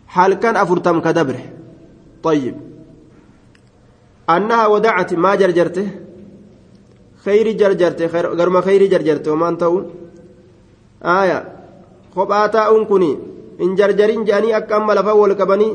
هل 0.08 0.34
كان 0.34 0.56
أفرتم 0.56 1.02
كدبر؟ 1.02 1.36
طيب. 2.24 2.56
أنها 4.30 4.68
ودعت 4.68 5.14
ما 5.14 5.36
جرجرته؟ 5.36 5.88
جرجرته 7.26 8.08
خير 8.08 8.26
غرما 8.40 8.62
خيري 8.62 8.88
جرجرته 8.88 9.32
ومان 9.32 9.58
تاون 9.58 9.84
آية 11.04 11.40
kophaa 12.16 12.48
taa'uun 12.56 12.86
kun 12.90 13.04
hin 13.62 13.72
jarjarin 13.80 14.22
jedhanii 14.28 14.54
akka 14.60 14.76
amma 14.78 14.94
lafa 14.98 15.14
wal 15.22 15.36
qabanii 15.40 15.74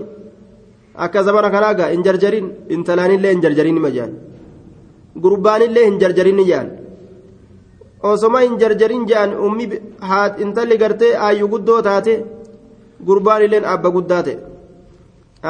akka 1.05 1.23
zamana 1.27 1.51
kanaa 1.55 1.75
gaa 1.79 1.89
hin 1.95 2.03
jarjarin 2.07 2.47
intalaanillee 2.75 3.33
hin 3.35 3.43
jarjarin 3.45 3.75
nima 3.79 3.91
jedhan 3.97 4.13
gurbaanillee 5.25 5.87
hin 5.89 5.97
jarjarin 6.03 6.39
jedhan 6.51 6.69
osoma 8.11 8.41
hin 8.47 8.55
jarjarin 8.63 9.07
je'an 9.11 9.31
ummi 9.47 9.67
intalli 10.45 10.77
gartee 10.83 11.13
aayyu 11.27 11.49
guddoo 11.55 11.81
taate 11.89 12.15
gurbaan 13.09 13.43
illeen 13.47 13.65
abba 13.75 13.89
guddaa 13.97 14.23
ta'e 14.27 14.37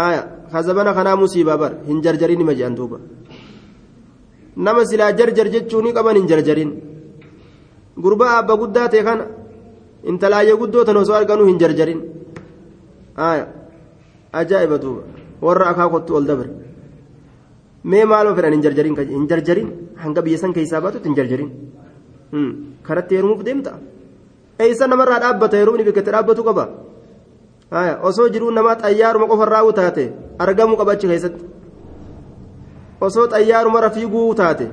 aya 0.07 0.23
kazabana 0.53 0.93
kanaa 0.99 1.17
musiibaa 1.23 1.59
bar 1.63 1.73
hin 1.89 1.99
jarjarin 2.05 2.41
ima 2.45 2.55
je'an 2.59 2.75
duuba 2.79 2.99
nama 4.65 4.85
silaa 4.91 5.13
jarjar 5.19 5.49
jechuu 5.55 5.83
ni 5.83 5.93
qaban 5.97 6.17
hin 6.21 6.29
jarjarin 6.31 6.71
gurbaa 8.05 8.33
abba 8.41 8.55
guddaa 8.63 8.89
ta'e 8.93 9.03
kana 9.09 9.25
intalaayya 10.11 10.55
guddoo 10.63 10.85
tan 10.89 10.97
osoo 11.03 11.17
arganuu 11.21 11.47
hin 11.51 11.59
jarjarin 11.63 12.01
ajaa'iba 14.41 14.79
duuba 14.83 15.03
warra 15.47 15.71
akaakottu 15.73 16.17
ol 16.19 16.27
dabre 16.31 16.51
mee 17.91 18.05
maaloo 18.13 18.35
fedhan 18.39 18.57
hin 18.57 18.65
jarjarin 18.67 18.97
hin 19.17 19.29
jarjarin 19.31 19.69
hanga 20.03 20.23
biyya 20.27 20.39
san 20.43 20.53
keessaa 20.57 20.83
baatutti 20.85 21.09
hin 21.11 21.19
jarjarin 21.21 21.51
karatti 22.87 23.15
heerumuuf 23.17 23.45
deemta 23.49 23.73
eeysa 24.65 24.91
namarraa 24.93 25.21
dhaabbata 25.25 25.61
heerumni 25.61 25.87
bikkatti 25.89 26.15
dhaabbatu 26.17 26.45
qaba 26.49 26.65
osoo 28.11 28.29
jiruu 28.35 28.51
namaa 28.59 28.77
xayyaaruma 28.83 29.31
qofarraa 29.33 29.73
taate 29.81 30.05
argamuu 30.47 30.77
qaba 30.81 30.93
achi 30.97 31.07
keessatti 31.13 31.58
osoo 33.01 33.27
xayyaaruma 33.33 33.81
rafiiguu 33.87 34.35
taate 34.35 34.67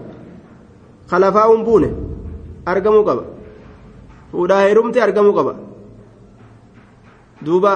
kalafaa'uun 1.10 1.64
buune 1.66 1.90
argamuu 2.66 3.04
qaba. 3.10 3.24
Fuudhaa 4.32 4.62
heerumte 4.66 5.02
argamuu 5.02 5.34
qaba. 5.38 5.54
Duuba 7.46 7.74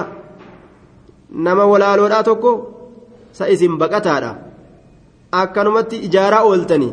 nama 1.30 1.64
walaaloodhaa 1.72 2.22
tokko 2.28 2.50
sa 3.32 3.48
isin 3.48 3.78
baqataadha. 3.78 4.32
Akkanumatti 5.42 5.96
ijaaraa 6.06 6.42
ooltanii 6.48 6.92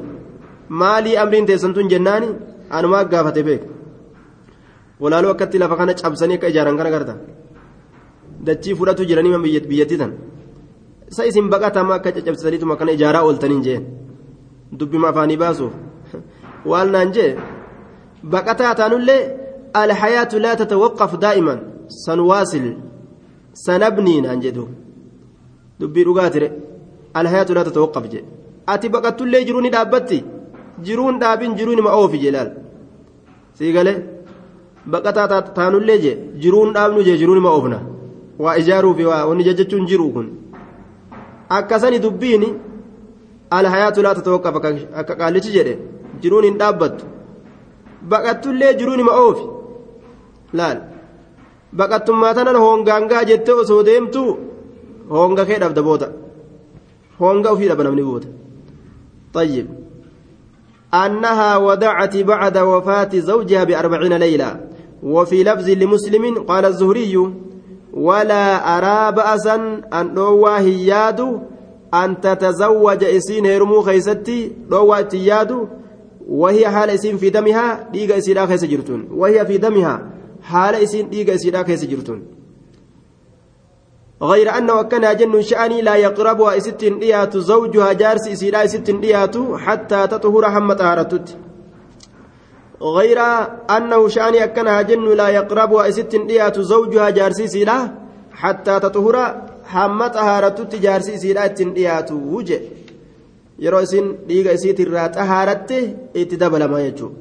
maalii 0.69 1.17
amriin 1.17 1.45
teessantun 1.49 1.89
jennaani 1.89 2.27
anumaa 2.69 3.03
gaafate 3.11 3.43
beeka 3.43 3.67
walaaloo 4.99 5.31
akkatti 5.33 5.57
lafa 5.59 5.75
kana 5.79 5.93
cabsanii 6.01 6.37
akka 6.37 6.47
ijaaran 6.53 6.77
kana 6.77 6.91
garta. 6.95 7.13
Dachii 8.45 8.75
fudhatu 8.75 9.05
jiranii 9.09 9.61
biyyattii 9.69 9.97
tan 9.97 10.13
sa 11.15 11.25
isin 11.29 11.47
baqatama 11.53 11.95
akka 11.97 12.11
caccabsitaniituma 12.15 12.75
kana 12.79 12.91
ijaaraa 12.97 13.23
ooltaniin 13.27 13.61
jeen 13.67 13.83
dubbima 14.79 15.07
afaanii 15.11 15.37
baasuuf 15.43 15.73
waan 16.71 16.89
naan 16.95 17.11
jee 17.15 17.31
baqataa 18.33 18.73
taanullee 18.79 19.21
alhayaatu 19.81 20.39
laa 20.45 20.55
tatawaqqaf 20.61 21.13
daa'iman 21.23 21.59
sanwaasil 22.05 22.65
sanabnii 23.65 24.19
naan 24.25 24.41
jedhu 24.45 24.65
dubbii 25.79 26.05
dhugaatire 26.07 26.47
alhayaatu 27.19 27.53
laa 27.57 27.67
tatawaqqaf 27.69 28.05
jee 28.13 28.23
ati 28.73 28.89
baqattullee 28.95 29.43
jiruu 29.47 29.61
ni 29.65 29.69
dhaabbatti 29.75 30.19
jiruun 30.87 31.19
dhaabin 31.21 31.55
jiruun 31.59 31.79
ima 31.83 31.91
oofi 31.99 32.17
jelaal 32.23 32.49
sii 33.57 33.71
galee 33.77 33.97
baqataa 34.91 35.41
taanullee 35.57 35.99
jee 36.05 36.15
jiruun 36.43 36.73
dhaabnu 36.75 37.05
jee 37.07 37.17
jiruun 37.21 37.39
ima 37.43 37.51
oofna 37.57 37.79
waa 38.43 38.57
ijaaruufi 38.61 39.05
waa 39.11 39.23
wanni 39.29 39.43
jechuun 39.49 39.85
jiru 39.91 40.09
kun 40.15 40.27
akkasani 41.49 41.99
dubbiin 42.05 42.43
alhayaatu 43.57 44.03
laa 44.05 44.15
tatawaqqaf 44.15 44.55
akka 45.01 45.13
qaalichi 45.21 45.51
jedhe 45.57 45.73
jiruun 46.21 46.45
hin 46.49 46.57
dhaabbattu 46.61 47.05
baqattullee 48.11 48.73
jiruun 48.79 48.99
ima 48.99 49.13
oofi 49.25 49.45
laal 50.59 50.79
baqattummaa 51.79 52.33
tanan 52.37 52.59
hongaangaa 52.65 53.23
jettee 53.29 53.59
osoo 53.63 53.83
deemtu 53.89 54.23
honga 55.15 55.45
kee 55.49 55.59
dhabda 55.63 55.81
booda 55.89 56.07
honga 57.21 57.49
ofii 57.55 57.69
dhaba 57.71 57.83
namni 57.89 58.03
booda 58.09 58.27
طيب 59.33 59.67
أنها 60.93 61.57
ودعت 61.57 62.17
بعد 62.17 62.57
وفاة 62.57 63.09
زوجها 63.13 63.63
بأربعين 63.63 64.13
ليلة 64.13 64.59
وفي 65.03 65.43
لفظ 65.43 65.69
لمسلم 65.69 66.43
قال 66.43 66.65
الزهري 66.65 67.29
ولا 67.97 68.77
أرى 68.77 69.11
بأسا 69.15 69.55
أن 69.93 70.15
روى 70.17 70.51
هياد 70.57 71.19
أن 71.93 72.21
تتزوج 72.21 73.03
إسين 73.03 73.45
هرمو 73.45 73.81
خيستي 73.81 74.51
روى 74.71 75.03
تياد 75.03 75.67
وهي 76.27 76.69
حال 76.69 76.89
إسين 76.89 77.17
في 77.17 77.29
دمها 77.29 77.89
ديغا 77.93 78.17
إسيدا 78.17 78.45
خيس 78.45 78.63
جرتون 78.65 79.07
وهي 79.11 79.45
في 79.45 79.57
دمها 79.57 79.95
حال 80.41 80.75
إسين 80.75 81.09
ديغا 81.09 81.35
إسيدا 81.35 81.63
خيس 81.63 81.85
جرتون 81.85 82.23
غير 84.21 84.57
أنه 84.57 84.81
كان 84.81 85.17
جن 85.17 85.41
شأني 85.41 85.81
لا 85.81 85.95
يقربها 85.95 86.59
ستين 86.59 86.99
ديات 86.99 87.37
زوجها 87.37 87.93
جارس 87.93 88.27
إسيدا 88.27 88.65
ستين 88.67 89.01
ديات 89.01 89.37
حتى 89.37 90.07
تطهر 90.07 90.51
حمى 90.51 90.75
طهارتت 90.75 91.37
غير 92.82 93.18
أنه 93.70 94.08
شأني 94.08 94.44
أكنها 94.44 94.82
جن 94.82 95.06
لا 95.14 95.28
يقربها 95.28 95.90
ستين 95.90 96.26
ديات 96.26 96.60
زوجها 96.60 97.10
جارس 97.10 97.40
إسيدا 97.40 97.78
حتى 98.32 98.80
تطهر 98.80 99.16
حمى 99.64 100.08
طهارتت 100.08 100.74
جارس 100.76 101.08
إسيدا 101.08 101.54
ستين 101.54 101.74
ديات 101.74 102.12
وجه 102.12 102.60
yeroo 103.62 103.82
isin 103.86 104.06
dhiiga 104.28 104.52
isiit 104.58 104.78
irraa 104.84 105.08
xahaaratte 105.16 105.76
itti 106.22 106.36
dabalama 106.42 106.78
jechuudha 106.84 107.18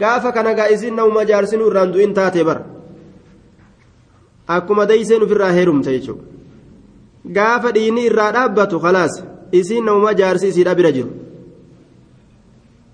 gaafa 0.00 0.32
kana 0.36 0.54
gaa 0.58 0.68
isin 0.74 0.94
nama 0.96 1.24
jaarsinuu 1.30 1.68
irraan 1.70 1.92
du'in 1.94 2.14
taate 2.18 2.40
bara 2.48 2.62
akkuma 4.56 4.86
dayseen 4.90 5.24
ofirraa 5.26 5.52
heerumte 5.58 5.90
jechuudha 5.96 6.24
gaafa 7.38 7.74
dhiinni 7.76 8.06
irraa 8.10 8.30
dhaabbatu 8.36 8.80
khalaas 8.84 9.14
isiin 9.60 9.84
nama 9.90 10.14
jaarsi 10.20 10.46
isiidha 10.52 10.74
bira 10.78 10.90
jiru 10.96 11.10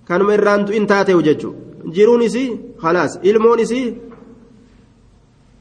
kanuma 0.09 0.35
irraan 0.39 0.67
du'in 0.69 0.87
taateewu 0.93 1.23
jechuudha 1.29 1.59
Jiruun 1.96 2.22
isii 2.22 2.50
khalaas 2.82 3.20
ilmoon 3.24 3.60
isii 3.60 3.88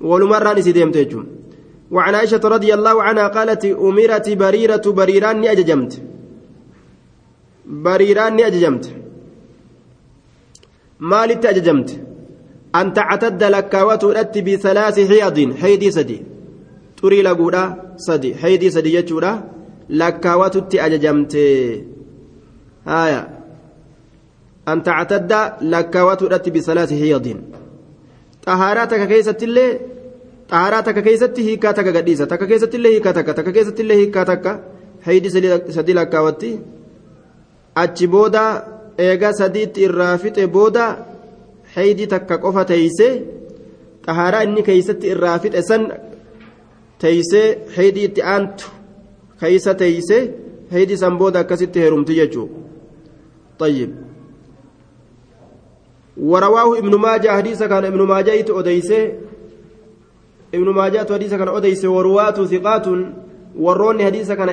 walumarraan 0.00 0.58
isii 0.58 0.72
deemte 0.72 0.98
jechuudha 1.04 1.30
وعن 1.90 2.14
عائشة 2.14 2.40
رضي 2.44 2.74
الله 2.74 3.02
عنها 3.02 3.26
قالت 3.28 3.64
أمرت 3.64 4.28
بريرة 4.30 4.82
بريران 4.86 5.44
أججمت 5.44 5.92
ni 7.66 8.42
ajajamte 8.42 8.90
maalitti 10.98 11.46
ajajamte 11.48 12.00
an 12.72 12.92
tactadda 12.92 13.50
lakkaawatuudhatti 13.50 14.42
bisalaasi 14.42 15.06
xiyadin 15.06 15.52
haydii 15.62 15.92
sadi 15.92 16.22
xurii 17.00 17.22
laguudha 17.22 17.76
sadi 17.96 18.32
haydii 18.32 18.70
sadi 18.70 18.90
jechuudha 18.90 19.42
lakkaawatutti 19.88 20.80
ajajamte 20.80 21.42
haya 22.84 23.20
an 23.20 23.43
takka 28.92 29.06
keessattillee 29.12 29.70
xahaaraa 30.50 30.82
takka 30.86 31.02
keessatti 31.02 31.44
hiikaa 31.48 31.72
takka 31.78 31.92
gadhiisa 31.96 32.26
takka 32.26 32.46
keessattillee 32.46 32.92
hiikaa 32.94 33.12
takka 33.18 33.34
takka 33.34 33.52
keessattillee 33.56 33.96
hiikaa 33.96 34.24
takka 34.30 34.52
haydii 35.06 35.30
sadi 35.76 35.94
lakkaawatti 36.00 36.50
achi 37.84 38.06
booda 38.14 38.44
eega 39.08 39.32
sadiitti 39.40 39.86
irraa 39.88 40.16
fixe 40.24 40.46
booda 40.56 40.84
haydii 41.76 42.10
takka 42.16 42.38
qofa 42.44 42.64
teeyse 42.72 43.08
xahaaraa 44.06 44.42
inni 44.48 44.62
keeysatti 44.68 45.12
irraa 45.14 45.38
fixe 45.38 45.62
san 45.70 45.88
teeysee 47.04 47.46
haydii 47.76 48.04
itti 48.10 48.28
aantu 48.34 48.74
keeysa 49.40 49.74
teeyse 49.82 50.18
haydii 50.74 51.02
san 51.04 51.18
booda 51.18 51.38
akkasitti 51.44 51.82
heerumti 51.84 52.20
jechuu 52.20 52.48
طيب 53.58 53.90
ورواه 56.16 56.78
ابن 56.78 56.94
ماجه 56.94 57.28
حديث 57.28 57.62
كان 57.62 57.84
ابن 57.84 58.02
ماجه 58.02 58.46
أديسه 58.48 59.12
ابن 60.54 60.68
ماجه 60.68 61.06
حديث 61.12 61.34
كان 61.34 61.48
أديسه 61.48 61.88
ورواة 61.88 62.38
ثقات. 62.44 62.86
وروني 63.58 64.04
حديث 64.04 64.32
كان 64.32 64.50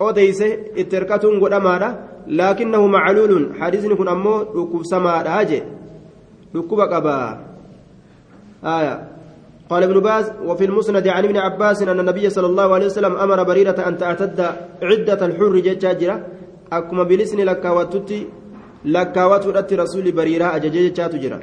odeyse 0.00 0.46
itti 0.76 0.96
hirkatuun 0.96 1.38
godhamaadha 1.42 1.88
laakinahu 2.26 2.88
macluulun 2.88 3.44
hadiisni 3.60 3.96
kun 3.96 4.08
ammoo 4.14 4.38
dhukkubsamaadha 4.54 5.44
je 5.50 5.58
dhukkuba 6.54 6.88
qabaa 6.88 7.38
آية. 8.64 9.14
قال 9.70 9.82
ابن 9.82 10.00
باز 10.00 10.32
وفي 10.44 10.64
المسند 10.64 11.08
عن 11.08 11.24
ابن 11.24 11.36
عباس 11.36 11.82
أن 11.82 12.00
النبي 12.00 12.30
صلى 12.30 12.46
الله 12.46 12.74
عليه 12.74 12.86
وسلم 12.86 13.16
أمر 13.16 13.42
بريرة 13.42 13.88
أن 13.88 13.98
تعتد 13.98 14.40
عدة 14.82 15.26
الحر 15.26 15.58
جاجرة 15.58 16.26
أكما 16.72 17.02
بلسن 17.02 17.40
لكاواتتي 18.84 19.48
لكاوات 19.48 19.72
رسول 19.72 20.12
بريرة 20.12 20.56
أججج 20.56 20.92
جرة 21.16 21.40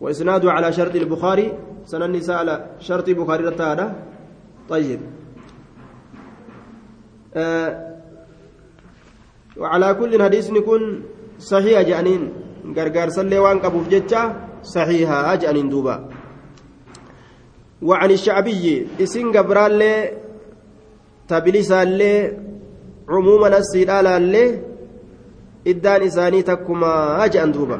وإسناده 0.00 0.52
على 0.52 0.72
شرط 0.72 0.94
البخاري 0.94 1.52
سنن 1.84 2.02
النساء 2.02 2.36
على 2.36 2.54
شرط 2.80 3.08
البخاري 3.08 3.44
رتادا 3.44 3.94
طيب. 4.68 5.00
آه 7.34 7.94
وعلى 9.56 9.94
كل 9.94 10.22
حديث 10.22 10.50
نكون 10.50 11.02
صحيح 11.38 11.80
جانين. 11.80 12.32
غرغر 12.76 13.08
سلي 13.08 13.38
وان 13.38 13.58
قبوف 13.58 13.88
جتا 13.88 14.22
صحيحة 14.62 15.34
جانين 15.34 15.68
دوبا. 15.68 16.08
وعن 17.82 18.10
الشعبي 18.10 18.86
اسن 19.02 19.36
غبرالي 19.36 20.10
تبليسالي 21.28 22.38
عموما 23.08 23.58
السيدالا 23.58 24.18
إدان 25.66 26.02
إساني 26.02 26.42
تكما 26.42 27.26
جان 27.26 27.52
دوبا 27.52 27.78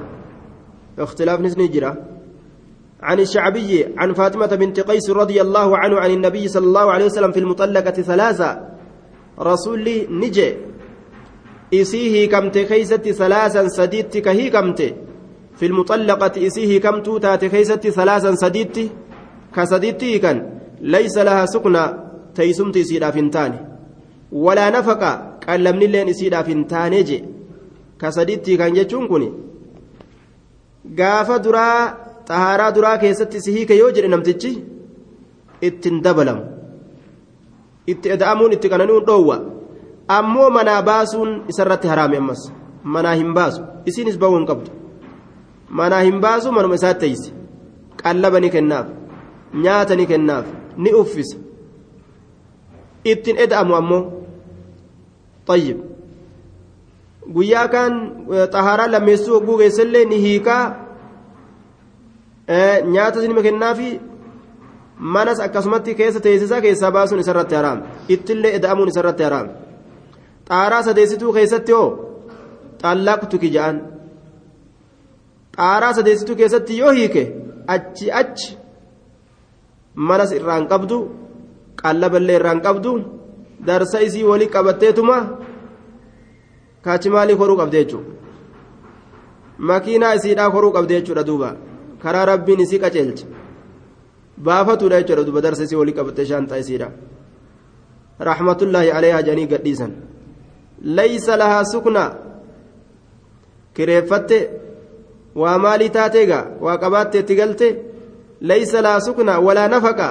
اختلاف 0.98 1.40
نسنجرة 1.40 1.96
عن 3.02 3.20
الشعبي 3.20 3.86
عن 3.96 4.12
فاطمة 4.12 4.46
بنت 4.46 4.80
قيس 4.80 5.10
رضي 5.10 5.40
الله 5.40 5.78
عنه 5.78 5.96
عن 6.00 6.10
النبي 6.10 6.48
صلى 6.48 6.66
الله 6.66 6.92
عليه 6.92 7.04
وسلم 7.04 7.32
في 7.32 7.40
المطلقة 7.40 7.90
ثلاثة. 7.90 8.60
رسول 9.40 10.06
نجي. 10.10 10.54
إسيه 11.74 12.28
كمت 12.28 12.58
كيست 12.58 13.08
ثلاثا 13.08 13.68
سديت 13.68 14.18
كهي 14.18 14.50
كمت 14.50 14.94
في 15.56 15.66
المطلقة 15.66 16.46
إسيه 16.46 16.80
كمت 16.80 17.08
تات 17.22 17.44
كيست 17.44 17.88
ثلاثا 17.88 18.34
سديت 18.34 18.76
كسديت 19.56 20.22
كان. 20.22 20.60
ليس 20.80 21.18
لها 21.18 21.46
سكنى 21.46 21.84
تيسمت 22.34 22.78
سيدا 22.78 23.10
فنتان 23.10 23.52
ولا 24.32 24.70
نفقة 24.70 25.38
قال 25.48 25.64
لمن 25.64 25.82
اللين 25.82 26.12
سيدا 26.12 26.42
فنتان 26.42 27.04
جي. 27.04 27.33
ka 28.00 28.12
sadiitti 28.12 28.56
kan 28.58 28.74
jechuun 28.74 29.08
kun 29.08 29.24
gaafa 30.98 31.38
duraa 31.38 31.80
xahaaraa 32.28 32.72
duraa 32.74 32.98
keessatti 32.98 33.40
si 33.40 33.52
hiike 33.52 33.74
yoo 33.76 33.90
jedhe 33.90 34.08
namtichi 34.08 34.52
ittiin 35.62 36.02
dabalamu. 36.04 36.42
Itti 37.86 38.08
eda'amuun 38.16 38.52
itti 38.52 38.68
qananuun 38.68 39.06
dhoowwa. 39.06 39.36
Ammoo 40.08 40.50
manaa 40.50 40.82
baasuun 40.82 41.44
isarratti 41.48 41.88
haraami 41.88 42.16
ammas. 42.16 42.42
Manaa 42.82 43.14
hin 43.14 43.34
baasu. 43.34 43.62
Isiinis 43.86 44.18
bawuu 44.18 44.38
hin 44.38 44.46
qabdu. 44.46 44.70
Manaa 45.68 46.00
hin 46.00 46.20
baasu 46.20 46.52
manuma 46.52 46.74
isaatti 46.80 47.00
teeyse. 47.06 47.32
Qallaba 48.02 48.40
ni 48.40 48.50
kennaaf. 48.50 48.86
Nyaata 49.54 49.96
ni 49.96 50.06
kennaaf. 50.06 50.46
Ni 50.76 50.92
uffisa. 51.00 51.36
Ittiin 53.04 53.36
eda'amu 53.46 53.74
ammoo. 53.80 54.02
Xayyib. 55.48 55.78
Guyyaa 57.32 57.68
kaan 57.68 57.92
xahaaraa 58.52 58.90
lammeessuu 58.92 59.34
hogguu 59.34 59.58
keessallee 59.58 60.04
ni 60.04 60.18
hiikaa 60.24 60.62
nyaata 62.94 63.20
sinima 63.20 63.42
kennaafi 63.42 64.00
manas 64.98 65.40
akkasumatti 65.40 65.94
keessa 65.94 66.20
teessisaa 66.20 66.60
keessaa 66.60 66.90
baasuun 66.96 67.20
isarratti 67.20 67.54
haraam 67.54 67.78
ittillee 68.16 68.52
eda'amuun 68.58 68.88
isarratti 68.92 69.22
haraam 69.28 69.48
xaaraa 70.48 70.82
sadeessituu 70.88 71.32
keessatti 71.38 71.72
hoo 71.72 71.88
xallaaqtuki 72.82 73.48
ja'an 73.56 73.76
xaaraa 75.56 75.92
sadeessituu 75.98 76.36
keessatti 76.36 76.78
yoo 76.78 76.92
hiike 76.98 77.22
achi 77.76 78.12
achi 78.20 78.58
manas 79.94 80.32
irraan 80.38 80.68
qabdu 80.72 80.98
qallaballee 81.82 82.36
irraan 82.40 82.60
qabdu 82.66 82.92
darsa 83.66 83.98
isii 84.06 84.24
walii 84.30 84.50
qabatteetuma 84.56 85.16
kaachi 86.84 87.10
maalii 87.10 87.36
koruu 87.36 87.56
qabde 87.60 87.84
jechuudha 87.84 88.10
makiinaa 89.58 90.14
isiidhaa 90.18 90.50
koruu 90.50 90.72
qabde 90.72 90.94
jechuudha 91.00 91.26
duuba 91.30 91.56
karaa 92.02 92.24
rabbiin 92.32 92.60
isii 92.60 92.78
qaceelcha 92.84 93.26
baafatuudha 94.48 95.00
jechuudha 95.02 95.26
duuba 95.26 95.40
darsa 95.46 95.62
isii 95.64 95.80
walii 95.82 95.96
qabattee 96.00 96.26
shaantaa 96.32 96.58
isiidha 96.64 96.90
rahmatullaahi 98.30 98.90
aleehaa 98.90 99.22
janii 99.22 99.46
gadhiisan 99.46 99.92
laysa 100.98 101.36
lahaa 101.38 101.64
sukna 101.64 102.04
kireeffatte 103.74 104.38
waa 105.42 105.58
maalii 105.58 105.88
taateega 105.98 106.38
waa 106.60 106.78
qabaatte 106.78 107.18
itti 107.24 107.34
galte 107.40 107.68
laysa 108.40 108.82
lahaa 108.82 109.00
sukna 109.00 109.38
walaa 109.40 109.68
nafaqa 109.68 110.08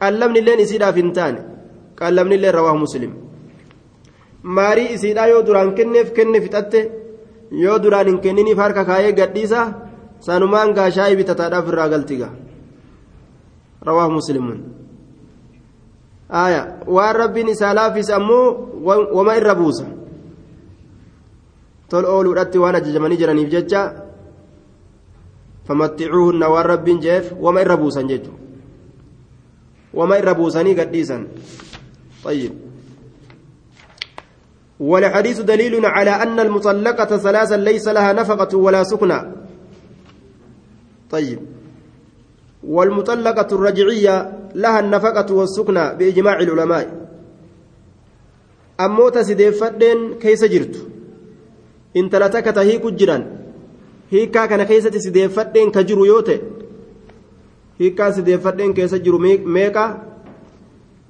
qallabni 0.00 0.38
illeen 0.38 0.60
isiidhaaf 0.66 0.96
hin 1.02 1.12
taane 1.18 1.40
qallabni 2.00 2.34
illeen 2.34 2.54
rawaahu 2.54 2.78
muslim 2.86 3.12
maarii 4.42 4.92
isiidhaa 4.94 5.26
yoo 5.26 5.42
duraan 5.46 5.74
kenneef 5.74 6.12
kenne 6.12 6.40
fixatte 6.40 6.80
yoo 7.64 7.78
duraan 7.82 8.06
hin 8.06 8.18
kenniniif 8.20 8.58
harka 8.58 8.84
kaayee 8.84 9.12
gadhiisa 9.12 9.60
sanumaan 10.26 10.72
gaashaa'ii 10.74 11.16
bitataadhaaf 11.20 11.68
irraa 11.72 11.88
galtiga 11.88 12.28
rawaahu 13.88 14.12
muslimuun 14.18 14.60
waan 16.96 17.16
rabbiin 17.16 17.48
isaa 17.48 17.74
laafis 17.74 18.10
ammoo 18.10 18.46
wama 19.16 19.36
irra 19.36 19.54
buusa 19.54 19.84
tol 21.88 22.04
ooluudhatti 22.04 22.58
waan 22.58 22.74
ajajamanii 22.80 23.18
jiraniif 23.22 23.50
jecha 23.56 23.82
famatticuuhunna 25.68 26.48
waan 26.54 26.66
rabbiin 26.72 27.00
jeef 27.06 27.32
wama 27.40 27.60
irra 27.66 27.76
buusan 27.76 28.08
jechu 28.08 28.30
wama 29.94 30.18
irra 30.18 30.34
buusanii 30.34 30.74
gadhiisan 30.74 31.26
طيب 32.24 32.69
والحديث 34.80 35.40
دليل 35.40 35.86
على 35.86 36.10
أن 36.10 36.40
المطلقة 36.40 37.16
ثلاثا 37.16 37.56
ليس 37.56 37.88
لها 37.88 38.12
نفقة 38.12 38.56
ولا 38.56 38.82
سكنى 38.84 39.20
طيب. 41.10 41.38
والمطلقة 42.64 43.54
الرجعية 43.54 44.32
لها 44.54 44.80
النفقة 44.80 45.34
والسكنى 45.34 45.94
بإجماع 45.94 46.40
العلماء. 46.40 47.08
أموت 48.80 49.18
سيديفدين 49.18 50.14
كيس 50.22 50.44
جرت. 50.44 50.86
إن 51.96 52.10
تلتك 52.10 52.44
تهيك 52.44 52.86
جران. 52.86 53.22
هيكا 54.10 54.46
كان 54.46 54.62
كيس 54.62 54.86
سيديفدين 54.86 55.70
كجرو 55.70 56.04
يوتي. 56.04 56.40
هيكا 57.80 58.10
سيديفدين 58.10 58.72
كيس 58.74 58.94
جرو 58.94 59.18
ميكا. 59.44 60.02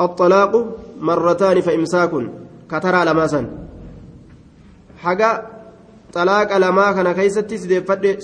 الطلاق 0.01 0.53
مرتان 1.01 1.61
فإمساك. 1.61 2.11
كترى 2.71 3.05
لماسا. 3.05 3.60
Haga 5.05 5.30
xalaaqa 6.14 6.59
lamaa 6.64 6.94
kana 6.94 7.14
keessatti 7.18 7.59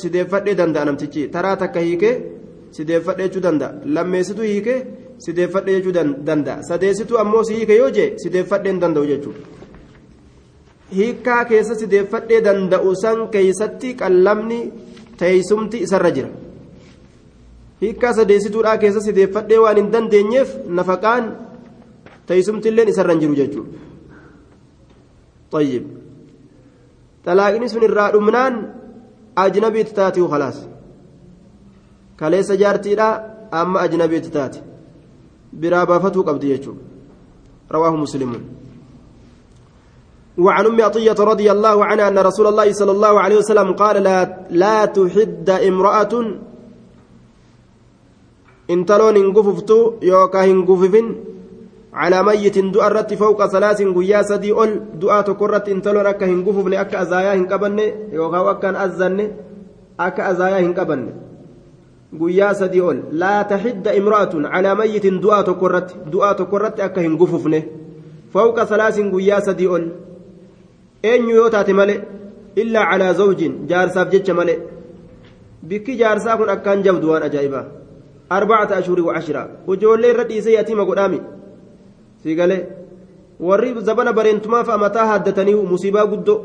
sideeffadhee 0.03 0.55
danda'a 0.61 0.85
namtichi 0.89 1.29
taraa 1.35 1.57
takka 1.63 1.81
hiikee 1.87 2.15
sideeffadhee 2.77 3.29
jechuu 3.29 3.43
danda'a 3.47 3.73
lammeessitu 3.97 4.43
hiikee 4.51 4.79
sideeffadhee 5.27 5.77
jechuu 5.79 5.95
danda'a 6.29 6.63
sadeessitu 6.71 7.19
ammoo 7.23 7.45
si 7.49 7.55
hiike 7.59 7.77
yoo 7.83 7.91
jee 7.99 8.09
sideeffadhee 8.25 8.73
hin 8.73 8.81
danda'u 8.85 9.07
jechuudha 9.13 9.41
hiikaa 10.97 11.45
keessa 11.53 11.79
sideeffadhee 11.83 12.41
danda'u 12.49 12.95
san 13.05 13.23
keessatti 13.37 13.95
qallamni 14.03 14.61
teessumti 15.23 15.83
isarra 15.87 16.11
jira 16.19 16.31
hiikaa 17.83 18.13
sadeessituudhaa 18.21 18.77
keessa 18.85 19.01
sideeffadhee 19.09 19.59
waan 19.65 19.83
hin 19.83 19.91
dandeenyeef 19.97 20.55
nafaqaan 20.81 21.35
teessumti 22.27 22.69
illee 22.75 22.89
isarra 22.95 23.13
hin 23.15 23.21
jiru 23.27 23.43
jechuudha. 23.43 23.87
طيب 25.51 25.85
irraa 27.27 28.13
dhumnaan 28.13 28.55
ajnabiitti 29.37 29.95
taatiyu 29.95 30.29
khalaas 30.29 30.69
kaleessa 32.17 32.57
jaartiidha 32.57 33.09
amma 33.51 33.81
ajnabiitti 33.81 34.31
taati 34.31 34.63
biraa 35.61 35.87
baafatuu 35.87 36.25
qabdi 36.25 36.53
jechuudha 36.53 36.83
rawaahu 37.71 37.97
muslimuun 37.97 38.57
وعن 40.39 40.67
ام 40.67 40.81
عطيه 40.81 41.17
رضي 41.17 41.49
الله 41.53 41.85
عنها 41.85 42.09
ان 42.09 42.19
رسول 42.19 42.47
الله 42.47 42.73
صلى 42.73 42.93
الله 42.93 43.21
عليه 43.21 43.37
وسلم 43.37 43.73
قال 43.73 44.03
لا 44.03 44.45
لا 44.51 44.85
تحد 44.85 45.49
امراه 45.51 46.13
ان 48.71 48.79
تلون 48.85 49.17
انقففت 49.17 49.71
يوكا 50.03 50.45
انقففن 50.45 51.07
على 51.97 52.23
ميت 52.23 52.59
دعاء 52.59 52.93
رت 52.93 53.15
فوق 53.15 53.47
ثلاث 53.47 53.83
قيا 53.83 54.23
سدي 54.23 54.53
أول 54.53 54.81
دعاء 54.95 55.23
تكرت 55.23 55.69
إن 55.69 55.83
تلون 55.83 56.07
أكا 56.07 56.27
هنقفف 56.27 56.67
أكا 56.73 57.03
أزايا 57.03 57.35
هنقبن 57.35 57.79
يوكا 58.13 58.51
أكا 58.51 58.85
أزن 58.85 59.19
أكا 60.01 60.31
أزايا 60.31 60.59
هنقبن 60.61 61.03
قيا 62.21 62.53
سدي 62.53 62.81
أول. 62.81 63.03
لا 63.13 63.43
تحد 63.43 63.89
امرأة 63.89 64.33
على 64.35 64.75
ميت 64.75 65.07
دعاء 65.07 65.43
تكرت 65.43 65.97
دعاء 66.13 66.33
تكرت 66.33 66.81
أكا 66.81 67.07
هنقففن 67.07 67.63
فوق 68.35 68.65
ثلاث 68.65 69.01
قيا 69.01 69.41
سدي 69.41 69.67
أول. 69.67 69.89
أين 71.05 71.29
يوتات 71.29 71.71
ملئ 71.71 72.01
إلا 72.59 72.81
على 72.81 73.15
زوج 73.15 73.41
جارساف 73.69 74.09
جتش 74.09 74.31
ملئ. 74.31 74.59
بكي 75.63 75.95
جارساف 75.95 76.41
أكان 76.41 76.83
جبدوان 76.83 77.23
أجايبا. 77.23 77.69
أربعة 78.33 78.79
أشهر 78.79 79.01
وعشرة. 79.01 79.49
وجولي 79.67 80.13
ردي 80.13 80.41
سيأتي 80.41 80.75
مقدامي 80.75 81.21
siigalee 82.27 82.63
warri 83.49 83.71
zabana 83.89 84.13
bareentumaaf 84.19 84.69
amataa 84.77 85.07
haaddatanii 85.11 85.55
musiibaa 85.73 86.07
guddoo 86.13 86.39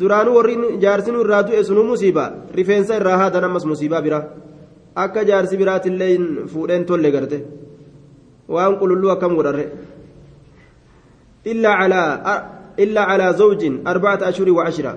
duraanuu 0.00 0.36
warri 0.38 0.54
jaarsin 0.84 1.18
irraa 1.22 1.42
du'e 1.48 1.64
sunuu 1.68 1.84
musiibaa 1.90 2.28
rifeensa 2.58 2.96
irraa 3.00 3.18
haadan 3.22 3.44
ammas 3.48 3.66
musiibaa 3.72 4.02
biraa 4.06 4.22
akka 5.04 5.26
jaarsi 5.30 5.60
biraatillee 5.62 6.12
fuudheen 6.52 6.84
tolle 6.90 7.10
garte 7.16 7.38
waan 8.54 8.78
qululluu 8.80 9.14
akkam 9.14 9.36
godharre 9.38 9.64
illaa 11.52 11.76
calaa 11.80 12.36
illaa 12.84 13.06
calaa 13.10 13.32
zawjin 13.40 13.74
arbacata 13.92 14.24
ashurii 14.30 14.58
wacashira 14.60 14.92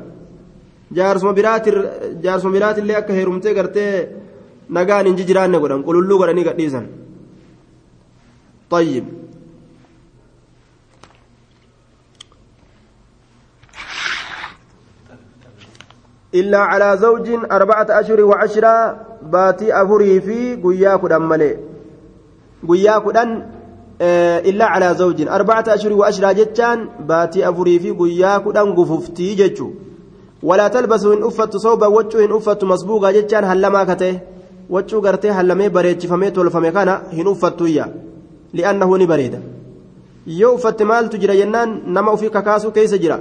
jaarsuma 0.98 2.54
biraatillee 2.58 2.98
akka 3.02 3.14
heerumtee 3.20 3.54
gartee 3.60 3.90
nagaan 4.78 5.06
hin 5.10 5.18
jijiraanne 5.20 5.60
godhan 5.66 5.84
qululluu 5.90 6.22
godhanii 6.22 6.48
gadhiisan 6.52 6.88
طيب 8.70 9.06
إلا 16.40 16.58
على 16.72 16.98
زوج 17.04 17.28
أربعة 17.52 17.88
أشهر 18.00 18.22
وعشرة 18.30 18.76
باتي 19.34 19.68
أفري 19.82 20.22
في 20.22 20.40
قياك 20.64 21.04
ملي. 21.32 21.52
قياك 22.70 23.06
إلا 24.50 24.66
على 24.74 24.90
زوج 25.02 25.20
أربعة 25.38 25.66
أشهر 25.68 25.94
وعشرة 25.94 26.32
جتان 26.40 26.80
باتي 27.10 27.50
أفري 27.50 27.80
في 27.80 27.90
قياك 27.92 28.46
قففتي 28.78 29.36
جتشو. 29.40 29.70
ولا 30.44 30.68
تلبسوا 30.68 31.14
إن 31.16 31.24
أفت 31.24 31.58
صوبا 31.58 31.88
وجو 31.88 32.20
إن 32.26 32.32
أفت 32.32 32.64
مسبوقا 32.64 33.12
جتان 33.12 33.44
هلما 33.44 33.84
كته. 33.90 34.20
وجو 34.70 34.98
قرتي 35.06 35.30
هلمي 35.30 35.70
بريتش 35.70 36.06
فميت 36.06 36.38
والفمي 36.38 36.72
كان 36.72 36.90
هن 37.18 37.28
أفت 37.28 37.62
لأنه 38.54 38.98
نبريد 38.98 39.36
yoo 40.28 40.56
uffatte 40.58 40.84
maaltu 40.84 41.18
jira 41.22 41.36
jennaan 41.36 41.82
nama 41.86 42.12
ofii 42.12 42.30
kakaasuu 42.36 42.72
keessa 42.78 42.98
jira 42.98 43.18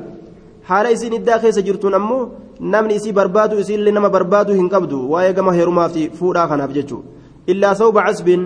haala 0.68 0.90
isiin 0.94 1.16
iddaa 1.18 1.38
keessa 1.38 1.62
jirtuun 1.66 1.94
ammoo 1.98 2.22
namni 2.60 2.94
isii 2.94 3.12
barbaadu 3.12 3.58
isiillee 3.62 3.92
nama 3.92 4.10
barbaadu 4.16 4.52
hin 4.54 4.68
qabdu 4.74 4.98
waa'ee 5.12 5.32
gama 5.38 5.52
heerumaa 5.58 5.88
fi 5.94 6.02
fuudhaa 6.18 6.48
kanaaf 6.48 6.72
jechuudha 6.76 7.08
illaa 7.52 7.74
sawba 7.80 8.02
casbiin 8.06 8.42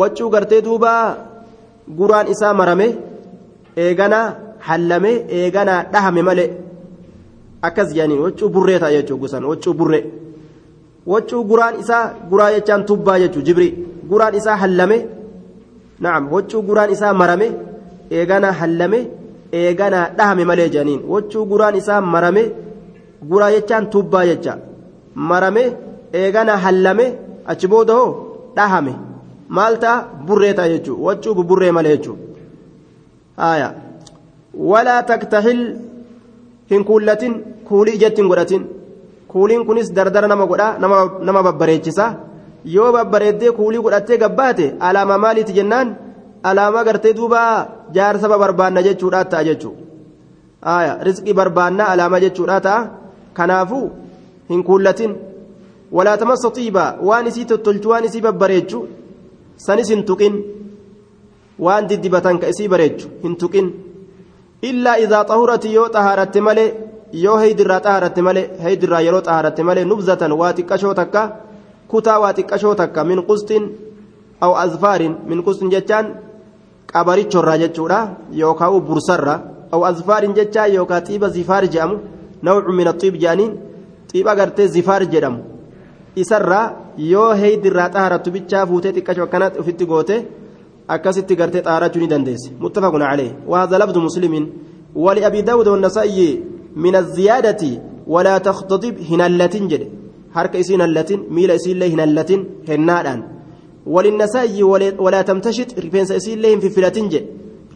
waccuu 0.00 0.30
gartee 0.34 0.60
duuba 0.66 0.92
guraan 1.98 2.26
isaa 2.34 2.54
marame 2.60 2.86
eeganaa 3.84 4.26
hallame 4.68 5.12
eeganaa 5.40 5.82
dhahame 5.92 6.22
malee 6.28 6.48
akkas 7.68 7.88
jedhaniin 7.94 8.20
waccuu 8.26 8.48
burree 8.54 8.78
ta'a 8.82 8.92
jechuudha 8.96 9.20
gusan 9.22 9.44
waccuu 9.50 9.74
burree 9.80 10.04
waccuu 11.12 11.42
guraan 11.50 11.80
isaa 11.82 12.04
guraa 12.30 12.50
jechaan 12.54 12.84
tubbaa 12.88 13.18
jechuudha 13.22 13.46
jibri. 13.48 13.68
Guraan 14.10 14.34
isaa 14.40 14.56
hallame 14.62 14.98
naam 16.00 16.32
waccuu 16.34 16.62
guraan 16.68 16.90
isaa 16.96 17.12
marame 17.20 17.48
eeganaa 18.16 18.52
hallame 18.60 19.00
eeganaa 19.60 20.06
dhahame 20.18 20.44
malee 20.50 20.68
jedhaniin 20.74 21.02
waccuu 21.12 21.44
guraan 21.52 21.76
isaa 21.82 22.00
marame. 22.14 22.44
Guraa 23.30 23.50
jechaan 23.56 23.90
tubbaa 23.90 24.24
jecha 24.30 24.58
marame 25.14 25.64
eegana 26.12 26.56
hallame 26.64 27.06
achi 27.50 27.66
booda 27.72 27.94
hoo 27.98 28.10
dhahame. 28.56 28.94
Maal 29.48 29.78
ta'a? 29.82 30.04
Burree 30.26 30.54
ta'a 30.54 30.68
jechuudha. 30.72 31.02
Waccuu 31.06 31.34
buburree 31.34 31.72
malee 31.72 31.96
jechuudha. 31.96 33.68
Walaa 34.70 35.02
taktahil 35.10 35.60
hin 36.70 36.84
kuullatin 36.84 37.34
kuulii 37.68 37.94
ijatti 37.98 38.20
hin 38.22 38.28
godhatin. 38.30 38.62
Kuuliin 39.28 39.64
kunis 39.66 39.92
dardara 39.92 40.28
nama 40.28 40.46
godhaa 40.46 40.78
nama 41.26 41.42
babbareechisa. 41.42 42.06
Yoo 42.64 42.92
babbareeddee 42.92 43.52
kuulii 43.58 43.82
godhattee 43.86 44.18
gabbaate 44.18 44.74
alaama 44.80 45.18
maaliiti 45.18 45.52
jennaan? 45.58 45.96
Alaama 46.42 46.84
gartee 46.84 47.14
duuba 47.18 47.40
jaarsaba 47.92 48.38
barbaanna 48.38 48.82
jechuudha 48.82 49.24
ta'a 49.24 49.44
jechuudha. 49.44 49.82
Riskii 51.06 51.34
barbaanna 51.40 51.88
alaama 51.88 52.20
jechuudha 52.20 52.60
ta'a. 52.60 53.07
Kanaafuu 53.38 53.86
hin 54.50 54.62
kuullatin. 54.68 55.16
Walaa 55.92 56.16
tamassa 56.22 56.50
xiibaa 56.56 56.90
waan 57.08 57.26
isii 57.30 57.44
tottolchu 57.50 57.90
waan 57.92 58.04
isii 58.10 58.24
babbareechu 58.26 58.88
sanis 59.66 59.90
hin 59.94 60.04
tuqin. 60.10 60.34
Waan 61.58 61.88
diddibatan 61.88 62.38
ka 62.38 62.46
isii 62.54 62.68
bareechu 62.68 63.08
hin 63.22 63.36
tuqin. 63.36 63.72
Illaa 64.62 64.96
idaa 65.04 65.24
xahurati 65.24 65.74
yoo 65.74 65.88
xahaaratte 65.94 66.40
malee 66.40 66.68
yoo 67.12 67.36
heydirraa 67.38 67.80
xahaaratte 67.80 68.22
malee 68.22 68.50
heydirraa 68.64 69.00
yeroo 69.00 69.20
xahaaratte 69.26 69.62
malee 69.62 69.84
nubzatan 69.84 70.32
waa 70.40 70.52
xiqqashoo 70.52 70.94
takka 70.94 71.22
kutaa 71.88 72.18
waa 72.20 72.32
xiqqashoo 72.38 72.74
takka 72.74 73.04
min 73.04 73.22
qustin 73.28 73.68
aw 74.40 74.52
azfaarin 74.64 75.14
min 75.28 75.42
qustin 75.46 75.70
jechaan 75.70 76.06
qabarichorraa 76.92 77.58
jechuudha 77.62 78.00
yookaan 78.40 78.80
bursarra 78.88 79.34
aw 79.72 79.80
azfaarin 79.90 80.34
jechaa 80.34 80.66
yookaan 80.66 81.06
xiiba 81.06 81.28
zifaar 81.28 81.64
jedhamu 81.64 81.98
نوع 82.42 82.70
من 82.78 82.88
الطيب 82.88 83.14
جانين 83.18 83.52
طيب 84.14 84.28
أغرتي 84.28 84.68
زفار 84.68 85.02
جدم 85.04 85.34
إسرى 86.18 86.62
yoo 86.98 87.34
heeydirraa 87.40 87.90
xaharattu 87.94 88.30
bichaa 88.34 88.66
fuutee 88.66 88.92
xiqqasho 88.96 89.22
akkanatti 89.22 89.60
ofitti 89.62 89.84
goote 89.86 90.16
akkasitti 90.94 91.36
gartee 91.40 91.62
xaharachuu 91.66 92.00
ni 92.02 92.08
dandeesse 92.12 92.50
muttafaqun 92.62 93.02
calee 93.10 93.30
وهذا 93.46 93.78
لفظ 93.78 93.98
مسلم. 93.98 94.34
ولأبي 94.94 95.40
داود 95.42 95.68
والنسائي 95.68 96.40
من 96.76 96.96
الزيادة 96.96 97.62
ولا 98.06 98.38
تختضب 98.38 98.94
هنالتين 99.10 99.68
جد. 99.68 99.82
حرك 100.34 100.56
إسين 100.56 100.80
اللتين 100.80 101.20
ميل 101.30 101.50
إسين 101.50 101.78
له 101.78 101.86
هنالتين 101.94 102.40
هنادان 102.68 103.20
وللنسائي 103.86 104.62
ولا 104.98 105.22
تمتشط 105.22 105.78
رفنس 105.78 106.12
إسين 106.12 106.38
لهم 106.42 106.60
في 106.60 106.68
فلتين 106.68 107.08
جد. 107.08 107.24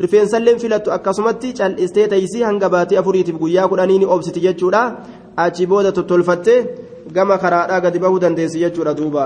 Rifeensa 0.03 0.38
illee 0.40 0.59
filattu 0.62 0.92
akkasumatti 0.96 1.53
cal'istee 1.59 2.07
taysii 2.12 2.42
hanga 2.48 2.68
baatee 2.74 2.98
afuriitiif 3.03 3.36
guyyaa 3.42 3.68
kudhanii 3.72 3.98
ni 4.03 4.07
obsiti 4.14 4.40
jechuudha 4.46 4.82
achi 5.44 5.66
booda 5.66 5.92
tottolfattee 5.98 6.59
gama 7.16 7.38
karaadhaa 7.42 7.80
gadi 7.84 7.98
bahuu 8.05 8.18
dandeessi 8.24 8.62
jechuudha 8.64 8.94
duuba. 8.98 9.20